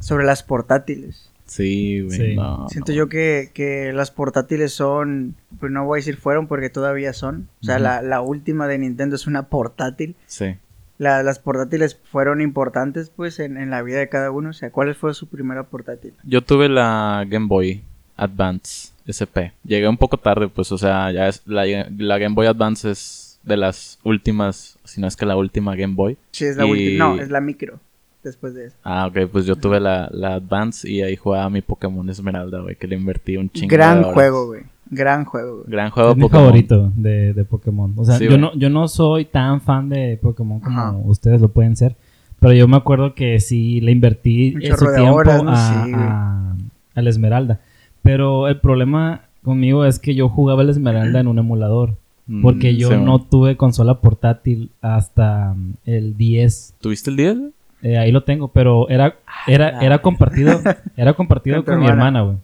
sobre 0.00 0.24
las 0.24 0.42
portátiles. 0.42 1.30
Sí, 1.44 2.00
güey. 2.00 2.16
Sí. 2.18 2.34
No, 2.36 2.66
Siento 2.70 2.92
no. 2.92 2.96
yo 2.96 3.08
que, 3.10 3.50
que 3.52 3.92
las 3.92 4.10
portátiles 4.10 4.72
son, 4.72 5.34
pues 5.60 5.70
no 5.70 5.84
voy 5.84 5.98
a 5.98 6.00
decir 6.00 6.16
fueron 6.16 6.46
porque 6.46 6.70
todavía 6.70 7.12
son. 7.12 7.48
O 7.60 7.64
sea, 7.66 7.78
la, 7.78 8.00
la 8.00 8.22
última 8.22 8.66
de 8.66 8.78
Nintendo 8.78 9.14
es 9.14 9.26
una 9.26 9.48
portátil. 9.50 10.16
Sí. 10.26 10.54
La- 10.98 11.22
las 11.22 11.38
portátiles 11.38 11.98
fueron 12.10 12.40
importantes 12.40 13.10
pues 13.14 13.40
en, 13.40 13.56
en 13.56 13.70
la 13.70 13.82
vida 13.82 13.98
de 13.98 14.08
cada 14.08 14.30
uno. 14.30 14.50
O 14.50 14.52
sea, 14.52 14.70
¿cuál 14.70 14.94
fue 14.94 15.12
su 15.14 15.26
primera 15.28 15.64
portátil? 15.64 16.12
Yo 16.24 16.42
tuve 16.42 16.68
la 16.68 17.24
Game 17.28 17.46
Boy 17.46 17.82
Advance 18.16 18.92
SP. 19.10 19.52
Llegué 19.64 19.88
un 19.88 19.96
poco 19.98 20.16
tarde, 20.18 20.48
pues, 20.48 20.70
o 20.72 20.78
sea, 20.78 21.10
ya 21.12 21.28
es 21.28 21.42
la, 21.46 21.64
la 21.98 22.18
Game 22.18 22.34
Boy 22.34 22.46
Advance 22.46 22.90
es 22.90 23.38
de 23.42 23.56
las 23.56 23.98
últimas, 24.04 24.78
si 24.84 25.00
no 25.00 25.06
es 25.06 25.16
que 25.16 25.26
la 25.26 25.36
última 25.36 25.76
Game 25.76 25.94
Boy. 25.94 26.16
Sí, 26.30 26.44
es 26.46 26.56
la 26.56 26.64
Y- 26.66 26.70
última. 26.70 27.04
No, 27.16 27.20
es 27.20 27.28
la 27.30 27.40
micro. 27.40 27.78
Después 28.24 28.54
de 28.54 28.66
eso. 28.66 28.76
Ah, 28.82 29.06
ok, 29.06 29.28
pues 29.30 29.44
yo 29.46 29.54
tuve 29.56 29.78
la, 29.80 30.08
la 30.12 30.34
Advance 30.34 30.90
y 30.90 31.02
ahí 31.02 31.14
jugaba 31.14 31.48
mi 31.50 31.60
Pokémon 31.60 32.08
Esmeralda, 32.08 32.60
güey, 32.60 32.74
que 32.76 32.86
le 32.88 32.96
invertí 32.96 33.36
un 33.36 33.50
chingo 33.50 33.70
de 33.70 33.76
Gran 33.76 33.98
horas. 33.98 34.14
juego, 34.14 34.46
güey. 34.46 34.62
Gran 34.90 35.24
juego, 35.24 35.56
güey. 35.58 35.66
Gran 35.68 35.90
juego 35.90 36.10
Es 36.10 36.16
mi 36.16 36.22
Pokémon. 36.22 36.44
favorito 36.46 36.92
de, 36.96 37.32
de 37.34 37.44
Pokémon. 37.44 37.92
O 37.96 38.04
sea, 38.04 38.16
Sí, 38.16 38.24
yo, 38.24 38.30
güey. 38.30 38.40
no, 38.40 38.54
yo 38.54 38.70
no 38.70 38.88
soy 38.88 39.24
tan 39.26 39.60
fan 39.60 39.88
de 39.88 40.18
Pokémon 40.20 40.60
como 40.60 40.78
Ajá. 40.80 40.92
ustedes 41.04 41.40
lo 41.40 41.48
pueden 41.48 41.76
ser. 41.76 41.96
Pero 42.40 42.52
yo 42.54 42.66
me 42.68 42.76
acuerdo 42.76 43.14
que 43.14 43.40
sí 43.40 43.80
le 43.80 43.92
invertí 43.92 44.54
chorro 44.60 44.90
de 44.90 44.96
tiempo 44.98 45.14
horas, 45.16 45.42
a, 45.46 45.84
Sí, 45.86 45.92
a- 45.94 46.56
a 46.94 47.02
la 47.02 47.10
Esmeralda. 47.10 47.60
Pero 48.02 48.48
el 48.48 48.58
problema 48.60 49.22
conmigo 49.42 49.84
es 49.84 49.98
que 49.98 50.14
yo 50.14 50.28
jugaba 50.28 50.62
la 50.64 50.70
Esmeralda 50.70 51.20
en 51.20 51.28
un 51.28 51.38
emulador. 51.38 51.94
Mm, 52.26 52.40
Porque 52.42 52.76
yo 52.76 52.88
sí, 52.90 52.96
no 52.96 53.18
tuve 53.18 53.56
consola 53.58 54.00
portátil 54.00 54.70
hasta 54.80 55.54
mm, 55.54 55.72
el 55.86 56.16
10. 56.16 56.74
¿Tuviste 56.80 57.10
el 57.10 57.16
10? 57.16 57.36
Eh, 57.84 57.98
ahí 57.98 58.10
lo 58.10 58.24
tengo, 58.24 58.48
pero 58.48 58.88
era, 58.88 59.14
era, 59.46 59.78
era 59.84 59.98
compartido, 60.00 60.58
era 60.96 61.12
compartido 61.12 61.64
Con 61.64 61.78
mi 61.80 61.86
hermana. 61.86 62.22
güey. 62.22 62.38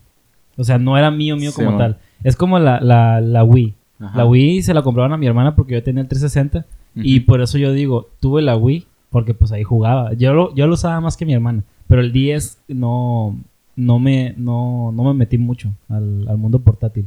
O 0.57 0.63
sea, 0.65 0.79
no 0.79 0.97
era 0.97 1.11
mío, 1.11 1.37
mío 1.37 1.51
Sí, 1.51 1.57
como 1.57 1.71
man. 1.71 1.79
tal. 1.79 1.99
Es 2.23 2.37
como 2.37 2.59
la, 2.59 2.79
la, 2.81 3.21
la 3.21 3.43
Wii. 3.43 3.75
Ajá. 4.01 4.19
La 4.19 4.27
Wii 4.27 4.63
se 4.63 4.75
la 4.75 4.83
compraron 4.83 5.13
a 5.13 5.17
mi 5.17 5.27
hermana 5.27 5.57
porque 5.57 5.75
yo 5.75 5.83
tenía 5.83 6.03
el 6.03 6.09
360. 6.09 6.65
Y 6.95 7.21
por 7.21 7.41
eso 7.41 7.57
yo 7.59 7.73
digo, 7.73 8.09
tuve 8.21 8.43
la 8.43 8.57
Wii 8.57 8.87
porque 9.11 9.33
pues 9.35 9.51
ahí 9.53 9.65
jugaba. 9.65 10.13
Yo 10.15 10.33
lo, 10.35 10.55
yo 10.55 10.67
lo 10.67 10.75
usaba 10.75 11.01
más 11.01 11.17
que 11.17 11.25
mi 11.27 11.33
hermana. 11.35 11.63
Pero 11.89 12.01
el 12.03 12.13
10 12.13 12.59
no, 12.69 13.37
no, 13.77 13.99
me, 13.99 14.35
no, 14.37 14.93
no 14.93 15.05
me 15.05 15.15
metí 15.15 15.39
mucho 15.39 15.71
al, 15.89 16.29
al 16.29 16.37
mundo 16.37 16.59
portátil. 16.61 17.07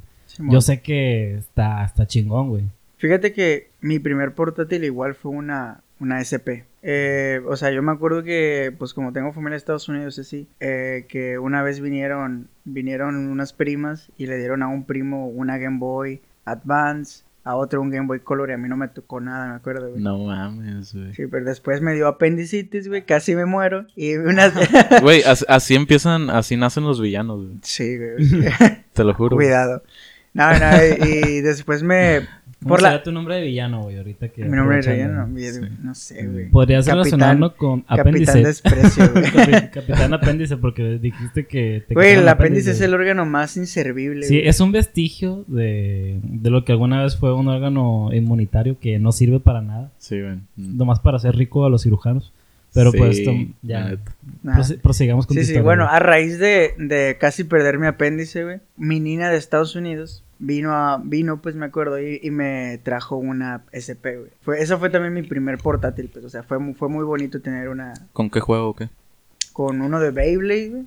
Yo 0.50 0.62
sé 0.62 0.82
que 0.82 1.36
está, 1.36 1.84
está 1.86 2.08
chingón, 2.08 2.50
güey. 2.50 2.63
Fíjate 2.98 3.34
que 3.34 3.69
mi 3.82 4.00
primer 4.00 4.34
portátil 4.34 4.84
igual 4.84 5.13
fue 5.13 5.32
una, 5.32 5.82
una 6.04 6.20
SP. 6.22 6.68
Eh, 6.84 7.42
o 7.48 7.56
sea, 7.56 7.72
yo 7.72 7.82
me 7.82 7.92
acuerdo 7.94 8.24
que, 8.24 8.74
pues 8.78 8.94
como 8.94 9.13
tengo 9.13 9.32
familia 9.34 9.56
en 9.56 9.58
Estados 9.58 9.88
Unidos, 9.89 10.20
así, 10.20 10.48
eh, 10.60 11.06
que 11.08 11.39
una 11.39 11.63
vez 11.63 11.80
vinieron, 11.80 12.50
vinieron 12.66 13.16
unas 13.16 13.54
primas 13.54 14.12
y 14.18 14.28
le 14.28 14.38
dieron 14.38 14.62
a 14.63 14.68
un 14.68 14.84
primo 14.86 15.28
una 15.28 15.58
Game 15.58 15.80
Boy 15.80 16.22
Advance, 16.46 17.24
a 17.46 17.56
otro 17.56 17.82
un 17.82 17.89
Game 17.89 18.08
Boy 18.08 18.20
Color 18.20 18.50
y 18.50 18.54
a 18.54 18.58
mí 18.58 18.68
no 18.70 18.78
me 18.78 18.88
tocó 18.89 19.20
nada, 19.22 19.48
me 19.50 19.56
acuerdo, 19.56 19.89
güey. 19.89 20.02
No 20.02 20.18
mames, 20.18 20.94
güey. 20.94 21.13
Sí, 21.13 21.28
pero 21.28 21.46
después 21.46 21.82
me 21.82 21.94
dio 21.94 22.08
apendicitis, 22.08 22.88
güey, 22.88 23.06
casi 23.06 23.36
me 23.36 23.46
muero. 23.46 23.86
Y 23.96 24.16
unas... 24.16 24.54
Güey, 25.02 25.24
as- 25.24 25.46
así 25.50 25.76
empiezan, 25.76 26.30
así 26.30 26.56
nacen 26.58 26.84
los 26.84 27.02
villanos, 27.02 27.44
güey. 27.46 27.58
sí, 27.63 27.98
güey. 27.98 28.50
Te 28.94 29.04
lo 29.04 29.13
juro. 29.13 29.36
Cuidado. 29.38 29.84
No, 30.34 30.50
no, 30.52 30.66
y, 31.06 31.38
y 31.38 31.42
después 31.42 31.84
me... 31.84 32.22
¿Cómo 32.63 32.69
Por 32.76 32.82
la... 32.82 32.89
será 32.91 33.04
tu 33.04 33.12
nombre 33.12 33.36
de 33.36 33.41
villano, 33.43 33.84
güey? 33.84 33.97
Ahorita 33.97 34.30
que... 34.30 34.43
Mi 34.45 34.56
nombre 34.58 34.80
es 34.80 34.88
aprovechando. 34.88 35.26
Ryan, 35.36 35.62
no, 35.62 35.67
Sí. 35.69 35.76
no 35.84 35.95
sé, 35.95 36.26
güey. 36.28 36.49
Podrías 36.49 36.86
Capitán- 36.86 36.97
relacionarlo 37.04 37.56
con 37.56 37.82
Capitán 37.82 37.99
apéndice. 38.08 38.43
Desprecio, 38.43 39.10
güey. 39.13 39.23
Capi- 39.26 39.69
Capitán 39.71 40.13
apéndice, 40.13 40.58
porque 40.58 40.97
dijiste 40.99 41.45
que 41.45 41.84
te 41.88 41.93
Güey, 41.93 42.13
el 42.13 42.28
apéndice 42.28 42.71
es 42.71 42.82
el 42.82 42.93
órgano 42.93 43.26
más 43.26 43.58
inservible. 43.58 44.26
Sí, 44.26 44.39
es 44.43 44.60
un 44.60 44.71
vestigio 44.71 45.43
de, 45.47 46.19
de 46.23 46.49
lo 46.49 46.65
que 46.65 46.71
alguna 46.71 47.04
vez 47.04 47.15
fue 47.17 47.34
un 47.34 47.47
órgano 47.47 48.10
inmunitario 48.13 48.78
que 48.80 48.97
no 48.99 49.12
sirve 49.12 49.39
para 49.39 49.62
nada, 49.62 49.91
Sí, 49.97 50.19
güey. 50.19 50.36
Mm. 50.56 50.78
nomás 50.78 50.99
para 50.99 51.17
hacer 51.17 51.36
rico 51.36 51.65
a 51.65 51.69
los 51.69 51.84
cirujanos. 51.84 52.32
Pero 52.76 52.89
Sí, 52.91 52.97
pues 52.97 53.23
tom- 53.23 53.54
ya 53.62 53.80
la. 53.82 53.97
Nah. 54.41 54.56
Prose- 54.56 54.80
prosigamos 54.82 55.28
con 55.28 55.36
Sí, 55.36 55.41
tu 55.41 55.45
sí, 55.45 55.52
historia, 55.52 55.62
bueno, 55.63 55.84
güey. 55.84 55.95
a 55.95 55.99
raíz 55.99 56.39
de, 56.39 56.73
de 56.80 57.17
casi 57.19 57.43
perder 57.43 57.78
mi 57.78 57.86
apéndice, 57.86 58.43
güey, 58.43 58.58
mi 58.78 58.99
niña 58.99 59.30
de 59.30 59.38
Estados 59.38 59.76
Unidos 59.76 60.23
vino 60.46 60.72
a, 60.74 61.02
vino, 61.04 61.42
pues 61.42 61.56
me 61.56 61.66
acuerdo, 61.66 62.00
y, 62.02 62.20
y 62.22 62.32
me 62.32 62.80
trajo 62.84 63.16
una 63.18 63.64
SP, 63.72 64.18
güey. 64.18 64.32
Fue, 64.42 64.60
eso 64.62 64.78
fue 64.80 64.90
también 64.90 65.14
mi 65.14 65.24
primer 65.24 65.58
portátil, 65.58 66.10
pues, 66.12 66.26
o 66.26 66.30
sea, 66.30 66.44
fue, 66.44 66.58
fue 66.74 66.90
muy 66.90 67.04
bonito 67.06 67.42
tener 67.42 67.70
una, 67.70 67.94
¿Con 68.14 68.30
qué 68.30 68.40
juego 68.40 68.70
o 68.70 68.76
qué? 68.76 68.90
con 69.54 69.82
uno 69.82 70.00
de 70.00 70.12
Beyblade, 70.12 70.70
güey, 70.70 70.84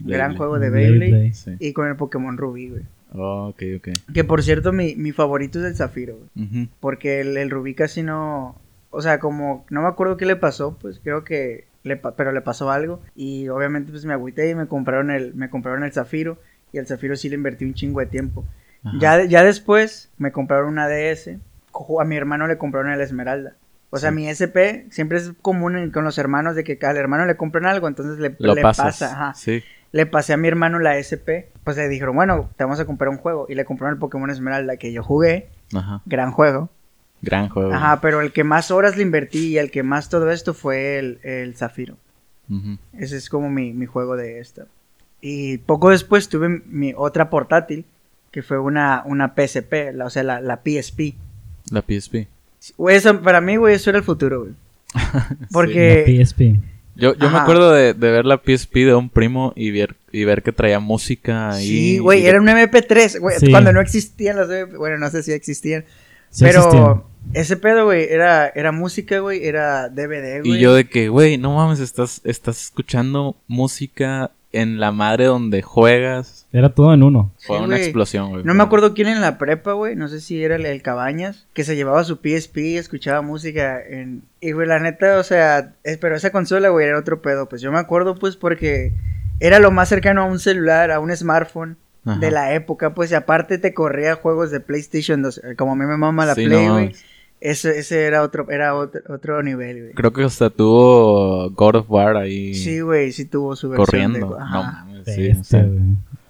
gran 0.00 0.36
juego 0.36 0.58
de 0.58 0.70
Blade, 0.70 0.90
Beyblade, 0.90 1.10
Blade. 1.10 1.32
Sí. 1.34 1.56
y 1.60 1.72
con 1.72 1.88
el 1.88 1.96
Pokémon 1.96 2.36
Rubí, 2.36 2.68
güey. 2.70 2.82
Oh, 3.14 3.48
ok, 3.48 3.62
ok. 3.78 3.88
Que 4.12 4.22
por 4.24 4.42
cierto, 4.42 4.72
mi, 4.72 4.94
mi 4.96 5.12
favorito 5.12 5.58
es 5.60 5.64
el 5.64 5.74
Zafiro, 5.76 6.18
güey. 6.36 6.68
Porque 6.80 7.20
el, 7.20 7.36
el 7.38 7.48
Rubí 7.50 7.74
casi 7.74 8.02
no. 8.02 8.56
O 8.90 9.00
sea, 9.00 9.18
como 9.18 9.64
no 9.70 9.80
me 9.82 9.88
acuerdo 9.88 10.16
qué 10.18 10.26
le 10.26 10.36
pasó, 10.36 10.76
pues 10.80 11.00
creo 11.02 11.24
que. 11.24 11.64
Le, 11.84 11.96
pa- 11.96 12.14
pero 12.16 12.32
le 12.32 12.42
pasó 12.42 12.70
algo. 12.70 13.00
Y 13.16 13.48
obviamente, 13.48 13.92
pues 13.92 14.04
me 14.04 14.12
agüité 14.12 14.50
y 14.50 14.54
me 14.54 14.66
compraron 14.66 15.10
el, 15.10 15.32
me 15.34 15.48
compraron 15.48 15.84
el 15.84 15.92
Zafiro. 15.92 16.38
Y 16.70 16.76
el 16.78 16.86
Zafiro 16.86 17.16
sí 17.16 17.30
le 17.30 17.36
invertí 17.36 17.64
un 17.64 17.72
chingo 17.72 18.00
de 18.00 18.06
tiempo. 18.06 18.44
Ya, 18.98 19.24
ya 19.24 19.42
después 19.44 20.10
me 20.18 20.32
compraron 20.32 20.68
una 20.68 20.88
DS. 20.88 21.38
A 22.00 22.04
mi 22.04 22.16
hermano 22.16 22.46
le 22.46 22.58
compraron 22.58 22.90
el 22.92 23.00
Esmeralda. 23.00 23.54
O 23.90 23.98
sea, 23.98 24.10
Sí. 24.10 24.16
mi 24.16 24.28
SP 24.28 24.86
siempre 24.90 25.18
es 25.18 25.32
común 25.40 25.90
con 25.90 26.04
los 26.04 26.18
hermanos 26.18 26.54
de 26.54 26.64
que 26.64 26.78
al 26.84 26.96
hermano 26.96 27.24
le 27.26 27.36
compran 27.36 27.64
algo, 27.66 27.88
entonces 27.88 28.18
le, 28.18 28.34
Lo 28.38 28.54
le 28.54 28.62
pasa. 28.62 28.88
Ajá. 28.88 29.34
Sí. 29.34 29.62
le 29.92 30.04
pasé 30.04 30.34
a 30.34 30.36
mi 30.36 30.48
hermano 30.48 30.78
la 30.78 30.98
SP, 31.00 31.48
pues 31.64 31.78
le 31.78 31.88
dijeron, 31.88 32.14
bueno, 32.14 32.50
te 32.56 32.64
vamos 32.64 32.78
a 32.80 32.84
comprar 32.84 33.08
un 33.08 33.16
juego. 33.16 33.46
Y 33.48 33.54
le 33.54 33.64
compraron 33.64 33.94
el 33.94 33.98
Pokémon 33.98 34.28
Esmeralda 34.30 34.76
que 34.76 34.92
yo 34.92 35.02
jugué, 35.02 35.48
Ajá. 35.74 36.02
gran 36.04 36.30
juego. 36.32 36.68
Gran 37.22 37.48
juego. 37.48 37.72
Ajá, 37.72 38.00
pero 38.02 38.20
el 38.20 38.32
que 38.32 38.44
más 38.44 38.70
horas 38.70 38.96
le 38.96 39.02
invertí 39.02 39.48
y 39.48 39.58
el 39.58 39.70
que 39.70 39.82
más 39.82 40.08
todo 40.10 40.30
esto 40.30 40.52
fue 40.54 40.98
el, 40.98 41.18
el 41.22 41.54
Zafiro. 41.56 41.96
Ese 42.92 43.16
es 43.16 43.28
como 43.30 43.50
mi, 43.50 43.72
mi 43.72 43.86
juego 43.86 44.16
de 44.16 44.38
esta. 44.40 44.66
Y 45.20 45.58
poco 45.58 45.90
después 45.90 46.28
tuve 46.28 46.48
mi 46.66 46.92
otra 46.96 47.28
portátil, 47.30 47.84
que 48.38 48.42
fue 48.44 48.58
una, 48.60 49.02
una 49.04 49.34
PSP, 49.34 49.92
la- 49.94 50.06
o 50.06 50.10
sea, 50.10 50.22
la, 50.22 50.40
la 50.40 50.60
PSP. 50.64 51.14
La 51.72 51.82
PSP. 51.82 52.28
Güey, 52.76 52.96
eso, 52.96 53.20
para 53.20 53.40
mí, 53.40 53.56
güey, 53.56 53.74
eso 53.74 53.90
era 53.90 53.98
el 53.98 54.04
futuro, 54.04 54.40
güey. 54.42 54.52
La 54.94 55.48
Porque... 55.52 56.04
PSP. 56.24 56.60
Yo, 56.94 57.14
yo 57.16 57.30
me 57.30 57.38
acuerdo 57.38 57.72
de, 57.72 57.94
de 57.94 58.10
ver 58.12 58.24
la 58.24 58.38
PSP 58.44 58.74
de 58.78 58.94
un 58.94 59.08
primo 59.08 59.52
y 59.56 59.70
ver, 59.72 59.96
y 60.12 60.24
ver 60.24 60.42
que 60.42 60.52
traía 60.52 60.78
música 60.80 61.50
ahí. 61.50 61.66
Sí, 61.66 61.98
güey, 61.98 62.22
y 62.22 62.26
era 62.26 62.40
un 62.40 62.46
MP3, 62.48 63.18
güey, 63.20 63.38
Sí. 63.38 63.50
cuando 63.50 63.72
no 63.72 63.80
existían 63.80 64.36
los 64.36 64.48
MP, 64.50 64.76
bueno, 64.76 64.98
no 64.98 65.08
sé 65.10 65.22
si 65.24 65.32
existían, 65.32 65.84
Sí 66.30 66.44
pero 66.44 66.58
existían. 66.60 67.02
ese 67.34 67.56
pedo, 67.56 67.84
güey, 67.86 68.06
era, 68.10 68.48
era 68.48 68.70
música, 68.72 69.18
güey, 69.20 69.44
era 69.46 69.88
DVD, 69.88 70.40
güey. 70.40 70.56
Y 70.56 70.58
yo 70.60 70.74
de 70.74 70.88
que, 70.88 71.08
güey, 71.08 71.38
no 71.38 71.54
mames, 71.54 71.78
estás, 71.80 72.20
estás 72.24 72.62
escuchando 72.64 73.36
música 73.46 74.30
en 74.52 74.80
la 74.80 74.90
madre 74.92 75.26
donde 75.26 75.62
juegas. 75.62 76.37
Era 76.50 76.70
todo 76.70 76.94
en 76.94 77.02
uno. 77.02 77.30
Sí, 77.36 77.48
Fue 77.48 77.60
una 77.60 77.76
explosión, 77.76 78.30
güey. 78.30 78.42
No 78.44 78.54
me 78.54 78.62
acuerdo 78.62 78.94
quién 78.94 79.08
en 79.08 79.20
la 79.20 79.36
prepa, 79.36 79.72
güey, 79.74 79.96
no 79.96 80.08
sé 80.08 80.20
si 80.20 80.42
era 80.42 80.56
el, 80.56 80.64
el 80.64 80.80
Cabañas, 80.80 81.46
que 81.52 81.62
se 81.62 81.76
llevaba 81.76 82.04
su 82.04 82.16
PSP 82.22 82.56
y 82.58 82.76
escuchaba 82.78 83.20
música 83.20 83.78
en... 83.86 84.22
Y, 84.40 84.52
güey, 84.52 84.66
la 84.66 84.78
neta, 84.78 85.18
o 85.18 85.22
sea, 85.24 85.74
es- 85.84 85.98
pero 85.98 86.16
esa 86.16 86.30
consola, 86.32 86.70
güey, 86.70 86.86
era 86.86 86.98
otro 86.98 87.20
pedo, 87.20 87.48
pues 87.50 87.60
yo 87.60 87.70
me 87.70 87.78
acuerdo, 87.78 88.14
pues, 88.14 88.36
porque 88.36 88.92
era 89.40 89.58
lo 89.58 89.70
más 89.70 89.90
cercano 89.90 90.22
a 90.22 90.24
un 90.24 90.38
celular, 90.38 90.90
a 90.90 91.00
un 91.00 91.14
smartphone 91.14 91.76
Ajá. 92.06 92.18
de 92.18 92.30
la 92.30 92.54
época, 92.54 92.94
pues, 92.94 93.10
y 93.12 93.14
aparte 93.14 93.58
te 93.58 93.74
corría 93.74 94.14
juegos 94.14 94.50
de 94.50 94.60
PlayStation 94.60 95.20
2, 95.20 95.38
eh, 95.44 95.54
como 95.56 95.72
a 95.72 95.76
mí 95.76 95.84
me 95.84 95.98
mama 95.98 96.24
la 96.24 96.34
Sí, 96.34 96.46
Play, 96.46 96.68
güey. 96.68 96.92
Ese, 97.40 97.78
ese 97.78 98.04
era 98.06 98.22
otro, 98.22 98.50
era 98.50 98.74
otro, 98.74 99.00
otro 99.10 99.42
nivel, 99.44 99.80
güey. 99.80 99.92
Creo 99.92 100.12
que 100.12 100.24
hasta 100.24 100.50
tuvo 100.50 101.50
God 101.50 101.76
of 101.76 101.90
War 101.90 102.16
ahí 102.16 102.52
Sí, 102.54 102.80
güey, 102.80 103.12
sí 103.12 103.26
tuvo 103.26 103.54
su 103.54 103.68
versión 103.68 103.84
corriendo. 103.86 104.18
de... 104.34 104.38
No 104.40 104.42
Ajá, 104.42 104.86
sí. 105.04 105.28
Güey. 105.52 105.78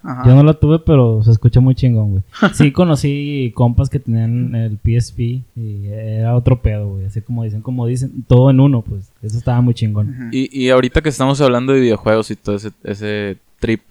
Ajá. 0.03 0.23
Yo 0.25 0.35
no 0.35 0.43
lo 0.43 0.55
tuve, 0.55 0.79
pero 0.79 1.23
se 1.23 1.31
escucha 1.31 1.59
muy 1.59 1.75
chingón, 1.75 2.11
güey. 2.11 2.23
Sí 2.53 2.71
conocí 2.71 3.51
compas 3.55 3.89
que 3.89 3.99
tenían 3.99 4.55
el 4.55 4.77
PSP 4.77 5.19
y 5.55 5.87
era 5.87 6.35
otro 6.35 6.61
pedo, 6.61 6.89
güey. 6.89 7.05
Así 7.05 7.21
como 7.21 7.43
dicen, 7.43 7.61
como 7.61 7.85
dicen, 7.85 8.23
todo 8.27 8.49
en 8.49 8.59
uno, 8.59 8.81
pues. 8.81 9.11
Eso 9.21 9.37
estaba 9.37 9.61
muy 9.61 9.73
chingón. 9.73 10.29
Y, 10.31 10.49
y 10.57 10.69
ahorita 10.69 11.01
que 11.01 11.09
estamos 11.09 11.39
hablando 11.41 11.73
de 11.73 11.81
videojuegos 11.81 12.31
y 12.31 12.35
todo 12.35 12.55
ese, 12.55 12.71
ese 12.83 13.37
trip 13.59 13.81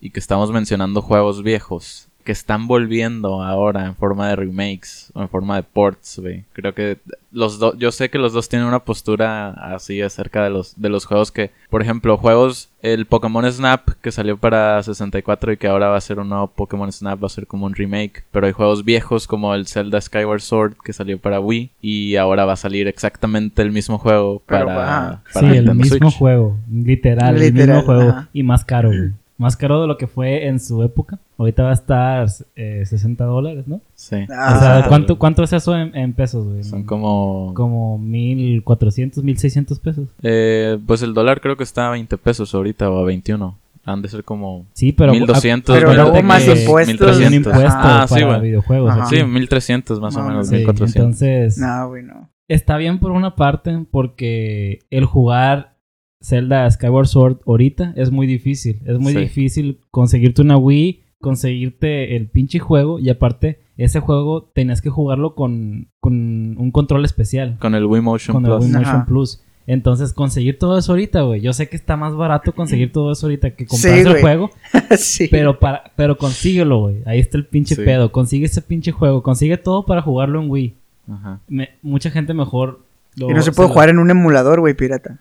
y 0.00 0.10
que 0.10 0.20
estamos 0.20 0.50
mencionando 0.52 1.02
juegos 1.02 1.42
viejos 1.42 2.07
que 2.28 2.32
están 2.32 2.66
volviendo 2.68 3.42
ahora 3.42 3.86
en 3.86 3.94
forma 3.94 4.28
de 4.28 4.36
remakes 4.36 5.10
o 5.14 5.22
en 5.22 5.30
forma 5.30 5.56
de 5.56 5.62
ports, 5.62 6.18
güey. 6.18 6.44
Creo 6.52 6.74
que 6.74 6.98
los 7.32 7.58
dos, 7.58 7.74
yo 7.78 7.90
sé 7.90 8.10
que 8.10 8.18
los 8.18 8.34
dos 8.34 8.50
tienen 8.50 8.68
una 8.68 8.80
postura 8.80 9.48
así 9.74 10.02
acerca 10.02 10.44
de 10.44 10.50
los, 10.50 10.78
de 10.78 10.90
los 10.90 11.06
juegos 11.06 11.32
que, 11.32 11.52
por 11.70 11.80
ejemplo, 11.80 12.18
juegos, 12.18 12.68
el 12.82 13.06
Pokémon 13.06 13.50
Snap 13.50 13.88
que 14.02 14.12
salió 14.12 14.36
para 14.36 14.82
64 14.82 15.52
y 15.52 15.56
que 15.56 15.68
ahora 15.68 15.88
va 15.88 15.96
a 15.96 16.02
ser 16.02 16.18
un 16.18 16.28
nuevo 16.28 16.48
Pokémon 16.48 16.92
Snap, 16.92 17.22
va 17.22 17.28
a 17.28 17.30
ser 17.30 17.46
como 17.46 17.64
un 17.64 17.74
remake, 17.74 18.24
pero 18.30 18.46
hay 18.46 18.52
juegos 18.52 18.84
viejos 18.84 19.26
como 19.26 19.54
el 19.54 19.66
Zelda 19.66 19.98
Skyward 19.98 20.42
Sword 20.42 20.74
que 20.84 20.92
salió 20.92 21.18
para 21.18 21.40
Wii 21.40 21.70
y 21.80 22.16
ahora 22.16 22.44
va 22.44 22.52
a 22.52 22.56
salir 22.56 22.88
exactamente 22.88 23.62
el 23.62 23.72
mismo 23.72 23.96
juego 23.96 24.42
Pero, 24.44 24.66
para, 24.66 24.82
ajá. 24.82 25.22
Sí, 25.28 25.32
para 25.32 25.46
el 25.46 25.52
Nintendo 25.54 25.74
mismo 25.82 26.10
Switch. 26.10 26.18
juego. 26.18 26.58
Literal, 26.70 27.40
el 27.40 27.54
mismo 27.54 27.80
juego. 27.84 28.10
ajá. 28.10 28.28
Y 28.34 28.42
más 28.42 28.66
caro, 28.66 28.90
güey. 28.90 29.12
Más 29.38 29.56
caro 29.56 29.80
de 29.80 29.86
lo 29.86 29.96
que 29.96 30.08
fue 30.08 30.46
en 30.46 30.60
su 30.60 30.82
época. 30.82 31.18
Ahorita 31.38 31.62
va 31.62 31.70
a 31.70 31.74
estar 31.74 32.26
eh, 32.56 32.82
60 32.84 33.24
dólares, 33.24 33.68
¿no? 33.68 33.80
Sí. 33.94 34.16
Ah, 34.28 34.54
o 34.56 34.60
sea. 34.60 34.84
¿cuánto, 34.88 35.18
¿cuánto 35.18 35.44
es 35.44 35.52
eso 35.52 35.76
en, 35.76 35.96
en 35.96 36.12
pesos, 36.12 36.44
güey? 36.46 36.64
Son 36.64 36.82
como... 36.82 37.52
Como 37.54 37.96
1400, 37.98 39.22
1600 39.22 39.78
pesos. 39.78 40.08
eh, 40.22 40.78
pues 40.86 41.02
el 41.02 41.14
dólar 41.14 41.40
creo 41.40 41.56
que 41.56 41.62
está 41.64 41.88
a 41.88 41.90
20 41.92 42.18
pesos 42.18 42.54
ahorita 42.54 42.90
o 42.90 42.98
a 42.98 43.04
21. 43.04 43.56
Han 43.84 44.02
de 44.02 44.08
ser 44.08 44.22
como... 44.24 44.66
Sí, 44.74 44.92
pero. 44.92 45.12
1200, 45.12 45.74
Pero 45.78 45.94
luego 45.94 46.22
más 46.22 46.42
impuestos. 46.46 46.68
un 46.68 47.06
1300. 47.06 47.34
impuesto 47.54 47.78
Ah, 47.80 48.06
sí, 48.08 48.22
güey. 48.22 48.40
videojuegos. 48.42 48.90
Ajá. 48.90 49.06
Sí, 49.06 49.22
1300 49.24 50.00
más 50.00 50.14
o 50.16 50.20
No, 50.22 50.28
menos, 50.28 50.46
sí, 50.48 50.56
Sí, 50.56 50.58
1400. 50.58 50.96
entonces. 50.96 51.58
No, 51.58 51.88
güey, 51.88 52.02
no. 52.02 52.28
Está 52.48 52.76
bien 52.76 52.98
por 52.98 53.12
una 53.12 53.34
parte 53.36 53.86
porque 53.90 54.80
el 54.90 55.04
jugar 55.06 55.76
Zelda 56.20 56.68
Skyward 56.70 57.06
Sword 57.06 57.38
ahorita 57.46 57.92
es 57.96 58.10
muy 58.10 58.26
difícil. 58.26 58.80
Es 58.84 58.98
muy 58.98 59.12
Sí. 59.14 59.20
difícil 59.20 59.80
conseguirte 59.90 60.42
una 60.42 60.58
Wii, 60.58 61.04
conseguirte 61.20 62.16
el 62.16 62.26
pinche 62.28 62.58
juego 62.58 62.98
y 62.98 63.10
aparte 63.10 63.60
ese 63.76 64.00
juego 64.00 64.42
tenías 64.54 64.80
que 64.82 64.90
jugarlo 64.90 65.34
con, 65.34 65.88
con 66.00 66.14
un 66.58 66.70
control 66.72 67.04
especial, 67.04 67.56
Con 67.60 67.74
el 67.74 67.84
Wii 67.84 68.00
Motion 68.02 68.34
con 68.34 68.44
el 68.44 68.50
Plus. 68.52 68.64
Wii 68.64 68.72
Motion 68.72 68.86
Ajá. 68.96 69.06
Plus. 69.06 69.42
Entonces 69.66 70.14
conseguir 70.14 70.58
todo 70.58 70.78
eso 70.78 70.92
ahorita, 70.92 71.20
güey. 71.22 71.42
Yo 71.42 71.52
sé 71.52 71.68
que 71.68 71.76
está 71.76 71.96
más 71.96 72.14
barato 72.16 72.52
conseguir 72.54 72.90
todo 72.90 73.12
eso 73.12 73.26
ahorita 73.26 73.50
que 73.50 73.64
Sí, 73.64 73.68
comprarse 73.70 74.00
el 74.16 74.20
juego, 74.22 74.50
sí. 74.96 75.28
pero 75.30 75.58
para 75.58 75.92
pero 75.94 76.16
consíguelo, 76.16 76.80
güey. 76.80 77.02
Ahí 77.04 77.18
está 77.18 77.36
el 77.36 77.44
pinche 77.44 77.74
Sí. 77.74 77.82
pedo. 77.84 78.10
Consigue 78.10 78.46
ese 78.46 78.62
pinche 78.62 78.92
juego, 78.92 79.22
consigue 79.22 79.58
todo 79.58 79.84
para 79.84 80.00
jugarlo 80.00 80.40
en 80.42 80.48
Wii. 80.50 80.74
Ajá. 81.12 81.40
Me- 81.48 81.70
mucha 81.82 82.10
gente 82.10 82.32
mejor 82.32 82.80
lo- 83.16 83.30
Y 83.30 83.34
no 83.34 83.42
se 83.42 83.50
se 83.50 83.56
puede 83.56 83.68
lo- 83.68 83.74
jugar 83.74 83.90
en 83.90 83.98
un 83.98 84.10
emulador, 84.10 84.60
güey, 84.60 84.72
pirata. 84.74 85.18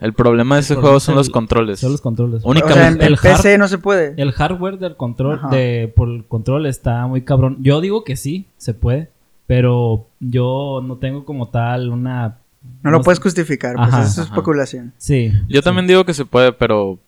El 0.00 0.14
problema 0.14 0.54
de 0.56 0.62
ese 0.62 0.74
juego 0.76 0.98
son 1.00 1.14
los 1.14 1.28
controles. 1.30 1.80
Son 1.80 1.92
los 1.92 2.00
controles. 2.00 2.42
Únicamente- 2.44 3.04
O 3.12 3.16
sea, 3.16 3.30
el 3.32 3.36
PC 3.36 3.58
no 3.58 3.68
se 3.68 3.78
puede. 3.78 4.14
El 4.16 4.32
hardware 4.32 4.78
del 4.78 4.96
control, 4.96 5.34
Ajá. 5.36 5.48
de, 5.48 5.92
por 5.94 6.08
el 6.08 6.24
control 6.24 6.66
está 6.66 7.06
muy 7.06 7.22
cabrón. 7.22 7.58
Yo 7.60 7.80
digo 7.80 8.02
que 8.04 8.16
sí, 8.16 8.46
se 8.56 8.72
puede, 8.74 9.10
pero 9.46 10.06
yo 10.20 10.80
no 10.84 10.96
tengo 10.96 11.24
como 11.24 11.48
tal 11.48 11.90
una... 11.90 12.38
No 12.82 12.90
lo 12.90 12.98
sé. 12.98 13.04
puedes 13.04 13.20
justificar, 13.20 13.74
pues 13.76 13.88
Ajá, 13.88 14.00
eso 14.02 14.08
es 14.10 14.18
ajá. 14.18 14.28
especulación. 14.28 14.92
Sí. 14.98 15.32
Yo 15.48 15.58
sí. 15.60 15.64
también 15.64 15.86
digo 15.86 16.04
que 16.04 16.12
se 16.14 16.24
puede, 16.24 16.52
pero 16.52 16.98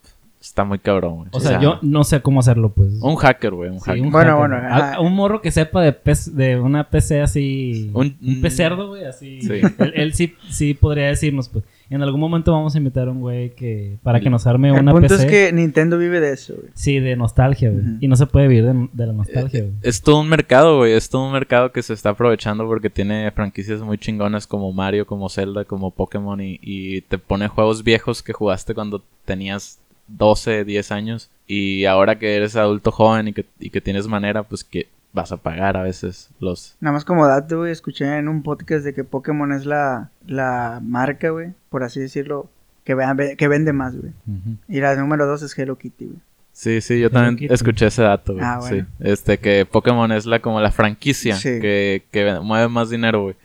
está 0.43 0.63
muy 0.65 0.77
cabrón, 0.79 1.15
güey. 1.15 1.29
O 1.31 1.39
sea, 1.39 1.59
yo 1.61 1.79
no 1.81 2.03
sé 2.03 2.21
cómo 2.21 2.41
hacerlo, 2.41 2.69
pues. 2.69 2.89
Un 3.01 3.15
hacker, 3.15 3.51
güey, 3.53 3.69
un 3.69 3.79
Sí, 3.79 3.85
hacker. 3.85 4.01
un 4.03 4.11
Bueno, 4.11 4.37
hacker. 4.41 4.59
bueno, 4.59 4.75
A- 4.75 4.99
un 4.99 5.13
morro 5.15 5.41
que 5.41 5.51
sepa 5.51 5.81
de, 5.81 5.93
pez- 5.93 6.31
de 6.31 6.59
una 6.59 6.89
PC 6.89 7.21
así... 7.21 7.89
Un- 7.93 8.17
Un, 8.21 8.41
pecerdo, 8.41 8.89
güey, 8.89 9.05
así. 9.05 9.41
Sí. 9.41 9.53
Él, 9.79 9.93
él 9.95 10.13
sí, 10.13 10.35
sí 10.49 10.73
podría 10.73 11.07
decirnos, 11.07 11.49
pues. 11.49 11.63
En 11.89 12.01
algún 12.01 12.19
momento 12.19 12.51
vamos 12.51 12.73
a 12.73 12.77
invitar 12.79 13.07
a 13.07 13.11
un 13.11 13.19
güey 13.21 13.51
que... 13.51 13.97
Para 14.03 14.19
que 14.19 14.29
nos 14.29 14.47
arme 14.47 14.69
El 14.69 14.79
una 14.81 14.91
punto 14.93 15.09
PC. 15.09 15.25
es 15.25 15.31
que 15.31 15.53
Nintendo 15.53 15.97
vive 15.99 16.19
de 16.19 16.31
eso, 16.33 16.55
güey. 16.55 16.69
Sí, 16.73 16.99
de 16.99 17.15
nostalgia, 17.15 17.69
güey. 17.69 17.83
Y 17.99 18.07
no 18.07 18.15
se 18.15 18.25
puede 18.25 18.47
vivir 18.47 18.65
de, 18.65 18.89
de 18.93 19.05
la 19.07 19.13
nostalgia, 19.13 19.61
güey. 19.61 19.73
Es 19.83 20.01
todo 20.01 20.19
un 20.21 20.27
mercado, 20.27 20.77
güey. 20.77 20.93
Es 20.93 21.09
todo 21.09 21.25
un 21.27 21.33
mercado 21.33 21.71
que 21.71 21.83
se 21.83 21.93
está 21.93 22.09
aprovechando 22.09 22.65
porque 22.65 22.89
tiene 22.89 23.29
franquicias 23.31 23.81
muy 23.81 23.97
chingonas 23.99 24.47
como 24.47 24.71
Mario, 24.73 25.05
como 25.05 25.29
Zelda, 25.29 25.65
como 25.65 25.91
Pokémon 25.91 26.41
y, 26.41 26.57
y 26.63 27.01
te 27.01 27.17
pone 27.19 27.47
juegos 27.47 27.83
viejos 27.83 28.23
que 28.23 28.33
jugaste 28.33 28.73
cuando 28.73 29.03
tenías 29.25 29.77
12, 30.07 30.65
10 30.65 30.91
años 30.91 31.29
y 31.47 31.85
ahora 31.85 32.17
que 32.19 32.35
eres 32.35 32.55
adulto 32.55 32.91
joven 32.91 33.27
y 33.29 33.33
que, 33.33 33.45
y 33.59 33.69
que 33.69 33.81
tienes 33.81 34.07
manera, 34.07 34.43
pues 34.43 34.63
que 34.63 34.87
vas 35.11 35.31
a 35.31 35.37
pagar 35.37 35.77
a 35.77 35.83
veces 35.83 36.29
los... 36.39 36.75
Nada 36.79 36.93
más 36.93 37.05
como 37.05 37.27
dato, 37.27 37.59
güey, 37.59 37.71
escuché 37.71 38.17
en 38.17 38.27
un 38.27 38.41
podcast 38.43 38.83
de 38.83 38.93
que 38.93 39.03
Pokémon 39.03 39.51
es 39.51 39.65
la, 39.65 40.09
la 40.25 40.79
marca, 40.83 41.29
güey, 41.29 41.51
por 41.69 41.83
así 41.83 41.99
decirlo, 41.99 42.49
que, 42.83 42.95
ve- 42.95 43.35
que 43.37 43.47
vende 43.47 43.73
más, 43.73 43.95
güey. 43.95 44.11
Y 44.67 44.79
la 44.79 44.95
número 44.95 45.25
dos 45.27 45.43
es 45.43 45.57
Hello 45.57 45.77
Kitty, 45.77 46.05
güey. 46.05 46.17
Sí, 46.51 46.81
sí, 46.81 46.99
yo 46.99 47.07
Hello 47.07 47.11
también 47.11 47.35
Kitty. 47.37 47.53
escuché 47.53 47.87
ese 47.87 48.01
dato, 48.03 48.33
güey. 48.33 48.45
Ah, 48.45 48.57
bueno. 48.59 48.85
Sí. 48.99 49.03
Este, 49.07 49.37
que 49.39 49.65
Pokémon 49.65 50.11
es 50.11 50.25
la 50.25 50.39
como 50.39 50.59
la 50.61 50.71
franquicia 50.71 51.35
Sí. 51.35 51.59
que, 51.59 52.03
que 52.11 52.39
mueve 52.41 52.67
más 52.67 52.89
dinero, 52.89 53.23
güey. 53.23 53.35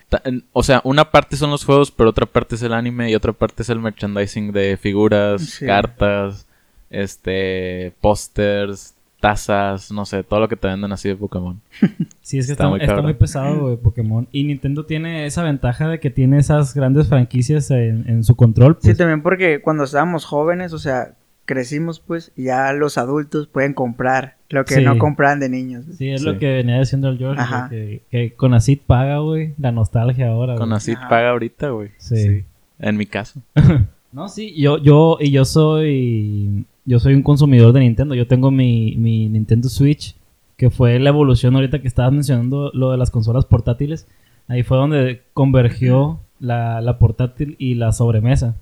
O 0.52 0.62
sea, 0.62 0.80
una 0.84 1.10
parte 1.10 1.36
son 1.36 1.50
los 1.50 1.64
juegos, 1.64 1.90
pero 1.90 2.10
otra 2.10 2.26
parte 2.26 2.54
es 2.54 2.62
el 2.62 2.72
anime 2.72 3.10
y 3.10 3.14
otra 3.14 3.32
parte 3.32 3.62
es 3.62 3.68
el 3.68 3.78
merchandising 3.80 4.52
de 4.52 4.76
figuras, 4.78 5.42
Sí. 5.42 5.66
cartas, 5.66 6.46
este, 6.90 7.92
pósters, 8.00 8.94
tazas, 9.20 9.90
no 9.90 10.04
sé, 10.06 10.22
todo 10.22 10.38
lo 10.40 10.48
que 10.48 10.56
te 10.56 10.68
venden 10.68 10.92
así 10.92 11.08
de 11.08 11.16
Pokémon. 11.16 11.60
Sí, 12.22 12.36
es 12.38 12.46
que 12.46 12.52
Está 12.52 12.64
está, 12.64 12.68
muy 12.68 12.80
está 12.80 13.00
muy 13.02 13.14
pesado, 13.14 13.58
güey, 13.62 13.76
Pokémon. 13.78 14.28
Y 14.32 14.44
Nintendo 14.44 14.84
tiene 14.84 15.24
esa 15.24 15.42
ventaja 15.42 15.88
de 15.88 15.98
que 15.98 16.10
tiene 16.10 16.36
esas 16.38 16.74
grandes 16.74 17.08
franquicias 17.08 17.70
en, 17.70 18.04
en 18.06 18.22
su 18.22 18.36
control. 18.36 18.76
Sí, 18.80 18.88
Pues. 18.88 18.98
también 18.98 19.22
porque 19.22 19.62
cuando 19.62 19.84
estábamos 19.84 20.26
jóvenes, 20.26 20.74
o 20.74 20.78
sea, 20.78 21.14
crecimos, 21.46 22.00
pues, 22.00 22.30
y 22.36 22.44
ya 22.44 22.70
los 22.74 22.98
adultos 22.98 23.46
pueden 23.46 23.72
comprar 23.72 24.36
lo 24.50 24.66
que 24.66 24.74
Sí. 24.74 24.82
no 24.84 24.98
compraban 24.98 25.40
de 25.40 25.48
niños. 25.48 25.86
Sí, 25.96 26.10
es 26.10 26.20
Sí. 26.20 26.26
lo 26.26 26.38
que 26.38 26.46
venía 26.56 26.78
diciendo 26.78 27.08
el 27.08 27.16
George, 27.16 27.40
Ajá. 27.40 27.68
que, 27.70 28.02
que 28.10 28.34
con 28.34 28.52
Acid 28.52 28.80
paga, 28.86 29.20
güey, 29.20 29.54
la 29.58 29.72
nostalgia 29.72 30.28
ahora. 30.28 30.56
Con 30.56 30.68
güey. 30.68 30.76
así 30.76 30.92
Ajá. 30.92 31.08
paga 31.08 31.30
ahorita, 31.30 31.70
güey. 31.70 31.88
Sí. 31.96 32.44
En 32.78 32.96
mi 32.98 33.06
caso. 33.06 33.40
No, 34.10 34.30
sí, 34.30 34.54
yo, 34.58 34.78
yo, 34.78 35.18
y 35.20 35.30
yo 35.30 35.44
soy, 35.44 36.64
yo 36.88 36.98
soy 36.98 37.12
un 37.12 37.22
consumidor 37.22 37.74
de 37.74 37.80
Nintendo. 37.80 38.14
Yo 38.14 38.26
tengo 38.26 38.50
mi, 38.50 38.96
mi 38.96 39.28
Nintendo 39.28 39.68
Switch, 39.68 40.16
que 40.56 40.70
fue 40.70 40.98
la 40.98 41.10
evolución 41.10 41.54
ahorita 41.54 41.82
que 41.82 41.86
estabas 41.86 42.12
mencionando 42.12 42.70
lo 42.72 42.90
de 42.90 42.96
las 42.96 43.10
consolas 43.10 43.44
portátiles. 43.44 44.08
Ahí 44.48 44.62
fue 44.62 44.78
donde 44.78 45.20
convergió 45.34 46.20
la, 46.40 46.80
la 46.80 46.98
portátil 46.98 47.56
y 47.58 47.74
la 47.74 47.92
sobremesa 47.92 48.56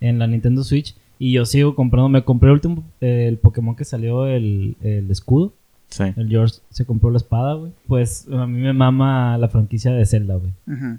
en 0.00 0.20
la 0.20 0.28
Nintendo 0.28 0.62
Switch. 0.62 0.94
Y 1.18 1.32
yo 1.32 1.44
sigo 1.46 1.74
comprando. 1.74 2.08
Me 2.08 2.22
compré 2.22 2.48
el 2.50 2.54
último, 2.54 2.84
el 3.00 3.38
Pokémon 3.38 3.74
que 3.74 3.84
salió, 3.84 4.28
el, 4.28 4.76
el 4.80 5.10
escudo. 5.10 5.52
Sí. 5.88 6.04
El 6.16 6.28
George 6.28 6.56
se 6.70 6.84
compró 6.84 7.10
la 7.10 7.18
espada, 7.18 7.54
güey. 7.54 7.70
Pues 7.86 8.26
a 8.32 8.46
mí 8.46 8.60
me 8.60 8.72
mama 8.72 9.38
la 9.38 9.48
franquicia 9.48 9.92
de 9.92 10.04
Zelda, 10.06 10.34
güey. 10.34 10.52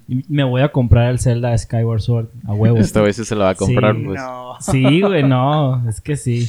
Y 0.08 0.24
me 0.30 0.44
voy 0.46 0.62
a 0.62 0.70
comprar 0.72 1.10
el 1.12 1.20
Zelda 1.20 1.58
Skyward 1.58 2.00
Sword 2.02 2.28
a 2.48 2.54
huevo. 2.54 2.78
Esta 2.78 3.02
vez 3.02 3.18
sí 3.18 3.26
se 3.26 3.36
la 3.36 3.46
va 3.46 3.50
a 3.52 3.56
comprar, 3.56 3.94
Sí. 3.96 4.04
pues. 4.06 4.22
No. 4.22 4.54
Sí, 4.62 5.02
güey, 5.02 5.24
no. 5.24 5.88
Es 5.90 6.00
que 6.00 6.16
sí. 6.16 6.48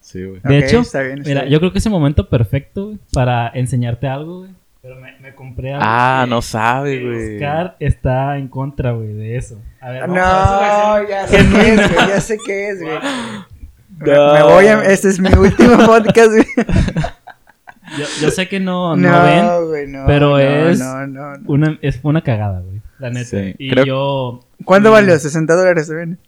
Sí, 0.00 0.24
güey. 0.24 0.40
De 0.44 0.58
hecho, 0.58 0.80
está 0.80 1.02
bien, 1.02 1.18
está 1.18 1.28
mira, 1.28 1.40
bien. 1.42 1.52
yo 1.52 1.58
creo 1.60 1.72
que 1.72 1.78
es 1.78 1.86
el 1.86 1.92
momento 1.92 2.28
perfecto, 2.28 2.86
güey, 2.86 2.98
para 3.12 3.48
enseñarte 3.54 4.06
algo, 4.08 4.40
güey. 4.40 4.50
Pero 4.82 4.96
me, 4.96 5.18
me 5.20 5.34
compré 5.34 5.72
algo. 5.74 5.84
Ah, 5.86 6.22
que- 6.24 6.30
no 6.30 6.42
sabe, 6.42 7.04
güey. 7.04 7.34
Oscar 7.34 7.76
está 7.80 8.38
en 8.38 8.48
contra, 8.48 8.92
güey, 8.92 9.12
de 9.12 9.36
eso. 9.36 9.58
A 9.80 9.90
ver, 9.90 10.02
a 10.04 10.06
No, 10.06 11.08
ya 11.08 11.26
sé 11.28 11.36
qué 11.50 11.74
es, 11.74 11.76
güey. 11.92 12.08
Ya 12.08 12.20
sé 12.20 12.38
qué 12.46 12.68
es, 12.70 12.80
güey. 12.82 12.94
Me-. 13.98 14.06
Me 14.06 14.42
voy 14.42 14.66
a... 14.66 14.82
Este 14.84 15.08
es 15.08 15.20
mi 15.20 15.28
último 15.34 15.76
podcast, 15.86 16.30
güey. 16.30 16.46
Yo, 17.98 18.04
yo 18.20 18.30
sé 18.30 18.48
que 18.48 18.60
no, 18.60 18.96
no, 18.96 19.22
ven. 19.24 19.46
No, 19.46 19.66
güey, 19.66 19.86
no. 19.88 20.04
pero 20.06 20.30
no, 20.30 20.38
es 20.38 20.78
No, 20.78 21.06
no, 21.06 21.36
no. 21.36 21.50
Una, 21.50 21.78
es 21.82 22.00
una 22.02 22.22
cagada, 22.22 22.60
güey. 22.60 22.80
La 22.98 23.10
neta. 23.10 23.24
Sí, 23.28 23.54
y 23.58 23.70
creo- 23.70 23.84
yo. 23.84 24.40
¿Cuánto 24.64 24.90
Mm, 24.90 24.92
valió? 24.92 25.14
¿60 25.14 25.46
dólares 25.56 25.88
también? 25.88 26.18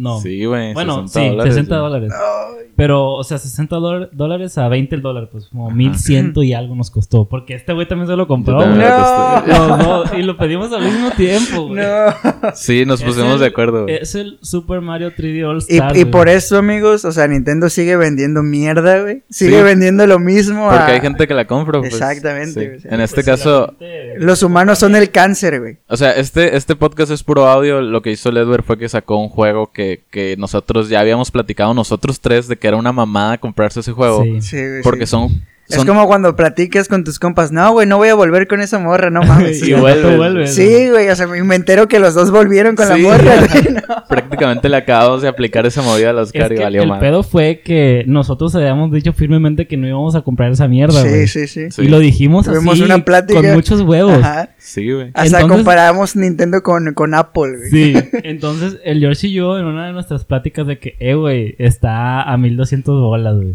No. 0.00 0.18
Sí, 0.20 0.44
güey. 0.46 0.72
bueno, 0.72 1.06
60 1.06 1.20
sí, 1.20 1.28
dólares, 1.28 1.54
60 1.54 1.78
güey. 1.78 1.90
dólares. 1.90 2.12
Ay. 2.14 2.64
Pero, 2.76 3.12
o 3.12 3.22
sea, 3.24 3.36
60 3.36 3.76
dolar- 3.76 4.08
dólares 4.12 4.56
a 4.56 4.66
20 4.68 4.94
el 4.94 5.02
dólar, 5.02 5.28
pues 5.30 5.48
como 5.48 5.66
Ajá. 5.66 5.76
1100 5.76 6.32
y 6.36 6.54
algo 6.54 6.74
nos 6.74 6.90
costó. 6.90 7.26
Porque 7.28 7.54
este 7.54 7.74
güey 7.74 7.86
también 7.86 8.08
se 8.08 8.16
lo 8.16 8.26
compró. 8.26 8.64
No. 8.64 10.04
y 10.16 10.22
lo 10.22 10.36
pedimos 10.38 10.72
al 10.72 10.84
mismo 10.84 11.10
tiempo, 11.10 11.66
güey. 11.68 11.82
No. 11.82 12.54
Sí, 12.54 12.84
nos 12.86 13.02
pusimos 13.02 13.34
el- 13.34 13.40
de 13.40 13.46
acuerdo. 13.46 13.86
Es 13.86 14.14
el 14.14 14.38
Super 14.40 14.80
Mario 14.80 15.12
3D 15.14 15.44
All 15.44 15.58
Y, 15.68 15.74
Stars. 15.76 15.98
y 15.98 16.04
por 16.06 16.28
eso, 16.28 16.56
amigos, 16.58 17.04
o 17.04 17.12
sea, 17.12 17.26
Nintendo 17.28 17.68
sigue 17.68 17.96
vendiendo 17.96 18.42
mierda, 18.42 19.02
güey. 19.02 19.22
Sigue 19.28 19.58
Sí. 19.58 19.62
vendiendo 19.62 20.06
lo 20.06 20.18
mismo. 20.18 20.64
Porque 20.68 20.78
a- 20.78 20.86
hay 20.86 21.00
gente 21.00 21.26
que 21.28 21.34
la 21.34 21.46
compra, 21.46 21.80
pues. 21.80 21.92
Exactamente, 21.92 22.80
Sí. 22.80 22.88
En 22.90 23.00
este 23.00 23.16
Pues, 23.16 23.26
caso, 23.26 23.66
gente- 23.78 24.14
Los 24.18 24.42
humanos 24.42 24.78
son 24.78 24.96
el 24.96 25.10
cáncer, 25.10 25.60
güey. 25.60 25.76
o 25.88 25.96
sea, 25.96 26.12
este, 26.12 26.56
este 26.56 26.76
podcast 26.76 27.10
es 27.12 27.22
puro 27.22 27.46
audio. 27.46 27.80
Lo 27.82 28.00
que 28.02 28.10
hizo 28.10 28.28
el 28.30 28.36
Edward 28.38 28.62
fue 28.62 28.78
que 28.78 28.88
sacó 28.88 29.16
un 29.16 29.28
juego 29.28 29.70
que, 29.72 29.89
que 29.98 30.36
nosotros 30.38 30.88
ya 30.88 31.00
habíamos 31.00 31.30
platicado, 31.30 31.74
nosotros 31.74 32.20
tres, 32.20 32.48
de 32.48 32.56
que 32.56 32.68
era 32.68 32.76
una 32.76 32.92
mamada 32.92 33.38
comprarse 33.38 33.80
ese 33.80 33.92
juego. 33.92 34.22
Sí. 34.22 34.40
Sí, 34.42 34.56
güey. 34.56 34.82
Porque 34.82 35.06
sí. 35.06 35.10
son. 35.10 35.42
Es 35.78 35.84
como 35.84 36.06
cuando 36.06 36.36
platicas 36.36 36.88
con 36.88 37.04
tus 37.04 37.18
compas. 37.18 37.52
No, 37.52 37.72
güey, 37.72 37.86
no 37.86 37.96
voy 37.96 38.08
a 38.08 38.14
volver 38.14 38.46
con 38.48 38.60
esa 38.60 38.78
morra, 38.78 39.10
no 39.10 39.22
mames. 39.24 39.62
Y 39.66 39.70
Y 39.70 39.74
vuelve, 39.74 40.16
vuelve. 40.16 40.46
Sí, 40.46 40.88
güey, 40.90 41.08
o 41.08 41.16
sea, 41.16 41.26
me 41.26 41.54
entero 41.54 41.88
que 41.88 41.98
los 41.98 42.14
dos 42.14 42.30
volvieron 42.30 42.76
con 42.76 42.86
Sí. 42.86 42.92
la 42.92 43.08
morra, 43.08 43.32
güey. 43.52 43.74
No. 43.74 44.04
prácticamente 44.08 44.68
le 44.68 44.76
acabamos 44.76 45.22
de 45.22 45.28
aplicar 45.28 45.66
esa 45.66 45.82
movida 45.82 46.10
a 46.10 46.12
los 46.12 46.28
Es 46.30 46.34
Oscar 46.34 46.52
y 46.52 46.56
que 46.56 46.62
valió 46.62 46.82
el 46.82 46.88
mal. 46.88 47.00
pedo 47.00 47.22
fue 47.22 47.60
que 47.64 48.04
nosotros 48.06 48.54
habíamos 48.54 48.90
dicho 48.92 49.12
firmemente 49.12 49.66
que 49.66 49.76
no 49.76 49.86
íbamos 49.86 50.14
a 50.14 50.22
comprar 50.22 50.50
esa 50.52 50.66
mierda, 50.68 51.02
Sí, 51.02 51.08
güey. 51.08 51.26
sí, 51.28 51.46
sí. 51.46 51.70
Sí. 51.70 51.82
Y 51.82 51.88
lo 51.88 51.98
dijimos 51.98 52.46
Tuvimos 52.46 52.74
así, 52.74 52.82
una 52.82 53.04
plática. 53.04 53.40
con 53.40 53.52
muchos 53.52 53.80
huevos. 53.82 54.18
Ajá. 54.18 54.50
Sí, 54.58 54.90
güey. 54.90 55.08
Hasta 55.14 55.38
Entonces- 55.40 55.48
comparamos 55.48 56.16
Nintendo 56.16 56.62
con, 56.62 56.92
con 56.94 57.14
Apple, 57.14 57.56
güey. 57.58 57.70
Sí, 57.70 57.94
entonces 58.24 58.78
el 58.84 59.00
George 59.00 59.28
y 59.28 59.32
yo 59.32 59.58
en 59.58 59.64
una 59.66 59.86
de 59.86 59.92
nuestras 59.92 60.24
pláticas 60.24 60.66
de 60.66 60.78
que, 60.78 60.96
eh, 61.00 61.14
güey, 61.14 61.54
está 61.58 62.22
a 62.22 62.36
1200 62.36 63.00
bolas, 63.00 63.36
güey. 63.36 63.54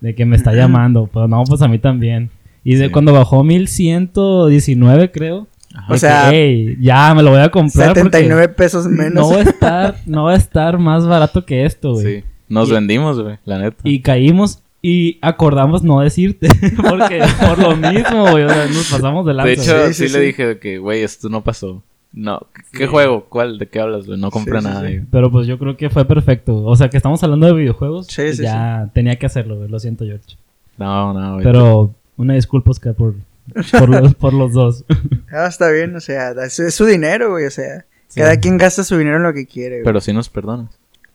De 0.00 0.14
que 0.14 0.24
me 0.24 0.36
está 0.36 0.52
llamando. 0.54 1.08
Pues 1.12 1.28
no, 1.28 1.42
pues 1.44 1.60
a 1.62 1.68
mí 1.68 1.78
también. 1.78 2.30
Y 2.64 2.74
de 2.76 2.86
Sí. 2.86 2.90
cuando 2.90 3.12
bajó 3.12 3.42
1119, 3.44 5.10
creo. 5.10 5.46
Ajá. 5.74 5.92
O 5.92 5.98
sea, 5.98 6.30
que, 6.30 6.44
"Ey, 6.44 6.76
ya 6.80 7.14
me 7.14 7.22
lo 7.22 7.30
voy 7.30 7.40
a 7.40 7.50
comprar. 7.50 7.88
porque 7.88 8.00
79 8.00 8.48
pesos 8.48 8.86
menos. 8.86 9.14
No 9.14 9.30
va 9.30 9.36
a 9.36 9.42
estar, 9.42 9.96
no 10.06 10.24
va 10.24 10.32
a 10.32 10.36
estar 10.36 10.78
más 10.78 11.06
barato 11.06 11.44
que 11.44 11.64
esto, 11.64 11.92
güey. 11.92 12.20
Sí. 12.20 12.24
Nos 12.48 12.68
Y- 12.68 12.72
vendimos, 12.72 13.20
güey, 13.20 13.36
la 13.44 13.58
neta. 13.58 13.76
Y 13.84 14.00
caímos 14.00 14.62
y 14.80 15.18
acordamos 15.20 15.82
no 15.82 16.00
decirte. 16.00 16.48
Porque 16.88 17.22
por 17.46 17.58
lo 17.58 17.76
mismo, 17.76 18.30
güey. 18.30 18.44
O 18.44 18.48
sea, 18.48 18.66
nos 18.66 18.90
pasamos 18.90 19.26
de 19.26 19.34
lanza. 19.34 19.46
de 19.48 19.52
hecho. 19.54 19.86
Sí, 19.88 19.94
sí, 19.94 20.08
sí, 20.08 20.14
le 20.16 20.20
dije 20.24 20.58
que, 20.58 20.78
güey, 20.78 21.02
esto 21.02 21.28
no 21.28 21.42
pasó. 21.44 21.82
No, 22.12 22.40
¿qué 22.72 22.84
Sí. 22.84 22.86
juego? 22.86 23.26
¿Cuál? 23.28 23.58
¿De 23.58 23.66
qué 23.68 23.80
hablas, 23.80 24.06
güey? 24.06 24.18
No 24.18 24.30
compré 24.30 24.60
Sí, 24.60 24.66
sí, 24.66 24.72
nada. 24.72 24.88
Pero 25.10 25.30
pues 25.30 25.46
yo 25.46 25.58
creo 25.58 25.76
que 25.76 25.90
fue 25.90 26.04
perfecto. 26.06 26.64
O 26.64 26.74
sea, 26.74 26.88
que 26.88 26.96
estamos 26.96 27.22
hablando 27.22 27.46
de 27.46 27.52
videojuegos. 27.52 28.06
Sí, 28.06 28.32
sí, 28.34 28.42
ya 28.42 28.90
tenía 28.94 29.16
que 29.16 29.26
hacerlo, 29.26 29.56
güey. 29.56 29.68
Lo 29.68 29.78
siento, 29.78 30.04
George. 30.04 30.36
No, 30.78 31.12
no, 31.12 31.32
güey. 31.34 31.44
Pero 31.44 31.94
una 32.16 32.34
disculpa, 32.34 32.70
Oscar, 32.70 32.94
por, 32.94 33.14
por, 33.78 33.88
los, 33.88 34.14
por 34.14 34.32
los 34.32 34.52
dos. 34.52 34.84
Ah, 35.30 35.46
está 35.46 35.70
bien, 35.70 35.94
o 35.94 36.00
sea, 36.00 36.30
es, 36.44 36.58
es 36.58 36.74
su 36.74 36.86
dinero, 36.86 37.30
güey, 37.32 37.44
o 37.44 37.50
sea. 37.50 37.84
Sí. 38.08 38.20
Cada 38.20 38.38
quien 38.38 38.56
gasta 38.56 38.82
su 38.82 38.96
dinero 38.96 39.18
en 39.18 39.22
lo 39.24 39.34
que 39.34 39.46
quiere, 39.46 39.76
güey. 39.76 39.84
Pero 39.84 40.00
sí 40.00 40.12
nos 40.14 40.30
perdonas. 40.30 40.70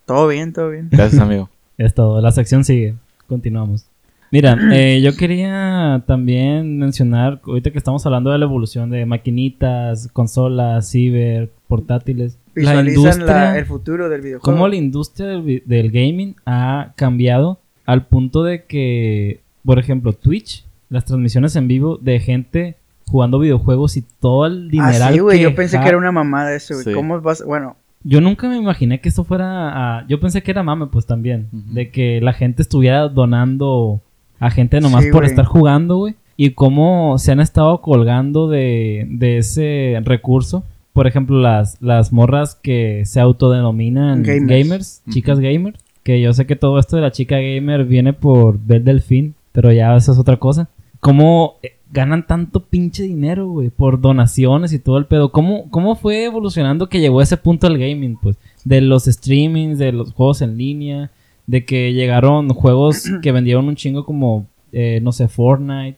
Todo 0.05 0.27
bien, 0.27 0.53
todo 0.53 0.69
bien. 0.69 0.89
Gracias, 0.91 1.19
amigo. 1.19 1.49
Es 1.79 1.95
todo. 1.95 2.21
La 2.21 2.31
sección 2.31 2.63
sigue. 2.63 2.93
Continuamos. 3.27 3.87
Mira, 4.33 4.57
eh, 4.73 4.99
yo 5.03 5.15
quería 5.15 6.03
también 6.07 6.79
mencionar, 6.79 7.39
ahorita 7.45 7.69
que 7.69 7.77
estamos 7.77 8.03
hablando 8.07 8.31
de 8.31 8.39
la 8.39 8.45
evolución 8.45 8.89
de 8.89 9.05
maquinitas, 9.05 10.09
consolas, 10.11 10.89
ciber, 10.89 11.51
portátiles. 11.67 12.39
La 12.55 12.61
Visualizan 12.81 12.87
industria, 13.03 13.25
la- 13.51 13.57
el 13.59 13.65
futuro 13.67 14.09
del 14.09 14.21
videojuego. 14.21 14.41
cómo 14.43 14.67
la 14.67 14.75
industria 14.75 15.27
del, 15.27 15.91
gaming 15.91 16.35
ha 16.47 16.93
cambiado 16.95 17.59
al 17.85 18.07
punto 18.07 18.43
de 18.43 18.63
que, 18.63 19.41
por 19.63 19.77
ejemplo, 19.77 20.13
Twitch, 20.13 20.65
las 20.89 21.05
transmisiones 21.05 21.55
en 21.55 21.67
vivo 21.67 21.99
de 22.01 22.19
gente 22.19 22.75
jugando 23.05 23.37
videojuegos 23.37 23.97
y 23.97 24.03
todo 24.19 24.47
el 24.47 24.71
dineral 24.71 25.01
Ah, 25.03 25.11
sí, 25.11 25.19
güey, 25.19 25.41
yo 25.41 25.53
pensé 25.53 25.79
que 25.79 25.87
era 25.89 25.97
una 25.99 26.11
mamada 26.11 26.55
eso, 26.55 26.73
güey. 26.73 26.85
Sí. 26.85 26.91
¿Cómo 26.93 27.21
vas? 27.21 27.45
Bueno, 27.45 27.75
Yo 28.03 28.19
nunca 28.19 28.49
me 28.49 28.57
imaginé 28.57 28.99
que 28.99 29.09
esto 29.09 29.23
fuera. 29.23 29.99
a- 29.99 30.07
Yo 30.07 30.19
pensé 30.19 30.41
que 30.41 30.49
era 30.49 30.63
mame, 30.63 30.87
pues 30.87 31.05
también. 31.05 31.49
De 31.51 31.91
que 31.91 32.19
la 32.19 32.33
gente 32.33 32.63
estuviera 32.63 33.07
donando 33.09 34.01
a 34.45 34.49
gente 34.49 34.81
nomás 34.81 35.05
Sí, 35.05 35.11
por 35.11 35.23
estar 35.23 35.45
jugando, 35.45 35.97
güey. 35.97 36.15
Y 36.35 36.51
cómo 36.51 37.17
se 37.17 37.31
han 37.31 37.39
estado 37.39 37.79
colgando 37.81 38.49
de, 38.49 39.07
de 39.09 39.37
ese 39.37 40.01
recurso. 40.03 40.63
Por 40.91 41.07
ejemplo, 41.07 41.39
las, 41.39 41.81
las 41.81 42.11
morras 42.11 42.55
que 42.55 43.03
se 43.05 43.19
autodenominan 43.19 44.23
Gamers. 44.23 44.47
gamers, 44.47 45.01
chicas 45.09 45.39
gamers. 45.39 45.79
Que 46.03 46.19
yo 46.19 46.33
sé 46.33 46.45
que 46.45 46.57
todo 46.57 46.77
esto 46.79 46.97
de 46.97 47.01
la 47.01 47.11
chica 47.11 47.37
gamer 47.37 47.85
viene 47.85 48.11
por 48.11 48.59
Bel 48.59 48.83
Delfín, 48.83 49.35
pero 49.53 49.71
ya 49.71 49.95
eso 49.95 50.11
es 50.11 50.19
otra 50.19 50.35
cosa. 50.37 50.67
¿Cómo 50.99 51.55
eh, 51.63 51.77
ganan 51.91 52.27
tanto 52.27 52.59
pinche 52.59 53.03
dinero, 53.03 53.47
güey? 53.47 53.69
Por 53.69 54.01
donaciones 54.01 54.73
y 54.73 54.79
todo 54.79 54.97
el 54.97 55.05
pedo. 55.05 55.31
¿Cómo, 55.31 55.69
¿Cómo 55.69 55.95
fue 55.95 56.25
evolucionando 56.25 56.89
que 56.89 56.99
llegó 56.99 57.21
a 57.21 57.23
ese 57.23 57.37
punto 57.37 57.67
el 57.67 57.77
gaming, 57.77 58.17
pues? 58.17 58.35
De 58.65 58.81
los 58.81 59.05
streamings, 59.05 59.77
de 59.79 59.93
los 59.93 60.11
juegos 60.11 60.41
en 60.41 60.57
línea, 60.57 61.11
de 61.47 61.65
que 61.65 61.93
llegaron 61.93 62.49
juegos 62.49 63.03
que 63.21 63.31
vendieron 63.31 63.67
un 63.67 63.75
chingo 63.75 64.05
como, 64.05 64.45
eh, 64.71 64.99
no 65.01 65.11
sé, 65.11 65.27
Fortnite, 65.27 65.97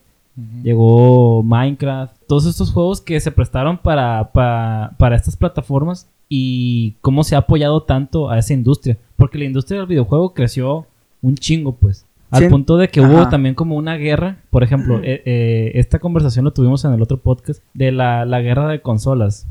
llegó 0.63 1.43
Minecraft, 1.43 2.13
todos 2.27 2.45
estos 2.45 2.71
juegos 2.71 2.99
que 3.01 3.19
se 3.19 3.31
prestaron 3.31 3.77
para, 3.77 4.31
para, 4.33 4.91
para 4.97 5.15
estas 5.15 5.37
plataformas 5.37 6.09
y 6.27 6.95
cómo 7.01 7.23
se 7.23 7.35
ha 7.35 7.39
apoyado 7.39 7.83
tanto 7.83 8.29
a 8.29 8.37
esa 8.39 8.53
industria. 8.53 8.97
Porque 9.15 9.37
la 9.37 9.45
industria 9.45 9.79
del 9.79 9.87
videojuego 9.87 10.33
creció 10.33 10.85
un 11.21 11.35
chingo, 11.35 11.73
pues. 11.75 12.05
Al 12.31 12.43
Sí. 12.43 12.49
punto 12.49 12.75
de 12.75 12.89
que 12.89 12.99
hubo 12.99 13.29
también 13.29 13.55
como 13.55 13.77
una 13.77 13.95
guerra. 13.95 14.39
Por 14.49 14.63
ejemplo, 14.63 14.99
eh, 15.03 15.21
eh, 15.25 15.71
esta 15.75 15.99
conversación 15.99 16.43
lo 16.43 16.51
tuvimos 16.51 16.83
en 16.83 16.91
el 16.91 17.01
otro 17.01 17.17
podcast 17.17 17.61
de 17.73 17.91
la, 17.93 18.25
la 18.25 18.41
guerra 18.41 18.67
de 18.67 18.81
consolas 18.81 19.47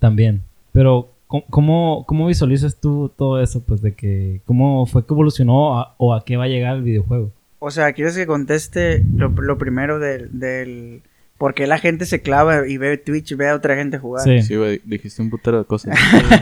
también. 0.00 0.42
Pero, 0.72 1.10
¿cómo- 1.28 2.04
¿cómo, 2.06 2.26
visualizas 2.26 2.80
tú 2.80 3.12
todo 3.16 3.40
eso? 3.40 3.62
Pues 3.64 3.80
de 3.82 3.94
que, 3.94 4.40
¿cómo 4.46 4.84
fue 4.86 5.06
que 5.06 5.12
evolucionó 5.14 5.78
a- 5.78 5.94
o 5.98 6.14
a 6.14 6.24
qué 6.24 6.36
va 6.36 6.44
a 6.44 6.48
llegar 6.48 6.76
el 6.76 6.82
videojuego? 6.82 7.30
O 7.60 7.70
sea, 7.70 7.92
¿quieres 7.92 8.16
que 8.16 8.26
conteste 8.26 9.04
lo, 9.14 9.28
lo 9.28 9.58
primero 9.58 9.98
del, 9.98 10.38
del... 10.38 11.02
¿Por 11.38 11.54
qué 11.54 11.66
la 11.68 11.78
gente 11.78 12.04
se 12.06 12.20
clava 12.20 12.66
y 12.66 12.78
ve 12.78 12.96
Twitch 12.98 13.30
y 13.32 13.34
ve 13.36 13.48
a 13.48 13.54
otra 13.54 13.76
gente 13.76 13.98
jugar? 13.98 14.24
Sí, 14.24 14.54
dijiste 14.84 15.22
un 15.22 15.30
putero 15.30 15.58
de 15.58 15.64
cosas. 15.66 15.96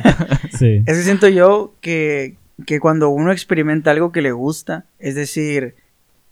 sí. 0.59 0.83
Es 0.87 0.97
que 0.97 1.03
siento 1.05 1.29
yo 1.29 1.75
que, 1.83 2.37
que 2.67 2.81
cuando 2.81 3.11
uno 3.11 3.31
experimenta 3.33 3.91
algo 3.91 4.11
que 4.13 4.23
le 4.23 4.33
gusta, 4.33 4.87
es 4.99 5.15
decir, 5.15 5.75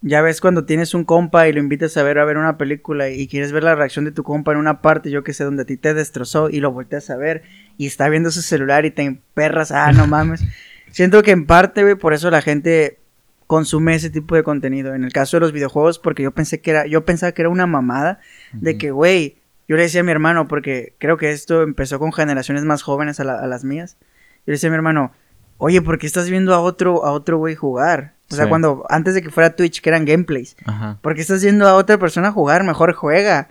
ya 0.07 0.21
ves 0.21 0.41
cuando 0.43 0.67
tienes 0.67 0.93
un 0.93 1.05
compa 1.05 1.49
y 1.49 1.53
lo 1.55 1.61
invitas 1.61 1.97
a 1.97 2.03
ver 2.03 2.19
a 2.19 2.25
ver 2.27 2.37
una 2.37 2.59
película 2.59 3.09
y 3.09 3.27
quieres 3.27 3.53
ver 3.53 3.63
la 3.65 3.75
reacción 3.75 4.05
de 4.05 4.13
tu 4.13 4.23
compa 4.23 4.53
en 4.53 4.59
una 4.59 4.83
parte, 4.83 5.11
yo 5.11 5.25
que 5.25 5.33
sé, 5.33 5.45
donde 5.45 5.63
a 5.63 5.67
ti 5.67 5.79
te 5.79 5.95
destrozó 5.95 6.51
y 6.51 6.61
lo 6.61 6.71
volteas 6.73 7.09
a 7.09 7.17
ver 7.17 7.43
y 7.79 7.87
está 7.87 8.09
viendo 8.11 8.31
su 8.31 8.43
celular 8.43 8.85
y 8.85 8.91
te 8.91 9.03
emperras, 9.03 9.73
ah, 9.73 9.93
no 9.93 10.07
mames. 10.07 10.45
Siento 10.91 11.23
que 11.23 11.31
en 11.31 11.47
parte, 11.47 11.83
güey, 11.83 11.95
por 11.95 12.13
eso 12.13 12.31
la 12.31 12.43
gente 12.43 12.99
consume 13.47 13.95
ese 13.95 14.11
tipo 14.11 14.35
de 14.37 14.43
contenido. 14.43 14.95
En 14.95 15.05
el 15.05 15.13
caso 15.13 15.37
de 15.37 15.41
los 15.41 15.53
videojuegos, 15.53 15.99
porque 15.99 16.23
yo 16.23 16.31
pensé 16.33 16.61
que 16.61 16.71
era, 16.71 16.87
yo 16.87 17.05
pensaba 17.05 17.33
que 17.33 17.43
era 17.43 17.49
una 17.49 17.67
mamada 17.67 18.21
de 18.53 18.79
que, 18.79 18.91
güey, 18.91 19.39
yo 19.69 19.77
le 19.77 19.83
decía 19.85 20.03
a 20.03 20.05
mi 20.05 20.11
hermano, 20.13 20.47
porque 20.49 20.95
creo 20.99 21.17
que 21.17 21.31
esto 21.31 21.63
empezó 21.63 21.99
con 21.99 22.13
generaciones 22.13 22.65
más 22.65 22.83
jóvenes 22.83 23.21
a, 23.21 23.25
la- 23.25 23.39
a 23.41 23.47
las 23.47 23.65
mías. 23.65 23.97
Yo 24.01 24.07
le 24.47 24.53
decía 24.53 24.69
a 24.69 24.71
mi 24.73 24.77
hermano, 24.77 25.13
oye, 25.59 25.81
¿por 25.83 25.99
qué 25.99 26.07
estás 26.07 26.29
viendo 26.31 26.55
a 26.55 26.61
otro, 26.61 27.05
a 27.05 27.13
otro 27.13 27.39
güey 27.39 27.55
jugar? 27.55 28.14
O 28.31 28.35
sea, 28.35 28.45
Sí. 28.45 28.49
cuando, 28.49 28.85
antes 28.89 29.15
de 29.15 29.23
que 29.23 29.31
fuera 29.31 29.55
Twitch, 29.55 29.81
que 29.81 29.91
eran 29.91 30.05
gameplays. 30.05 30.57
Ajá. 30.65 30.99
¿Por 31.03 31.15
qué 31.15 31.21
estás 31.21 31.43
viendo 31.43 31.67
a 31.69 31.75
otra 31.75 31.99
persona 31.99 32.33
jugar? 32.33 32.65
Mejor 32.65 32.93
juega. 32.95 33.49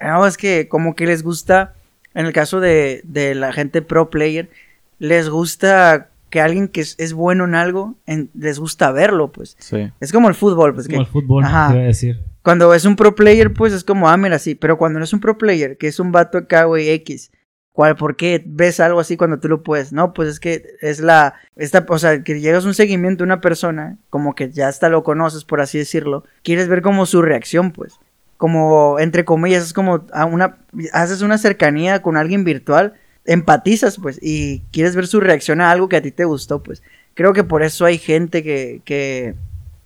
No, 0.00 0.26
es 0.26 0.36
que 0.36 0.68
como 0.68 0.94
que 0.94 1.06
les 1.06 1.22
gusta, 1.22 1.74
en 2.14 2.26
el 2.26 2.32
caso 2.32 2.60
de, 2.60 3.00
de 3.04 3.34
la 3.34 3.52
gente 3.52 3.82
pro 3.82 4.10
player, 4.10 4.50
les 4.98 5.28
gusta 5.30 6.08
que 6.28 6.40
alguien 6.40 6.68
que 6.68 6.80
es, 6.80 6.96
es 6.98 7.12
bueno 7.12 7.44
en 7.44 7.54
algo, 7.54 7.94
en- 8.06 8.30
les 8.34 8.58
gusta 8.58 8.90
verlo, 8.90 9.30
pues. 9.32 9.56
Sí. 9.60 9.90
Es 10.00 10.12
como 10.12 10.28
el 10.28 10.34
fútbol, 10.34 10.74
pues. 10.74 10.86
Como 10.88 10.98
que 10.98 11.04
el 11.04 11.10
fútbol, 11.10 11.44
Ajá. 11.44 11.68
te 11.68 11.74
iba 11.74 11.84
a 11.84 11.86
decir. 11.86 12.20
Cuando 12.42 12.74
es 12.74 12.84
un 12.84 12.96
pro 12.96 13.14
player, 13.14 13.52
pues 13.52 13.72
es 13.72 13.84
como, 13.84 14.08
ah, 14.08 14.16
mira, 14.16 14.38
sí. 14.38 14.54
Pero 14.54 14.76
cuando 14.76 14.98
no 14.98 15.04
es 15.04 15.12
un 15.12 15.20
pro 15.20 15.38
player, 15.38 15.76
que 15.78 15.86
es 15.88 15.98
un 16.00 16.12
vato 16.12 16.38
acá, 16.38 16.64
güey, 16.64 16.90
X. 16.90 17.30
¿Cuál, 17.76 17.94
¿Por 17.94 18.16
qué 18.16 18.42
ves 18.46 18.80
algo 18.80 19.00
así 19.00 19.18
cuando 19.18 19.38
tú 19.38 19.48
lo 19.48 19.62
puedes? 19.62 19.92
No, 19.92 20.14
pues 20.14 20.30
es 20.30 20.40
que 20.40 20.64
es 20.80 21.00
la. 21.00 21.34
Esta, 21.56 21.84
o 21.86 21.98
sea, 21.98 22.24
que 22.24 22.40
llegas 22.40 22.64
a 22.64 22.68
un 22.68 22.72
seguimiento 22.72 23.18
de 23.18 23.26
una 23.26 23.42
persona, 23.42 23.98
como 24.08 24.34
que 24.34 24.50
ya 24.50 24.68
hasta 24.68 24.88
lo 24.88 25.04
conoces, 25.04 25.44
por 25.44 25.60
así 25.60 25.76
decirlo. 25.76 26.24
Quieres 26.42 26.68
ver 26.68 26.80
como 26.80 27.04
su 27.04 27.20
reacción, 27.20 27.72
pues. 27.72 28.00
Como, 28.38 28.98
entre 28.98 29.26
comillas, 29.26 29.62
es 29.62 29.74
como 29.74 30.06
a 30.14 30.24
una. 30.24 30.56
Haces 30.94 31.20
una 31.20 31.36
cercanía 31.36 32.00
con 32.00 32.16
alguien 32.16 32.44
virtual, 32.44 32.94
empatizas, 33.26 33.98
pues, 33.98 34.18
y 34.22 34.60
quieres 34.72 34.96
ver 34.96 35.06
su 35.06 35.20
reacción 35.20 35.60
a 35.60 35.70
algo 35.70 35.90
que 35.90 35.96
a 35.96 36.02
ti 36.02 36.12
te 36.12 36.24
gustó, 36.24 36.62
pues. 36.62 36.82
Creo 37.12 37.34
que 37.34 37.44
por 37.44 37.62
eso 37.62 37.84
hay 37.84 37.98
gente 37.98 38.42
que, 38.42 38.80
que, 38.86 39.34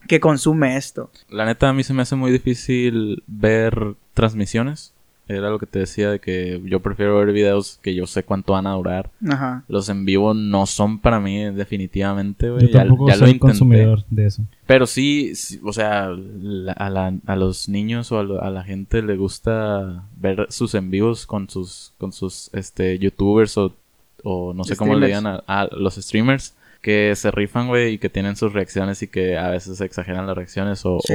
que 0.06 0.20
consume 0.20 0.76
esto. 0.76 1.10
La 1.28 1.44
neta, 1.44 1.68
a 1.68 1.72
mí 1.72 1.82
se 1.82 1.92
me 1.92 2.02
hace 2.02 2.14
muy 2.14 2.30
difícil 2.30 3.24
ver 3.26 3.96
transmisiones. 4.14 4.94
Era 5.30 5.48
lo 5.50 5.58
que 5.58 5.66
te 5.66 5.78
decía 5.78 6.10
de 6.10 6.18
que 6.18 6.60
yo 6.64 6.80
prefiero 6.80 7.18
ver 7.18 7.32
videos 7.32 7.78
que 7.82 7.94
yo 7.94 8.06
sé 8.06 8.22
cuánto 8.24 8.52
van 8.54 8.66
a 8.66 8.72
durar. 8.74 9.10
Ajá. 9.28 9.64
Los 9.68 9.88
en 9.88 10.04
vivo 10.04 10.34
no 10.34 10.66
son 10.66 10.98
para 10.98 11.20
mí 11.20 11.44
definitivamente, 11.50 12.50
güey. 12.50 12.62
Yo 12.62 12.68
Ya, 12.68 12.80
tampoco 12.80 13.08
ya 13.08 13.14
lo 13.14 13.20
soy 13.20 13.28
intenté. 13.30 13.40
consumidor 13.40 14.04
de 14.10 14.26
eso. 14.26 14.42
Pero 14.66 14.86
sí, 14.86 15.34
sí, 15.34 15.60
o 15.64 15.72
sea, 15.72 16.08
la- 16.10 16.72
a, 16.72 16.90
la- 16.90 17.14
a 17.26 17.36
los 17.36 17.68
niños 17.68 18.10
o 18.12 18.18
a, 18.18 18.22
lo- 18.22 18.42
a 18.42 18.50
la 18.50 18.62
gente 18.64 19.02
le 19.02 19.16
gusta 19.16 20.04
ver 20.16 20.46
sus 20.50 20.74
en 20.74 20.90
vivos 20.90 21.26
con 21.26 21.48
sus, 21.48 21.92
con 21.98 22.12
sus 22.12 22.50
este, 22.52 22.98
youtubers 22.98 23.56
o, 23.58 23.72
o 24.22 24.52
no 24.54 24.64
sé 24.64 24.76
cómo 24.76 24.94
le 24.94 25.06
Streamers. 25.06 25.22
digan 25.24 25.42
a, 25.46 25.60
a 25.62 25.68
los 25.72 25.94
streamers 25.96 26.54
que 26.82 27.14
se 27.14 27.30
rifan, 27.30 27.68
güey, 27.68 27.94
y 27.94 27.98
que 27.98 28.08
tienen 28.08 28.36
sus 28.36 28.52
reacciones 28.52 29.02
y 29.02 29.06
que 29.08 29.36
a 29.36 29.48
veces 29.50 29.80
exageran 29.80 30.26
las 30.26 30.36
reacciones 30.36 30.80
o... 30.86 30.98
Sí. 31.04 31.12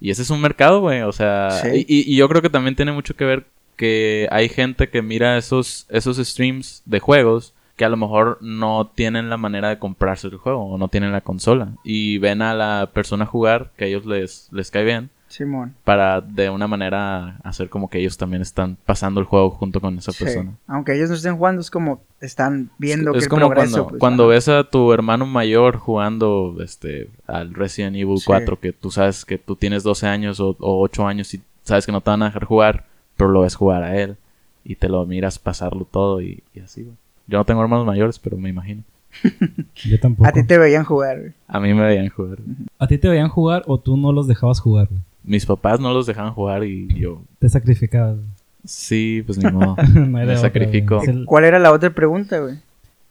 Y 0.00 0.10
ese 0.10 0.22
es 0.22 0.30
un 0.30 0.40
mercado, 0.40 0.80
güey, 0.80 1.02
o 1.02 1.12
sea, 1.12 1.50
Sí. 1.62 1.84
y, 1.88 1.96
y- 2.00 2.12
y 2.14 2.16
yo 2.16 2.28
creo 2.28 2.42
que 2.42 2.50
también 2.50 2.76
tiene 2.76 2.92
mucho 2.92 3.14
que 3.16 3.24
ver 3.24 3.46
que 3.76 4.28
hay 4.30 4.48
gente 4.48 4.88
que 4.88 5.02
mira 5.02 5.38
esos, 5.38 5.86
esos 5.88 6.16
streams 6.18 6.82
de 6.84 7.00
juegos 7.00 7.54
que 7.76 7.84
a 7.86 7.88
lo 7.88 7.96
mejor 7.96 8.36
no 8.42 8.90
tienen 8.94 9.30
la 9.30 9.38
manera 9.38 9.70
de 9.70 9.78
comprarse 9.78 10.26
el 10.28 10.36
juego 10.36 10.64
o 10.66 10.76
no 10.78 10.88
tienen 10.88 11.12
la 11.12 11.22
consola 11.22 11.72
y 11.82 12.18
ven 12.18 12.42
a 12.42 12.52
la 12.54 12.90
persona 12.92 13.24
jugar 13.24 13.70
que 13.78 13.84
a 13.84 13.88
ellos 13.88 14.04
les, 14.04 14.48
les 14.52 14.70
cae 14.70 14.84
bien 14.84 15.08
Simón. 15.30 15.74
para 15.84 16.20
de 16.20 16.50
una 16.50 16.66
manera 16.66 17.38
hacer 17.44 17.70
como 17.70 17.88
que 17.88 17.98
ellos 17.98 18.18
también 18.18 18.42
están 18.42 18.76
pasando 18.84 19.20
el 19.20 19.26
juego 19.26 19.50
junto 19.50 19.80
con 19.80 19.96
esa 19.96 20.12
Sí. 20.12 20.24
persona. 20.24 20.52
Aunque 20.66 20.94
ellos 20.96 21.08
no 21.08 21.14
estén 21.16 21.36
jugando, 21.36 21.60
es 21.62 21.70
como 21.70 22.02
están 22.20 22.70
viendo 22.78 23.12
que 23.12 23.18
es 23.18 23.24
el 23.24 23.30
como 23.30 23.46
progreso. 23.48 23.72
cuando, 23.72 23.88
pues, 23.88 24.00
cuando 24.00 24.26
ves 24.28 24.48
a 24.48 24.64
tu 24.64 24.92
hermano 24.92 25.24
mayor 25.26 25.76
jugando 25.76 26.56
este 26.62 27.08
al 27.26 27.54
Resident 27.54 27.96
Evil 27.96 28.18
Sí. 28.18 28.24
4 28.26 28.60
que 28.60 28.72
tú 28.72 28.90
sabes 28.90 29.24
que 29.24 29.38
tú 29.38 29.56
tienes 29.56 29.82
12 29.84 30.06
años 30.06 30.40
o, 30.40 30.56
o 30.58 30.80
8 30.82 31.06
años 31.06 31.32
y 31.32 31.40
sabes 31.62 31.86
que 31.86 31.92
no 31.92 32.00
te 32.00 32.10
van 32.10 32.22
a 32.22 32.26
dejar 32.26 32.44
jugar, 32.44 32.84
pero 33.16 33.30
lo 33.30 33.40
ves 33.42 33.54
jugar 33.54 33.82
a 33.84 33.96
él 33.96 34.16
y 34.64 34.74
te 34.74 34.88
lo 34.88 35.06
miras 35.06 35.38
pasarlo 35.38 35.86
todo 35.90 36.20
y, 36.20 36.42
y 36.54 36.60
así, 36.60 36.82
güey. 36.82 36.96
Yo 37.28 37.38
no 37.38 37.44
tengo 37.44 37.62
hermanos 37.62 37.86
mayores, 37.86 38.18
pero 38.18 38.36
me 38.36 38.48
imagino. 38.48 38.82
Yo 39.74 39.98
tampoco. 40.00 40.28
A 40.28 40.32
ti 40.32 40.44
te 40.44 40.58
veían 40.58 40.84
jugar. 40.84 41.18
güey. 41.20 41.32
A 41.48 41.60
mí 41.60 41.72
me 41.74 41.84
veían 41.84 42.08
jugar. 42.08 42.38
¿A 42.78 42.86
ti 42.86 42.98
te 42.98 43.08
veían 43.08 43.28
jugar 43.28 43.62
o 43.66 43.78
tú 43.78 43.96
no 43.96 44.12
los 44.12 44.26
dejabas 44.26 44.60
jugar? 44.60 44.88
güey? 44.90 45.00
Mis 45.24 45.44
papás 45.46 45.80
no 45.80 45.92
los 45.92 46.06
dejaban 46.06 46.32
jugar 46.32 46.64
y 46.64 46.88
yo, 46.98 47.22
Te 47.38 47.48
sacrificabas. 47.48 48.16
sí, 48.64 49.22
pues 49.26 49.38
ni 49.38 49.50
modo. 49.52 49.76
No 49.94 50.06
Me 50.06 50.22
otra, 50.24 50.36
sacrifico. 50.38 51.00
¿Cuál 51.26 51.44
era 51.44 51.58
la 51.58 51.72
otra 51.72 51.90
pregunta, 51.94 52.38
güey? 52.40 52.56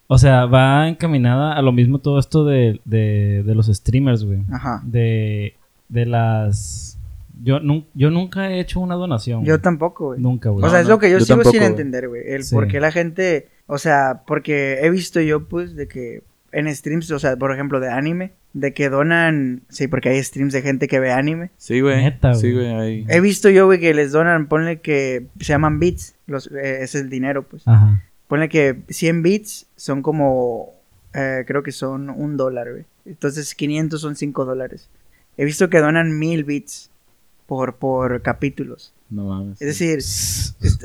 O 0.08 0.18
sea, 0.18 0.46
va 0.48 0.88
encaminada 0.90 1.54
a 1.54 1.62
lo 1.62 1.72
mismo 1.72 2.00
todo 2.00 2.18
esto 2.20 2.44
de, 2.46 2.82
de, 2.86 3.44
de 3.46 3.56
los 3.56 3.68
streamers, 3.68 4.24
güey. 4.26 4.40
Ajá. 4.52 4.82
De, 4.84 5.54
de 5.88 6.06
las... 6.08 6.98
Yo, 7.44 7.60
nun- 7.62 7.86
yo 7.94 8.10
nunca 8.10 8.50
he 8.52 8.60
hecho 8.60 8.80
una 8.80 8.96
donación. 8.96 9.46
Yo 9.46 9.54
güey. 9.54 9.62
tampoco, 9.62 10.08
güey. 10.08 10.20
Nunca, 10.20 10.50
güey. 10.50 10.66
o 10.66 10.70
sea, 10.70 10.80
No, 10.80 10.82
es 10.82 10.88
no, 10.90 10.96
lo 10.96 11.00
que 11.00 11.12
yo, 11.12 11.20
yo 11.20 11.26
sigo 11.26 11.38
tampoco, 11.38 11.52
sin 11.52 11.60
güey. 11.62 11.70
entender, 11.72 12.08
güey. 12.10 12.22
El 12.26 12.44
Sí. 12.44 12.56
por 12.56 12.68
qué 12.68 12.80
la 12.80 12.92
gente. 12.92 13.48
O 13.68 13.78
sea, 13.78 14.24
porque 14.26 14.80
he 14.82 14.90
visto 14.90 15.22
yo, 15.22 15.48
pues, 15.48 15.76
de 15.76 15.88
que 15.88 16.24
en 16.52 16.74
streams, 16.76 17.10
o 17.12 17.20
sea, 17.20 17.36
por 17.38 17.52
ejemplo, 17.54 17.80
de 17.80 17.90
anime, 17.90 18.32
de 18.54 18.74
que 18.74 18.90
donan. 18.90 19.62
Sí, 19.70 19.88
porque 19.88 20.10
hay 20.10 20.24
streams 20.24 20.54
de 20.54 20.62
gente 20.62 20.88
que 20.88 21.00
ve 21.00 21.12
anime. 21.12 21.52
Sí, 21.58 21.80
güey. 21.82 22.04
Neta, 22.04 22.34
Sí, 22.34 22.52
güey. 22.54 22.66
güey. 22.74 22.80
ahí. 22.80 23.06
He 23.10 23.20
visto 23.22 23.50
yo, 23.50 23.66
güey, 23.66 23.80
que 23.80 23.94
les 23.94 24.12
donan, 24.12 24.48
ponle 24.48 24.82
que 24.82 25.28
se 25.40 25.46
llaman 25.54 25.80
bits. 25.80 26.16
Los, 26.28 26.48
eh, 26.52 26.84
es 26.84 26.96
el 26.96 27.10
dinero, 27.10 27.44
pues. 27.44 27.68
Ajá. 27.68 28.04
Ponle 28.28 28.50
que 28.50 28.82
100 28.90 29.24
bits 29.24 29.68
son 29.76 30.02
como. 30.02 30.74
eh, 31.14 31.44
creo 31.48 31.64
que 31.64 31.72
son 31.72 32.10
un 32.10 32.38
dólar, 32.38 32.70
güey. 32.72 32.86
Entonces 33.06 33.56
500 33.56 34.00
son 34.00 34.16
5 34.16 34.46
dólares. 34.46 34.90
He 35.38 35.46
visto 35.46 35.70
que 35.70 35.80
donan 35.80 36.20
1000 36.20 36.44
bits 36.44 36.92
por, 37.50 37.76
por 37.78 38.22
capítulos. 38.22 38.94
No 39.10 39.24
mames. 39.26 39.60
Es 39.60 39.68
decir, 39.70 39.98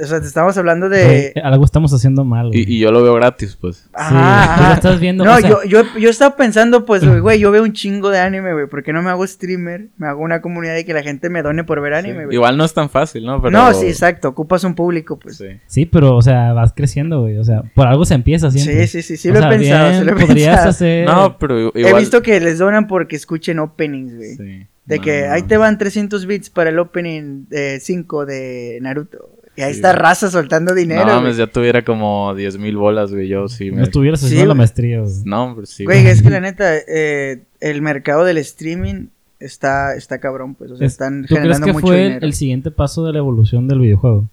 o 0.02 0.06
sea, 0.06 0.18
te 0.18 0.26
estamos 0.26 0.56
hablando 0.56 0.88
de. 0.88 1.34
Algo 1.44 1.62
estamos 1.66 1.92
haciendo 1.92 2.24
mal, 2.24 2.48
güey. 2.48 2.60
Y, 2.60 2.76
y 2.76 2.78
yo 2.78 2.90
lo 2.90 3.02
veo 3.02 3.12
gratis, 3.16 3.54
pues. 3.60 3.76
Sí, 3.76 3.90
Ajá, 3.92 4.10
tú 4.10 4.16
ajá. 4.62 4.68
lo 4.70 4.74
estás 4.76 4.98
viendo. 5.00 5.24
No, 5.26 5.34
o 5.34 5.38
sea, 5.40 5.50
yo, 5.50 5.62
yo, 5.64 5.82
yo 5.98 6.08
estaba 6.08 6.34
pensando, 6.34 6.86
pues, 6.86 7.06
güey, 7.20 7.38
yo 7.38 7.50
veo 7.50 7.62
un 7.62 7.74
chingo 7.74 8.08
de 8.08 8.20
anime, 8.20 8.54
güey. 8.54 8.66
¿Por 8.66 8.82
qué 8.82 8.94
no 8.94 9.02
me 9.02 9.10
hago 9.10 9.26
streamer? 9.26 9.88
Me 9.98 10.06
hago 10.06 10.22
una 10.22 10.40
comunidad 10.40 10.74
y 10.78 10.84
que 10.84 10.94
la 10.94 11.02
gente 11.02 11.28
me 11.28 11.42
done 11.42 11.64
por 11.64 11.82
ver 11.82 11.92
anime, 11.92 12.20
Sí. 12.20 12.24
güey. 12.24 12.34
Igual 12.36 12.56
no 12.56 12.64
es 12.64 12.72
tan 12.72 12.88
fácil, 12.88 13.26
¿no? 13.26 13.42
Pero... 13.42 13.50
No, 13.50 13.74
sí, 13.74 13.88
exacto. 13.88 14.28
Ocupas 14.30 14.64
un 14.64 14.74
público, 14.74 15.18
pues. 15.18 15.36
Sí. 15.36 15.48
Sí, 15.66 15.84
pero, 15.84 16.16
o 16.16 16.22
sea, 16.22 16.54
vas 16.54 16.72
creciendo, 16.74 17.20
güey. 17.20 17.36
O 17.36 17.44
sea, 17.44 17.62
por 17.74 17.86
algo 17.88 18.06
se 18.06 18.14
empieza 18.14 18.50
siempre. 18.50 18.86
Sí, 18.86 19.02
sí, 19.02 19.06
sí, 19.06 19.16
sí, 19.18 19.28
O 19.28 19.34
lo 19.34 19.40
sea, 19.40 19.48
he 19.52 19.58
pensado, 19.58 19.88
bien, 19.90 20.00
sí 20.00 20.06
lo 20.06 20.12
he 20.12 20.26
podrías 20.26 20.48
pensado. 20.48 20.70
hacer... 20.70 21.04
No, 21.06 21.36
pero 21.36 21.58
igual... 21.74 21.76
He 21.76 21.98
visto 21.98 22.22
que 22.22 22.40
les 22.40 22.56
donan 22.56 22.86
porque 22.86 23.16
escuchen 23.16 23.58
openings, 23.58 24.16
güey. 24.16 24.36
Sí. 24.36 24.66
De 24.86 24.98
No, 24.98 25.02
que 25.02 25.26
no. 25.26 25.32
ahí 25.32 25.42
te 25.42 25.56
van 25.56 25.78
300 25.78 26.26
bits 26.26 26.50
para 26.50 26.70
el 26.70 26.78
opening 26.78 27.46
5 27.80 28.26
de 28.26 28.78
Naruto. 28.82 29.30
Y 29.56 29.62
ahí 29.62 29.72
Sí, 29.72 29.76
está 29.78 29.92
raza 29.92 30.30
soltando 30.30 30.74
dinero. 30.74 31.06
No 31.06 31.14
mames, 31.14 31.36
ya 31.36 31.46
tuviera 31.46 31.84
como 31.84 32.34
10 32.34 32.58
mil 32.58 32.76
bolas, 32.76 33.12
güey. 33.12 33.28
Yo 33.28 33.46
sí 33.48 33.70
me... 33.70 33.78
No 33.78 33.82
estuvieras 33.84 34.18
Sí, 34.20 34.26
haciendo 34.26 34.46
la 34.46 34.54
güey. 34.54 34.58
maestría, 34.58 35.00
güey. 35.00 35.12
No, 35.24 35.44
hombre, 35.44 35.66
sí. 35.66 35.84
Güey, 35.84 36.06
es 36.08 36.22
que 36.22 36.30
la 36.30 36.40
neta, 36.40 36.76
eh, 36.76 37.42
el 37.60 37.80
mercado 37.80 38.24
del 38.24 38.38
streaming 38.38 39.06
está, 39.38 39.94
está 39.94 40.18
cabrón, 40.18 40.54
pues. 40.56 40.72
O 40.72 40.76
sea, 40.76 40.86
Es- 40.86 40.94
están 40.94 41.22
¿Tú 41.22 41.28
crees 41.28 41.40
generando 41.42 41.66
que 41.66 41.72
mucho 41.72 41.86
fue 41.86 41.96
el, 41.98 42.02
dinero. 42.08 42.26
el 42.26 42.32
siguiente 42.34 42.70
paso 42.72 43.06
de 43.06 43.12
la 43.12 43.18
evolución 43.20 43.68
del 43.68 43.78
videojuego? 43.78 44.28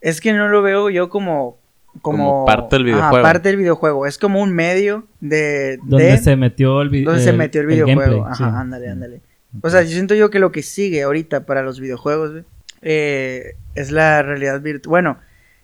Es 0.00 0.20
que 0.20 0.32
no 0.32 0.48
lo 0.48 0.62
veo 0.62 0.88
yo 0.90 1.08
como. 1.10 1.58
Como, 2.02 2.24
Como 2.24 2.44
parte 2.46 2.76
del 2.76 2.86
Ajá, 2.88 2.96
videojuego. 2.96 3.22
parte 3.22 3.48
del 3.50 3.56
videojuego. 3.58 4.06
Es 4.06 4.18
como 4.18 4.40
un 4.42 4.52
medio 4.52 5.04
de. 5.20 5.78
Donde 5.84 6.06
de- 6.06 6.18
se 6.18 6.34
metió 6.36 6.80
el 6.82 6.88
video. 6.88 7.10
donde 7.10 7.22
se 7.22 7.32
metió 7.34 7.60
el 7.60 7.66
videojuego. 7.68 8.00
gameplay, 8.00 8.20
Ajá, 8.24 8.34
sí. 8.34 8.42
ándale, 8.44 8.88
ándale. 8.88 9.20
O 9.62 9.70
sea, 9.70 9.82
yo 9.82 9.90
siento 9.90 10.14
yo 10.14 10.30
que 10.30 10.38
lo 10.38 10.52
que 10.52 10.62
sigue 10.62 11.02
ahorita 11.02 11.46
para 11.46 11.62
los 11.62 11.80
videojuegos, 11.80 12.44
eh, 12.82 13.56
es 13.74 13.90
la 13.90 14.22
realidad 14.22 14.60
virtual. 14.60 14.90
Bueno, 14.90 15.18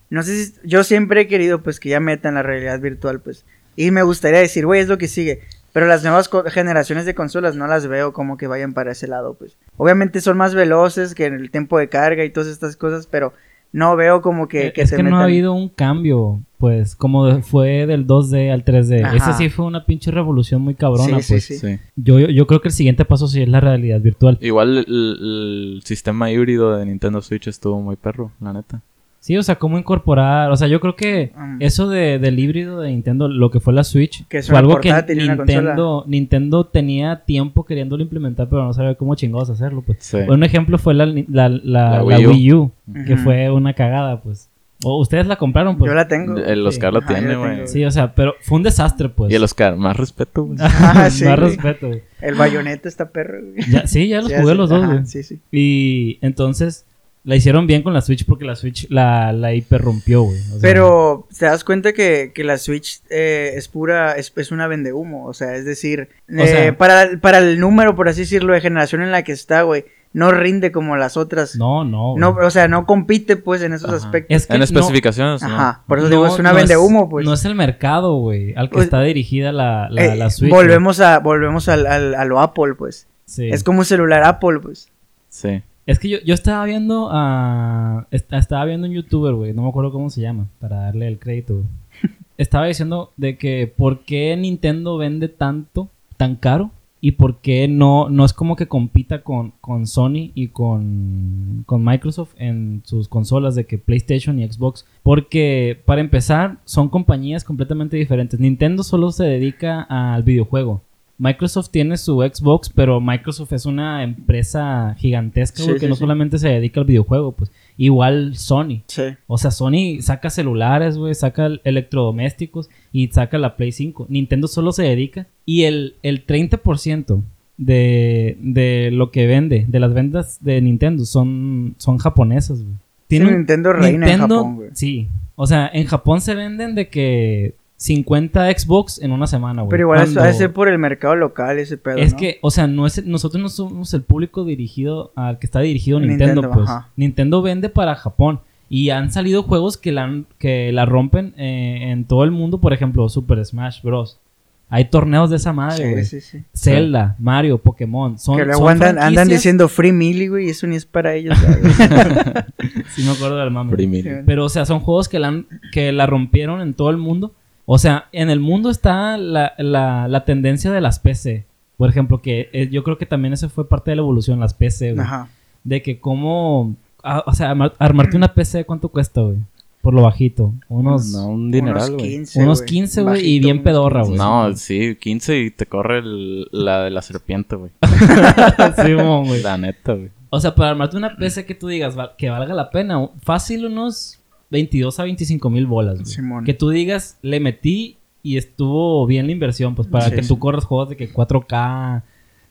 no 0.09 0.23
sé 0.23 0.45
si. 0.45 0.55
Yo 0.65 0.85
siempre 0.85 1.23
he 1.23 1.29
querido, 1.29 1.63
pues, 1.63 1.81
que 1.81 1.89
ya 1.91 2.01
metan 2.01 2.35
la 2.35 2.43
realidad 2.43 2.81
virtual, 2.81 3.21
pues. 3.21 3.45
Y 3.77 3.91
me 3.91 4.03
gustaría 4.03 4.41
decir, 4.41 4.67
güey, 4.67 4.81
es 4.81 4.89
lo 4.89 4.99
que 4.99 5.09
sigue. 5.09 5.41
Pero 5.73 5.87
las 5.87 6.03
nuevas 6.03 6.29
generaciones 6.49 7.07
de 7.07 7.15
consolas 7.15 7.55
no 7.55 7.69
las 7.69 7.87
veo 7.87 8.13
como 8.13 8.37
que 8.37 8.49
vayan 8.49 8.75
para 8.75 8.93
ese 8.93 9.07
lado, 9.07 9.35
pues. 9.35 9.57
Obviamente 9.77 10.21
son 10.21 10.37
más 10.37 10.55
veloces 10.55 11.15
que 11.15 11.27
en 11.27 11.35
el 11.35 11.51
tiempo 11.51 11.79
de 11.79 11.89
carga 11.89 12.25
y 12.25 12.31
todas 12.31 12.49
estas 12.49 12.77
cosas, 12.77 13.07
pero 13.07 13.33
no 13.73 13.97
veo 13.97 14.21
como 14.23 14.49
que, 14.49 14.69
Eh, 14.69 14.73
que 14.73 14.83
es 14.83 14.91
se 14.91 14.97
que 14.97 15.03
no 15.03 15.17
ha 15.19 15.25
habido 15.25 15.53
un 15.55 15.69
cambio, 15.69 16.41
pues, 16.59 16.97
como 16.97 17.27
de- 17.27 17.43
fue 17.43 17.87
del 17.87 18.07
2D 18.07 18.51
al 18.53 18.65
3D. 18.65 19.03
Ajá. 19.05 19.17
Esa 19.17 19.33
sí 19.35 19.49
fue 19.49 19.65
una 19.67 19.85
pinche 19.87 20.11
revolución 20.11 20.61
muy 20.63 20.75
cabrona, 20.75 21.21
Sí, 21.21 21.23
sí, 21.23 21.33
pues. 21.33 21.45
sí. 21.47 21.59
Sí. 21.59 21.79
Yo, 21.97 22.19
yo, 22.19 22.29
yo 22.29 22.47
creo 22.47 22.61
que 22.61 22.69
el 22.69 22.75
siguiente 22.75 23.05
paso 23.05 23.29
sí 23.29 23.43
es 23.43 23.49
la 23.49 23.61
realidad 23.61 24.01
virtual. 24.01 24.39
Igual 24.41 24.79
el, 24.79 24.87
el 24.89 25.81
sistema 25.85 26.31
híbrido 26.31 26.77
de 26.77 26.87
Nintendo 26.87 27.21
Switch 27.23 27.47
estuvo 27.49 27.81
muy 27.81 27.97
perro, 27.97 28.33
la 28.41 28.53
neta. 28.53 28.83
Sí, 29.21 29.37
o 29.37 29.43
sea, 29.43 29.57
cómo 29.57 29.79
incorporar. 29.79 30.51
O 30.51 30.57
sea, 30.57 30.67
yo 30.67 30.81
creo 30.81 30.97
que 30.97 31.31
Mm. 31.37 31.57
eso 31.61 31.89
de, 31.89 32.19
del 32.19 32.39
híbrido 32.39 32.81
de 32.81 32.89
Nintendo, 32.91 33.29
lo 33.29 33.51
que 33.51 33.61
fue 33.61 33.75
la 33.75 33.85
Switch, 33.85 34.27
Que 34.29 34.39
es 34.39 34.49
fue 34.49 34.57
algo 34.59 34.81
que 34.81 34.91
Nintendo, 35.15 36.05
Nintendo 36.07 36.65
tenía 36.65 37.23
tiempo 37.27 37.65
queriéndolo 37.65 38.03
implementar, 38.03 38.49
pero 38.49 38.65
no 38.65 38.73
sabía 38.73 38.95
cómo 38.95 39.15
chingados 39.15 39.51
hacerlo, 39.51 39.83
pues. 39.83 39.99
Sí. 40.01 40.17
Un 40.27 40.43
ejemplo 40.43 40.79
fue 40.79 40.95
la, 40.95 41.05
la, 41.07 41.23
la, 41.29 41.49
La 41.51 41.91
la 41.99 42.03
Wii 42.05 42.27
U. 42.27 42.31
Wii 42.31 42.53
U, 42.55 42.73
que 43.07 43.17
fue 43.19 43.51
una 43.51 43.75
cagada, 43.75 44.21
pues. 44.23 44.49
O 44.83 44.99
ustedes 44.99 45.27
la 45.27 45.37
compraron, 45.37 45.77
pues. 45.77 45.91
Yo 45.91 45.95
la 45.95 46.09
tengo. 46.09 46.39
el 46.39 46.61
Sí. 46.63 46.67
Oscar 46.67 46.93
lo 46.95 47.01
Ajá, 47.01 47.09
yo 47.13 47.15
tiene, 47.19 47.33
la 47.35 47.39
güey. 47.39 47.67
Sí, 47.69 47.85
o 47.85 47.91
sea, 47.91 48.15
pero 48.15 48.35
fue 48.41 48.57
un 48.57 48.63
desastre, 48.63 49.11
pues. 49.11 49.31
Y 49.31 49.35
el 49.35 49.45
Oscar, 49.45 49.77
más 49.77 49.95
respeto, 49.99 50.45
güey. 50.45 50.57
Ah, 50.81 51.11
sí, 51.11 51.27
Más 51.27 51.39
güey. 51.39 51.51
respeto, 51.51 51.89
güey. 51.89 52.03
El 52.23 52.35
bayoneta 52.37 52.89
está 52.89 53.11
perro, 53.11 53.41
güey. 53.43 53.71
Ya, 53.71 53.87
sí, 53.87 54.09
ya 54.09 54.23
los 54.23 54.29
Sí, 54.33 54.37
jugué 54.41 54.55
los 54.55 54.71
dos, 54.71 54.83
ajá, 54.83 54.93
güey. 54.95 55.05
Sí, 55.07 55.23
sí. 55.23 55.39
Y 55.53 56.19
entonces 56.23 56.87
la 57.23 57.37
hicieron 57.37 57.67
bien 57.67 57.83
con 57.83 57.93
la 57.93 58.01
Switch 58.01 58.25
porque 58.25 58.45
la 58.45 58.57
Switch 58.57 58.87
la, 58.91 59.33
la 59.33 59.53
hiperrompió, 59.55 60.23
güey. 60.23 60.39
O 60.41 60.43
sea, 60.43 60.59
Pero 60.63 61.29
te 61.39 61.45
das 61.47 61.65
cuenta 61.65 61.93
que, 61.93 62.33
que 62.35 62.45
la 62.45 62.57
Switch 62.59 63.01
eh, 63.11 63.53
es 63.57 63.69
pura, 63.69 64.13
es, 64.13 64.33
es 64.37 64.51
una 64.53 64.67
vendehumo, 64.69 65.27
o 65.27 65.35
sea, 65.35 65.55
es 65.57 65.65
decir, 65.65 66.09
O 66.29 66.41
eh, 66.41 66.47
sea- 66.47 66.79
para, 66.79 67.19
para 67.21 67.39
el 67.39 67.61
número, 67.61 67.95
por 67.95 68.09
así 68.09 68.21
decirlo, 68.23 68.55
de 68.55 68.61
generación 68.61 69.03
en 69.03 69.13
la 69.13 69.23
que 69.23 69.33
está, 69.33 69.63
güey, 69.63 69.85
no 70.13 70.33
rinde 70.33 70.73
como 70.73 70.97
las 70.97 71.17
otras. 71.17 71.55
No, 71.57 71.85
no. 71.85 72.17
No, 72.17 72.31
o 72.31 72.51
sea, 72.51 72.67
no 72.67 72.85
compite 72.85 73.37
pues 73.37 73.63
en 73.63 73.75
esos 73.75 73.91
Ajá. 73.91 73.97
aspectos. 73.99 74.35
Es 74.37 74.47
que 74.49 74.57
En 74.57 74.63
especificaciones, 74.63 75.41
¿no? 75.43 75.49
Ajá, 75.49 75.83
por 75.87 75.99
eso 75.99 76.07
no, 76.09 76.11
digo, 76.11 76.27
es 76.27 76.39
una 76.41 76.51
no 76.51 76.57
vende 76.57 76.77
humo, 76.77 77.09
pues. 77.09 77.25
No 77.27 77.35
es 77.35 77.45
el 77.45 77.55
mercado, 77.55 78.17
güey, 78.17 78.55
al 78.57 78.71
que 78.71 78.75
Pues, 78.75 78.85
está 78.87 79.03
dirigida 79.03 79.53
la, 79.53 79.89
la, 79.89 80.05
Eh, 80.07 80.17
la 80.17 80.31
Switch. 80.31 80.51
volvemos 80.51 80.99
a, 81.01 81.19
volvemos 81.21 81.69
al, 81.69 81.87
al- 81.87 82.15
a 82.17 82.25
lo 82.25 82.41
Apple, 82.41 82.75
pues. 82.77 83.07
Sí. 83.27 83.49
Es 83.51 83.63
como 83.63 83.81
un 83.81 83.85
celular 83.85 84.25
Apple, 84.25 84.59
pues. 84.61 84.89
Sí. 85.29 85.63
Es 85.91 85.99
que 85.99 86.09
yo, 86.09 86.19
yo 86.25 86.35
estaba 86.35 86.65
viendo 86.65 87.09
a... 87.11 88.07
est- 88.11 88.33
Estaba 88.33 88.65
viendo 88.65 88.87
un 88.87 88.93
youtuber, 88.93 89.35
güey. 89.35 89.53
No 89.53 89.63
me 89.63 89.69
acuerdo 89.69 89.93
cómo 89.93 90.09
se 90.11 90.21
llama. 90.21 90.47
Para 90.61 90.77
darle 90.83 91.09
el 91.09 91.19
crédito, 91.19 91.55
güey. 91.55 91.67
Estaba 92.39 92.67
diciendo 92.67 93.13
de 93.17 93.37
que 93.37 93.67
por 93.67 94.01
qué 94.01 94.37
Nintendo 94.37 94.97
vende 94.97 95.29
tanto, 95.29 95.89
tan 96.17 96.37
caro. 96.37 96.71
Y 97.03 97.13
por 97.13 97.39
qué 97.39 97.67
no, 97.67 98.11
no 98.11 98.27
es 98.27 98.35
como 98.35 98.57
que 98.57 98.69
compita 98.69 99.23
con, 99.23 99.55
con 99.63 99.87
Sony 99.87 100.33
y 100.35 100.49
con, 100.49 101.63
con 101.65 101.83
Microsoft 101.83 102.35
en 102.37 102.83
sus 102.85 103.09
consolas 103.09 103.55
de 103.55 103.65
que 103.65 103.79
PlayStation 103.79 104.39
y 104.39 104.47
Xbox. 104.47 104.85
Porque 105.03 105.81
para 105.87 106.03
empezar 106.03 106.59
son 106.67 106.91
compañías 106.91 107.43
completamente 107.43 107.97
diferentes. 107.97 108.39
Nintendo 108.39 108.83
solo 108.83 109.13
se 109.13 109.25
dedica 109.25 109.81
al 109.89 110.23
videojuego. 110.25 110.83
Microsoft 111.21 111.69
tiene 111.71 111.97
su 111.99 112.21
Xbox, 112.23 112.71
pero 112.75 112.99
Microsoft 113.01 113.53
es 113.53 113.67
una 113.67 114.03
empresa 114.03 114.97
gigantesca, 114.99 115.59
Sí, 115.59 115.65
güey, 115.65 115.75
que 115.75 115.85
sí, 115.87 115.89
no 115.91 115.95
sí. 115.95 116.01
solamente 116.01 116.39
se 116.39 116.49
dedica 116.49 116.81
al 116.81 116.87
videojuego, 116.87 117.33
pues. 117.33 117.53
Igual 117.77 118.37
Sony. 118.37 118.81
Sí. 118.87 119.03
O 119.27 119.37
sea, 119.39 119.51
Sony 119.51 120.01
saca 120.01 120.31
celulares, 120.31 120.97
güey, 120.97 121.15
saca 121.15 121.47
el- 121.47 121.61
electrodomésticos 121.65 122.71
y 122.93 123.09
saca 123.09 123.37
la 123.39 123.57
Play 123.57 123.71
5. 123.73 124.07
Nintendo 124.09 124.49
solo 124.49 124.73
se 124.73 124.83
dedica. 124.85 125.27
Y 125.45 125.65
el, 125.65 125.95
el 126.03 126.27
30% 126.27 127.21
de, 127.59 128.37
de 128.41 128.91
lo 128.93 129.11
que 129.11 129.27
vende, 129.27 129.67
de 129.69 129.81
las 129.81 129.93
ventas 129.93 130.39
de 130.43 130.61
Nintendo, 130.63 131.05
son, 131.05 131.75
son 131.79 131.99
japonesas, 131.99 132.63
güey. 132.63 132.75
Sí, 133.11 133.19
Nintendo 133.21 133.73
reina 133.73 134.07
en 134.07 134.13
Nintendo- 134.21 134.37
Japón, 134.39 134.57
güey. 134.57 134.71
Sí. 134.73 135.09
O 135.37 135.47
sea, 135.47 135.71
en 135.73 135.87
Japón 135.87 136.21
se 136.21 136.35
venden 136.35 136.75
de 136.75 136.89
que 136.89 137.55
50 137.81 138.51
Xbox 138.59 139.01
en 139.01 139.11
una 139.11 139.27
semana, 139.27 139.63
güey. 139.63 139.71
Pero 139.71 139.83
igual 139.85 139.99
eso 140.03 140.13
Cuando- 140.13 140.21
ha 140.23 140.27
de 140.27 140.35
ser 140.35 140.53
por 140.53 140.69
el 140.69 140.77
mercado 140.79 141.17
local 141.17 141.59
ese 141.59 141.79
pedo, 141.79 141.97
es 141.97 142.13
¿no? 142.13 142.19
que, 142.19 142.39
o 142.43 142.51
sea, 142.51 142.67
no 142.67 142.87
es, 142.87 143.05
nosotros 143.07 143.43
no 143.43 143.49
somos 143.49 143.95
el 143.95 144.03
público 144.03 144.45
dirigido 144.45 145.13
al 145.17 145.39
que 145.39 145.47
está 145.47 145.61
dirigido 145.61 145.99
Nintendo, 145.99 146.43
Nintendo, 146.43 146.51
pues. 146.53 146.69
ajá. 146.69 146.89
Nintendo 146.97 147.41
vende 147.41 147.71
para 147.71 147.95
Japón. 147.95 148.41
Y 148.69 148.91
han 148.91 149.11
salido 149.11 149.43
juegos 149.45 149.79
que 149.79 149.93
la, 149.93 150.05
han- 150.05 150.27
que 150.39 150.71
la 150.73 150.85
rompen 150.85 151.33
eh, 151.39 151.91
en 151.91 152.05
todo 152.05 152.23
el 152.23 152.31
mundo. 152.33 152.61
Por 152.61 152.73
ejemplo, 152.75 153.09
Super 153.09 153.45
Smash 153.45 153.81
Bros. 153.83 154.21
Hay 154.69 154.85
torneos 154.85 155.31
de 155.31 155.37
esa 155.37 155.53
madre, 155.53 155.91
güey. 155.91 156.05
Sí, 156.05 156.21
sí, 156.21 156.39
sí. 156.39 156.45
Zelda, 156.55 157.17
Mario, 157.19 157.59
Pokémon. 157.59 158.17
Son, 158.21 158.37
que 158.37 158.45
luego 158.45 158.61
son 158.61 158.69
andan, 158.71 158.99
andan 159.01 159.27
diciendo 159.27 159.67
Free 159.69 159.91
Millie, 159.91 160.29
güey, 160.29 160.47
y 160.47 160.51
eso 160.51 160.67
ni 160.69 160.77
es 160.77 160.85
para 160.87 161.15
ellos. 161.15 161.37
Sí, 162.95 163.03
me 163.05 163.11
acuerdo 163.13 163.37
del 163.39 163.51
mame. 163.51 163.75
Sí, 163.77 164.09
Pero, 164.27 164.45
o 164.45 164.49
sea, 164.49 164.65
son 164.67 164.81
juegos 164.81 165.09
que 165.09 165.19
la, 165.19 165.29
han- 165.29 165.47
que 165.73 165.93
la 165.93 166.07
rompieron 166.07 166.61
en 166.61 166.75
todo 166.75 166.91
el 166.91 166.97
mundo. 166.99 167.33
O 167.73 167.79
sea, 167.79 168.09
en 168.11 168.31
el 168.31 168.41
mundo 168.41 168.69
está 168.69 169.17
la, 169.17 169.53
la, 169.57 170.09
la 170.09 170.25
tendencia 170.25 170.73
de 170.73 170.81
las 170.81 170.99
PC. 170.99 171.47
Por 171.77 171.89
ejemplo, 171.89 172.21
que 172.21 172.51
eh, 172.53 172.69
yo 172.69 172.83
creo 172.83 172.99
que 172.99 173.07
también 173.07 173.33
eso 173.33 173.49
fue 173.49 173.69
parte 173.69 173.93
de 173.93 173.97
la 173.97 174.03
evolución, 174.03 174.41
las 174.41 174.55
PC, 174.55 174.95
güey. 174.95 175.07
Ajá. 175.07 175.29
De 175.63 175.81
que 175.81 176.01
cómo... 176.01 176.75
ah, 177.05 177.23
o 177.27 177.33
sea, 177.33 177.53
armar- 177.55 177.75
armarte 177.79 178.17
una 178.17 178.35
PC, 178.35 178.65
¿cuánto 178.65 178.89
cuesta, 178.89 179.21
güey? 179.21 179.37
Por 179.83 179.95
lo 179.95 180.03
bajito. 180.03 180.53
Unos, 180.69 181.13
No, 181.13 181.29
un 181.29 181.51
dineral, 181.53 181.91
Unos 181.91 181.91
güey. 181.93 182.11
15, 182.11 182.43
unos 182.43 182.59
güey. 182.59 182.69
15, 182.71 183.03
güey, 183.03 183.27
y 183.27 183.39
bien 183.39 183.63
pedorra, 183.63 184.01
15. 184.03 184.17
güey. 184.17 184.19
No, 184.19 184.57
sí, 184.57 184.97
15 185.01 185.39
y 185.39 185.51
te 185.53 185.67
corre 185.67 186.01
el- 186.01 186.49
la 186.51 186.83
de 186.83 186.91
la 186.91 187.03
serpiente, 187.03 187.55
güey. 187.57 187.71
Sí, 188.85 188.95
mon, 188.95 189.27
güey. 189.27 189.43
La 189.43 189.57
neta, 189.57 189.95
güey. 189.95 190.11
O 190.31 190.39
sea, 190.41 190.55
para 190.55 190.71
armarte 190.71 190.97
una 190.97 191.17
PC 191.17 191.47
que 191.47 191.55
tú 191.55 191.69
digas 191.69 191.95
que 192.19 192.31
valga 192.31 192.53
la 192.55 192.71
pena, 192.71 193.09
fácil 193.23 193.67
unos 193.67 194.20
22 194.51 194.99
a 195.01 195.05
25 195.05 195.51
mil 195.51 195.67
bolas, 195.67 195.95
güey. 196.01 196.07
Simón. 196.07 196.45
Que 196.45 196.55
tú 196.55 196.71
digas, 196.71 197.19
le 197.23 197.41
metí 197.41 197.97
y 198.23 198.37
estuvo 198.37 199.07
bien 199.07 199.27
la 199.27 199.33
inversión, 199.33 199.75
pues 199.75 199.89
para 199.89 200.07
Sí, 200.07 200.13
que 200.17 200.23
sí. 200.23 200.29
tú 200.29 200.39
corras 200.39 200.65
juegos 200.65 200.89
de 200.91 200.97
que 200.97 201.09
4K, 201.13 202.03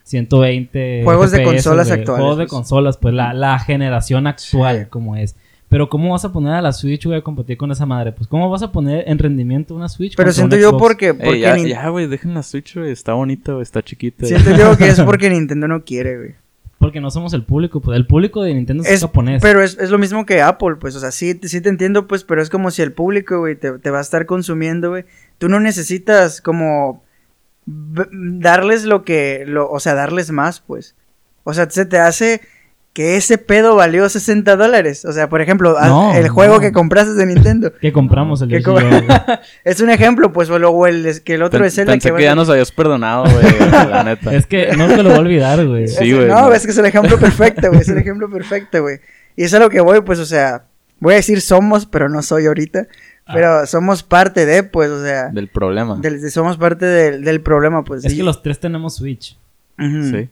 120. 0.03 1.01
Juegos 1.03 1.31
de 1.31 1.43
consolas 1.43 1.87
güey. 1.87 1.99
actuales, 1.99 2.19
Juegos 2.21 2.37
de 2.37 2.43
pues. 2.45 2.51
consolas, 2.51 2.97
pues 2.97 3.13
la, 3.13 3.33
la 3.33 3.59
generación 3.59 4.27
actual, 4.27 4.79
Sí. 4.83 4.85
como 4.89 5.15
es. 5.15 5.35
Pero 5.67 5.87
¿cómo 5.87 6.09
vas 6.11 6.25
a 6.25 6.31
poner 6.33 6.53
a 6.55 6.61
la 6.63 6.73
Switch, 6.73 7.05
güey, 7.05 7.19
a 7.19 7.21
competir 7.21 7.55
con 7.55 7.69
esa 7.71 7.85
madre? 7.85 8.11
Pues 8.11 8.27
¿cómo 8.27 8.49
vas 8.49 8.63
a 8.63 8.71
poner 8.71 9.03
en 9.07 9.19
rendimiento 9.19 9.75
una 9.75 9.87
Switch? 9.87 10.15
Pero 10.15 10.31
siento 10.31 10.55
yo 10.57 10.75
porque, 10.79 11.09
Ey, 11.09 11.13
porque 11.13 11.39
ya, 11.41 11.55
Nin- 11.55 11.67
ya, 11.67 11.89
güey, 11.89 12.07
dejen 12.07 12.33
la 12.33 12.41
Switch, 12.41 12.75
güey. 12.75 12.89
Está 12.91 13.13
bonita, 13.13 13.51
güey. 13.51 13.61
Está 13.61 13.83
chiquita. 13.83 14.25
siento 14.25 14.49
yo 14.57 14.75
que 14.75 14.87
es 14.87 14.99
porque 15.05 15.29
Nintendo 15.29 15.67
no 15.67 15.83
quiere, 15.85 16.17
güey. 16.17 16.31
Porque 16.79 17.01
no 17.01 17.11
somos 17.11 17.33
el 17.33 17.43
público, 17.43 17.81
pues 17.81 17.97
el 17.97 18.07
público 18.07 18.41
de 18.41 18.53
Nintendo 18.53 18.83
es, 18.83 18.89
Es, 18.89 19.01
japonés. 19.01 19.41
pero 19.41 19.61
es, 19.61 19.77
es 19.77 19.89
lo 19.89 19.97
mismo 19.97 20.25
que 20.25 20.41
Apple, 20.41 20.77
pues, 20.79 20.95
o 20.95 20.99
sea, 20.99 21.11
sí, 21.11 21.37
sí 21.43 21.59
te 21.61 21.69
entiendo, 21.69 22.07
pues, 22.07 22.23
pero 22.23 22.41
es 22.41 22.49
como 22.49 22.71
si 22.71 22.81
el 22.81 22.93
público, 22.93 23.39
güey, 23.39 23.55
te, 23.57 23.73
te 23.79 23.91
va 23.91 23.97
a 23.97 24.01
estar 24.01 24.25
consumiendo, 24.25 24.89
güey. 24.89 25.03
Tú 25.37 25.49
no 25.49 25.59
necesitas 25.59 26.41
como 26.41 27.03
darles 27.65 28.85
lo 28.85 29.03
que, 29.03 29.43
lo, 29.45 29.69
o 29.69 29.79
sea, 29.79 29.93
darles 29.93 30.31
más, 30.31 30.61
pues. 30.61 30.95
O 31.43 31.53
sea, 31.53 31.69
se 31.69 31.85
te 31.85 31.97
hace 31.97 32.41
que 32.99 33.15
ese 33.15 33.37
pedo 33.37 33.77
valió 33.77 34.09
60 34.09 34.57
dólares. 34.57 35.05
O 35.05 35.13
sea, 35.13 35.29
por 35.29 35.39
ejemplo, 35.39 35.73
No, 35.81 36.13
el 36.13 36.27
juego 36.27 36.55
no. 36.55 36.59
que 36.59 36.73
compraste 36.73 37.13
de 37.13 37.25
Nintendo. 37.27 37.71
Que 37.79 37.93
compramos 37.93 38.41
el 38.41 38.61
co- 38.61 38.77
es 39.63 39.79
un 39.79 39.89
ejemplo, 39.89 40.33
pues, 40.33 40.49
o 40.49 40.85
el, 40.85 41.23
que 41.23 41.35
el 41.35 41.43
otro 41.43 41.59
Pen- 41.59 41.67
es 41.67 41.75
Pensé 41.77 42.09
que 42.09 42.17
que, 42.17 42.23
ya 42.23 42.35
nos 42.35 42.49
habías 42.49 42.73
perdonado, 42.73 43.23
güey. 43.23 43.69
la 43.89 44.03
neta. 44.03 44.35
Es 44.35 44.45
que 44.45 44.75
no 44.75 44.89
te 44.89 44.97
lo 44.97 45.03
voy 45.11 45.13
a 45.17 45.21
olvidar, 45.21 45.65
güey. 45.65 45.87
Sí, 45.87 46.11
güey, 46.11 46.27
No, 46.27 46.49
no. 46.49 46.53
es 46.53 46.65
que 46.65 46.71
es 46.73 46.77
el 46.77 46.87
ejemplo 46.87 47.17
perfecto, 47.17 47.69
güey. 47.69 47.79
Es 47.79 47.87
el 47.87 47.99
ejemplo 47.99 48.29
perfecto, 48.29 48.81
güey. 48.81 48.99
Y 49.37 49.43
es 49.43 49.53
a 49.53 49.59
lo 49.59 49.69
que 49.69 49.79
voy, 49.79 50.01
pues, 50.01 50.19
o 50.19 50.25
sea, 50.25 50.65
voy 50.99 51.13
a 51.13 51.15
decir 51.15 51.39
somos, 51.39 51.85
pero 51.85 52.09
no 52.09 52.21
soy 52.21 52.47
ahorita. 52.47 52.85
Ah. 53.25 53.31
Pero 53.33 53.65
somos 53.65 54.03
parte 54.03 54.45
de, 54.45 54.63
pues, 54.63 54.89
o 54.89 55.01
sea, 55.01 55.29
Del 55.29 55.47
problema. 55.47 55.95
del- 56.01 56.19
de- 56.19 56.31
somos 56.31 56.57
parte 56.57 56.85
del, 56.85 57.23
del 57.23 57.39
problema, 57.39 57.85
pues. 57.85 58.03
Es 58.03 58.11
y, 58.11 58.17
que 58.17 58.23
los 58.23 58.43
tres 58.43 58.59
tenemos 58.59 58.97
Switch. 58.97 59.37
Ujú. 59.77 60.03
Sí. 60.03 60.29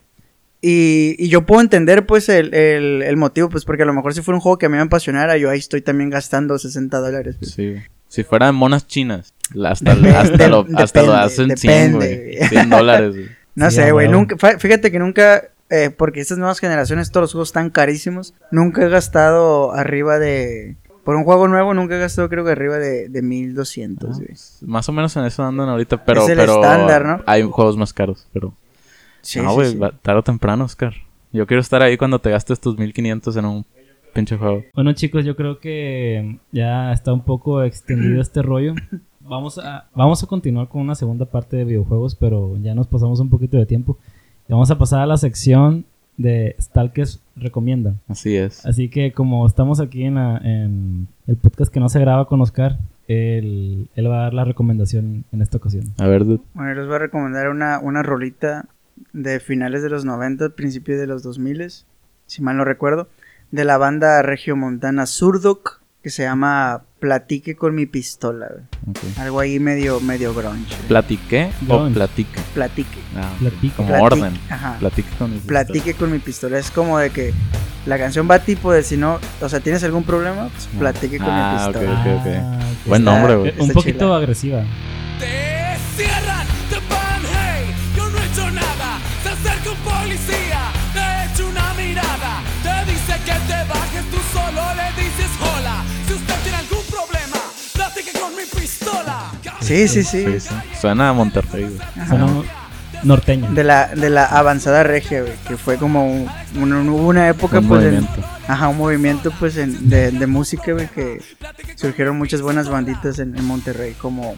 Y, 0.61 1.15
y 1.19 1.29
yo 1.29 1.45
puedo 1.45 1.61
entender, 1.61 2.05
pues, 2.05 2.29
el, 2.29 2.53
el, 2.53 3.01
el 3.03 3.17
motivo, 3.17 3.49
pues, 3.49 3.63
porque 3.65 3.83
a 3.83 3.85
lo 3.85 3.93
mejor 3.93 4.13
si 4.13 4.21
fuera 4.21 4.35
un 4.37 4.41
juego 4.41 4.57
que 4.57 4.65
a 4.65 4.69
mí 4.69 4.75
me 4.75 4.81
apasionara, 4.81 5.37
yo 5.37 5.49
ahí 5.49 5.59
estoy 5.59 5.81
también 5.81 6.09
gastando 6.09 6.57
60 6.57 6.99
dólares. 6.99 7.35
pues. 7.39 7.51
Sí, 7.51 7.71
güey. 7.71 7.83
Si 8.09 8.23
fueran 8.23 8.55
monas 8.55 8.87
chinas, 8.87 9.33
hasta, 9.65 9.91
hasta, 10.19 10.47
lo, 10.47 10.65
hasta 10.75 11.03
lo 11.03 11.13
hacen 11.13 11.55
100, 11.57 11.93
güey. 11.95 12.07
depende. 12.09 12.47
100 12.49 12.69
dólares. 12.69 13.15
No 13.55 13.71
Sí, 13.71 13.77
sé, 13.77 13.83
a 13.85 13.91
güey, 13.91 14.07
nunca, 14.07 14.35
fíjate 14.59 14.91
que 14.91 14.99
nunca, 14.99 15.45
eh, 15.71 15.89
porque 15.89 16.19
estas 16.21 16.37
nuevas 16.37 16.59
generaciones, 16.59 17.09
todos 17.09 17.23
los 17.23 17.31
juegos 17.31 17.49
están 17.49 17.71
carísimos, 17.71 18.35
nunca 18.51 18.85
he 18.85 18.87
gastado 18.89 19.73
arriba 19.73 20.19
de, 20.19 20.75
por 21.03 21.15
un 21.15 21.23
juego 21.23 21.47
nuevo, 21.47 21.73
nunca 21.73 21.95
he 21.95 21.99
gastado 21.99 22.29
creo 22.29 22.45
que 22.45 22.51
arriba 22.51 22.77
de, 22.77 23.09
de 23.09 23.21
1200, 23.23 24.09
Ah, 24.11 24.21
pues, 24.27 24.57
Más 24.61 24.87
o 24.89 24.91
menos 24.91 25.17
en 25.17 25.25
eso 25.25 25.43
andan 25.43 25.69
ahorita, 25.69 26.05
pero... 26.05 26.21
Es 26.21 26.29
el 26.29 26.37
pero 26.37 26.61
estándar, 26.61 27.03
¿no? 27.03 27.23
Hay 27.25 27.41
juegos 27.41 27.77
más 27.77 27.93
caros, 27.93 28.27
pero... 28.31 28.53
Sí, 29.28 29.41
no, 29.41 29.53
güey, 29.53 29.71
sí. 29.71 29.80
tarde 30.01 30.19
o 30.19 30.23
temprano, 30.23 30.63
Oscar. 30.63 30.93
Yo 31.34 31.45
quiero 31.45 31.59
estar 31.61 31.82
ahí 31.82 31.97
cuando 31.97 32.19
te 32.19 32.30
gastes 32.32 32.59
tus 32.61 32.78
1500 32.78 33.36
en 33.36 33.45
un 33.45 33.65
pinche 34.13 34.38
juego. 34.38 34.63
Bueno, 34.73 34.93
chicos, 34.93 35.25
yo 35.25 35.36
creo 35.36 35.59
que 35.59 36.39
ya 36.51 36.93
está 36.93 37.11
un 37.13 37.21
poco 37.23 37.61
extendido 37.63 38.21
este 38.21 38.41
rollo. 38.41 38.73
Vamos 39.19 39.57
a, 39.59 39.89
vamos 39.93 40.23
a 40.23 40.28
continuar 40.28 40.69
con 40.69 40.82
una 40.82 40.95
segunda 40.95 41.25
parte 41.25 41.57
de 41.57 41.65
videojuegos, 41.65 42.15
pero 42.15 42.55
ya 42.61 42.73
nos 42.73 42.88
pasamos 42.88 43.19
un 43.19 43.30
poquito 43.30 43.57
de 43.57 43.65
tiempo. 43.65 43.97
Y 44.47 44.53
vamos 44.53 44.71
a 44.71 44.78
pasar 44.78 45.01
a 45.01 45.05
la 45.05 45.17
sección 45.17 45.84
de 46.15 46.55
Stalkers 46.61 47.21
Recomienda. 47.36 47.95
Así 48.07 48.38
es. 48.38 48.65
Así 48.65 48.88
que 48.88 49.11
como 49.11 49.45
estamos 49.45 49.82
aquí 49.82 50.05
en, 50.05 50.15
la- 50.15 50.38
en 50.38 51.07
el 51.28 51.36
podcast 51.36 51.71
que 51.73 51.82
no 51.82 51.89
se 51.89 51.99
graba 51.99 52.25
con 52.30 52.39
Oscar, 52.39 52.78
él, 53.09 53.89
él 53.95 54.09
va 54.09 54.19
a 54.19 54.23
dar 54.23 54.34
la 54.34 54.45
recomendación 54.45 55.25
en 55.34 55.41
esta 55.41 55.57
ocasión. 55.57 55.84
A 55.97 56.07
ver, 56.07 56.23
dude. 56.25 56.39
Bueno, 56.53 56.71
yo 56.73 56.78
les 56.80 56.88
voy 56.88 56.95
a 56.95 56.99
recomendar 56.99 57.49
una, 57.49 57.80
una 57.80 58.01
rolita 58.03 58.65
de 59.24 59.39
finales 59.39 59.82
de 59.82 59.89
los 59.89 60.05
90, 60.05 60.49
principios 60.49 60.99
de 60.99 61.07
los 61.07 61.24
2000, 61.24 61.72
si 62.28 62.41
mal 62.41 62.55
no 62.57 62.63
recuerdo, 62.65 63.07
de 63.51 63.65
la 63.65 63.78
banda 63.78 64.22
regiomontana 64.22 65.05
Surdoc, 65.05 65.82
que 66.03 66.09
se 66.11 66.24
llama 66.24 66.84
Platique 66.99 67.55
con 67.55 67.74
mi 67.76 67.86
pistola, 67.86 68.47
güey. 68.49 68.63
Ok. 68.89 69.18
Algo 69.20 69.39
ahí 69.39 69.59
medio, 69.59 69.99
medio 69.99 70.34
grunge. 70.34 70.76
¿Platiqué 70.88 71.49
o 71.68 71.78
Grunge. 71.80 71.93
platica? 71.95 72.41
Platique. 72.53 72.97
Ah. 73.15 73.34
Platica. 73.39 73.76
Como 73.78 74.01
orden. 74.03 74.34
Ajá. 74.49 74.78
Platique 74.80 75.09
con 75.18 75.34
mi 75.34 75.39
Platique 75.39 75.93
con 75.95 76.11
mi 76.11 76.20
pistola. 76.20 76.59
Es 76.59 76.72
como 76.72 76.97
de 76.99 77.09
que 77.09 77.34
la 77.86 77.97
canción 77.97 78.28
va 78.30 78.39
tipo 78.39 78.72
de 78.72 78.84
si 78.84 78.95
no, 78.97 79.20
o 79.41 79.49
sea, 79.49 79.59
¿tienes 79.59 79.84
algún 79.84 80.03
problema? 80.03 80.49
Pues 80.49 80.68
platique 80.78 81.18
con 81.18 81.28
Ah, 81.30 81.68
mi 81.68 81.74
pistola. 81.74 81.91
ok, 82.01 82.22
ok. 82.22 82.28
Ah, 82.36 82.59
Buen 82.86 83.01
Está- 83.01 83.11
nombre, 83.13 83.36
güey. 83.36 83.53
Un 83.59 83.70
poquito 83.72 83.99
chila. 84.05 84.18
agresiva. 84.18 84.63
Policía, 90.18 90.59
te 90.93 91.34
echa 91.34 91.45
una 91.45 91.74
mirada. 91.76 92.41
Te 92.63 92.91
dice 92.91 93.13
que 93.26 93.34
te 93.47 93.70
bajes, 93.70 94.03
tú 94.11 94.18
solo 94.34 94.61
le 94.76 95.01
dices 95.03 95.32
hola. 95.41 95.84
Si 96.07 96.13
usted 96.13 96.36
tiene 96.43 96.57
algún 96.57 96.84
problema, 96.89 97.38
platique 97.74 98.11
con 98.20 98.32
mi 98.36 98.43
pistola. 98.59 99.32
Sí, 99.61 99.88
sí, 99.88 100.03
sí. 100.03 100.26
Sí, 100.26 100.39
sí. 100.39 100.55
Suena 100.80 101.09
a 101.09 101.13
Monterrey, 101.13 101.63
güey. 101.63 102.07
Suena, 102.07 102.28
norteña. 103.03 103.49
de 103.51 103.63
la, 103.63 103.88
de 103.89 104.09
la 104.09 104.26
avanzada 104.26 104.84
regia, 104.84 105.22
güey, 105.22 105.34
que 105.47 105.55
fue 105.57 105.78
como 105.78 106.07
un- 106.11 106.28
un- 106.55 106.89
hubo 106.89 107.07
una 107.07 107.28
época, 107.28 107.59
Un 107.59 107.68
pues, 107.68 107.84
en- 107.84 107.93
movimiento. 108.01 108.24
ajá, 108.47 108.68
un 108.70 108.78
movimiento, 108.78 109.32
pues, 109.39 109.55
en- 109.57 109.88
de, 109.89 110.11
de 110.11 110.28
música, 110.28 110.72
güey, 110.74 110.88
que 110.89 111.22
surgieron 111.76 112.18
muchas 112.18 112.41
buenas 112.41 112.70
banditas 112.70 113.20
en, 113.20 113.38
en 113.38 113.45
Monterrey, 113.45 113.93
como 113.93 114.36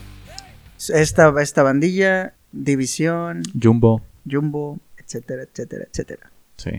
esta, 0.90 1.34
esta 1.42 1.64
bandilla, 1.64 2.34
División, 2.52 3.44
Jumbo. 3.62 4.02
Jumbo, 4.30 4.78
etcétera, 5.10 5.44
etcétera, 5.44 5.86
etcétera. 5.92 6.32
Sí. 6.58 6.70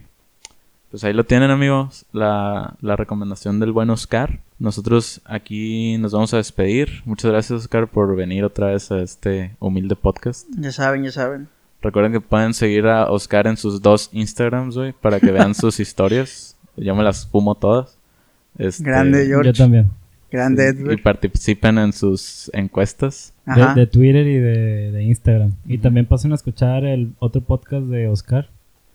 Pues 0.90 1.04
ahí 1.04 1.12
lo 1.12 1.24
tienen, 1.24 1.50
amigos. 1.50 2.04
La, 2.12 2.76
la 2.80 2.96
recomendación 2.96 3.58
del 3.60 3.72
buen 3.72 3.90
Oscar. 3.90 4.40
Nosotros 4.58 5.20
aquí 5.24 5.96
nos 5.98 6.12
vamos 6.12 6.32
a 6.34 6.36
despedir. 6.38 7.02
Muchas 7.04 7.30
gracias, 7.30 7.60
Oscar, 7.62 7.88
por 7.88 8.14
venir 8.16 8.44
otra 8.44 8.68
vez 8.68 8.90
a 8.90 9.00
este 9.00 9.54
humilde 9.60 9.94
podcast. 9.96 10.46
Ya 10.56 10.72
saben, 10.72 11.04
ya 11.04 11.12
saben. 11.12 11.48
Recuerden 11.82 12.12
que 12.12 12.20
pueden 12.20 12.54
seguir 12.54 12.86
a 12.86 13.10
Oscar 13.10 13.46
en 13.46 13.56
sus 13.56 13.80
dos 13.80 14.10
Instagrams, 14.12 14.76
güey, 14.76 14.92
para 14.92 15.18
que 15.20 15.30
vean 15.30 15.54
sus 15.54 15.78
historias. 15.80 16.56
Yo 16.76 16.94
me 16.94 17.02
las 17.04 17.26
fumo 17.26 17.54
todas. 17.54 17.96
Este, 18.58 18.82
Grande, 18.84 19.26
George. 19.26 19.52
Yo 19.52 19.58
también. 19.64 19.90
Grande 20.30 20.64
Y 20.64 20.66
Edward. 20.82 21.02
participen 21.02 21.78
en 21.78 21.92
sus 21.92 22.50
encuestas. 22.52 23.32
De, 23.74 23.86
Twitter 23.86 24.26
y 24.26 24.36
de, 24.36 24.92
de 24.92 25.02
Instagram. 25.02 25.52
Y 25.66 25.78
también 25.78 26.06
pasen 26.06 26.32
a 26.32 26.34
escuchar 26.34 26.84
el 26.84 27.12
otro 27.18 27.40
podcast 27.40 27.86
de 27.86 28.08
Oscar 28.08 28.48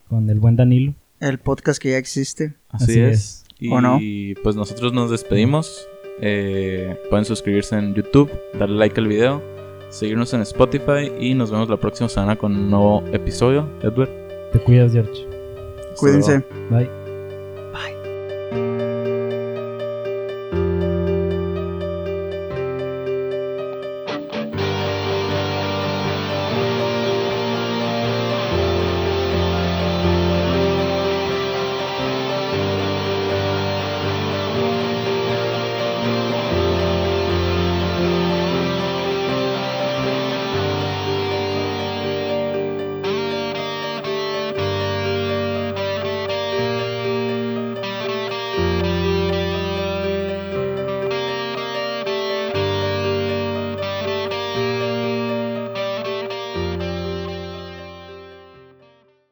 con 0.08 0.30
el 0.30 0.40
buen 0.40 0.56
Danilo. 0.56 0.94
El 1.20 1.38
podcast 1.38 1.80
que 1.80 1.90
ya 1.90 1.98
existe. 1.98 2.54
Así, 2.68 2.84
Así 2.84 3.00
es. 3.00 3.14
es. 3.14 3.44
Y 3.58 3.70
¿O 3.70 3.80
no? 3.80 3.98
pues 4.42 4.56
nosotros 4.56 4.92
nos 4.92 5.10
despedimos. 5.10 5.88
Eh, 6.20 6.98
pueden 7.10 7.24
suscribirse 7.24 7.76
en 7.76 7.94
YouTube, 7.94 8.30
darle 8.58 8.76
like 8.76 8.98
al 9.00 9.06
video, 9.06 9.42
seguirnos 9.90 10.32
en 10.34 10.40
Spotify 10.42 11.12
y 11.20 11.34
nos 11.34 11.50
vemos 11.50 11.68
la 11.68 11.76
próxima 11.76 12.08
semana 12.08 12.36
con 12.36 12.54
un 12.54 12.70
nuevo 12.70 13.04
episodio. 13.12 13.68
Edward. 13.82 14.10
Te 14.52 14.58
cuidas, 14.60 14.92
George. 14.92 15.26
Cuídense. 15.96 16.44
Bye. 16.70 17.05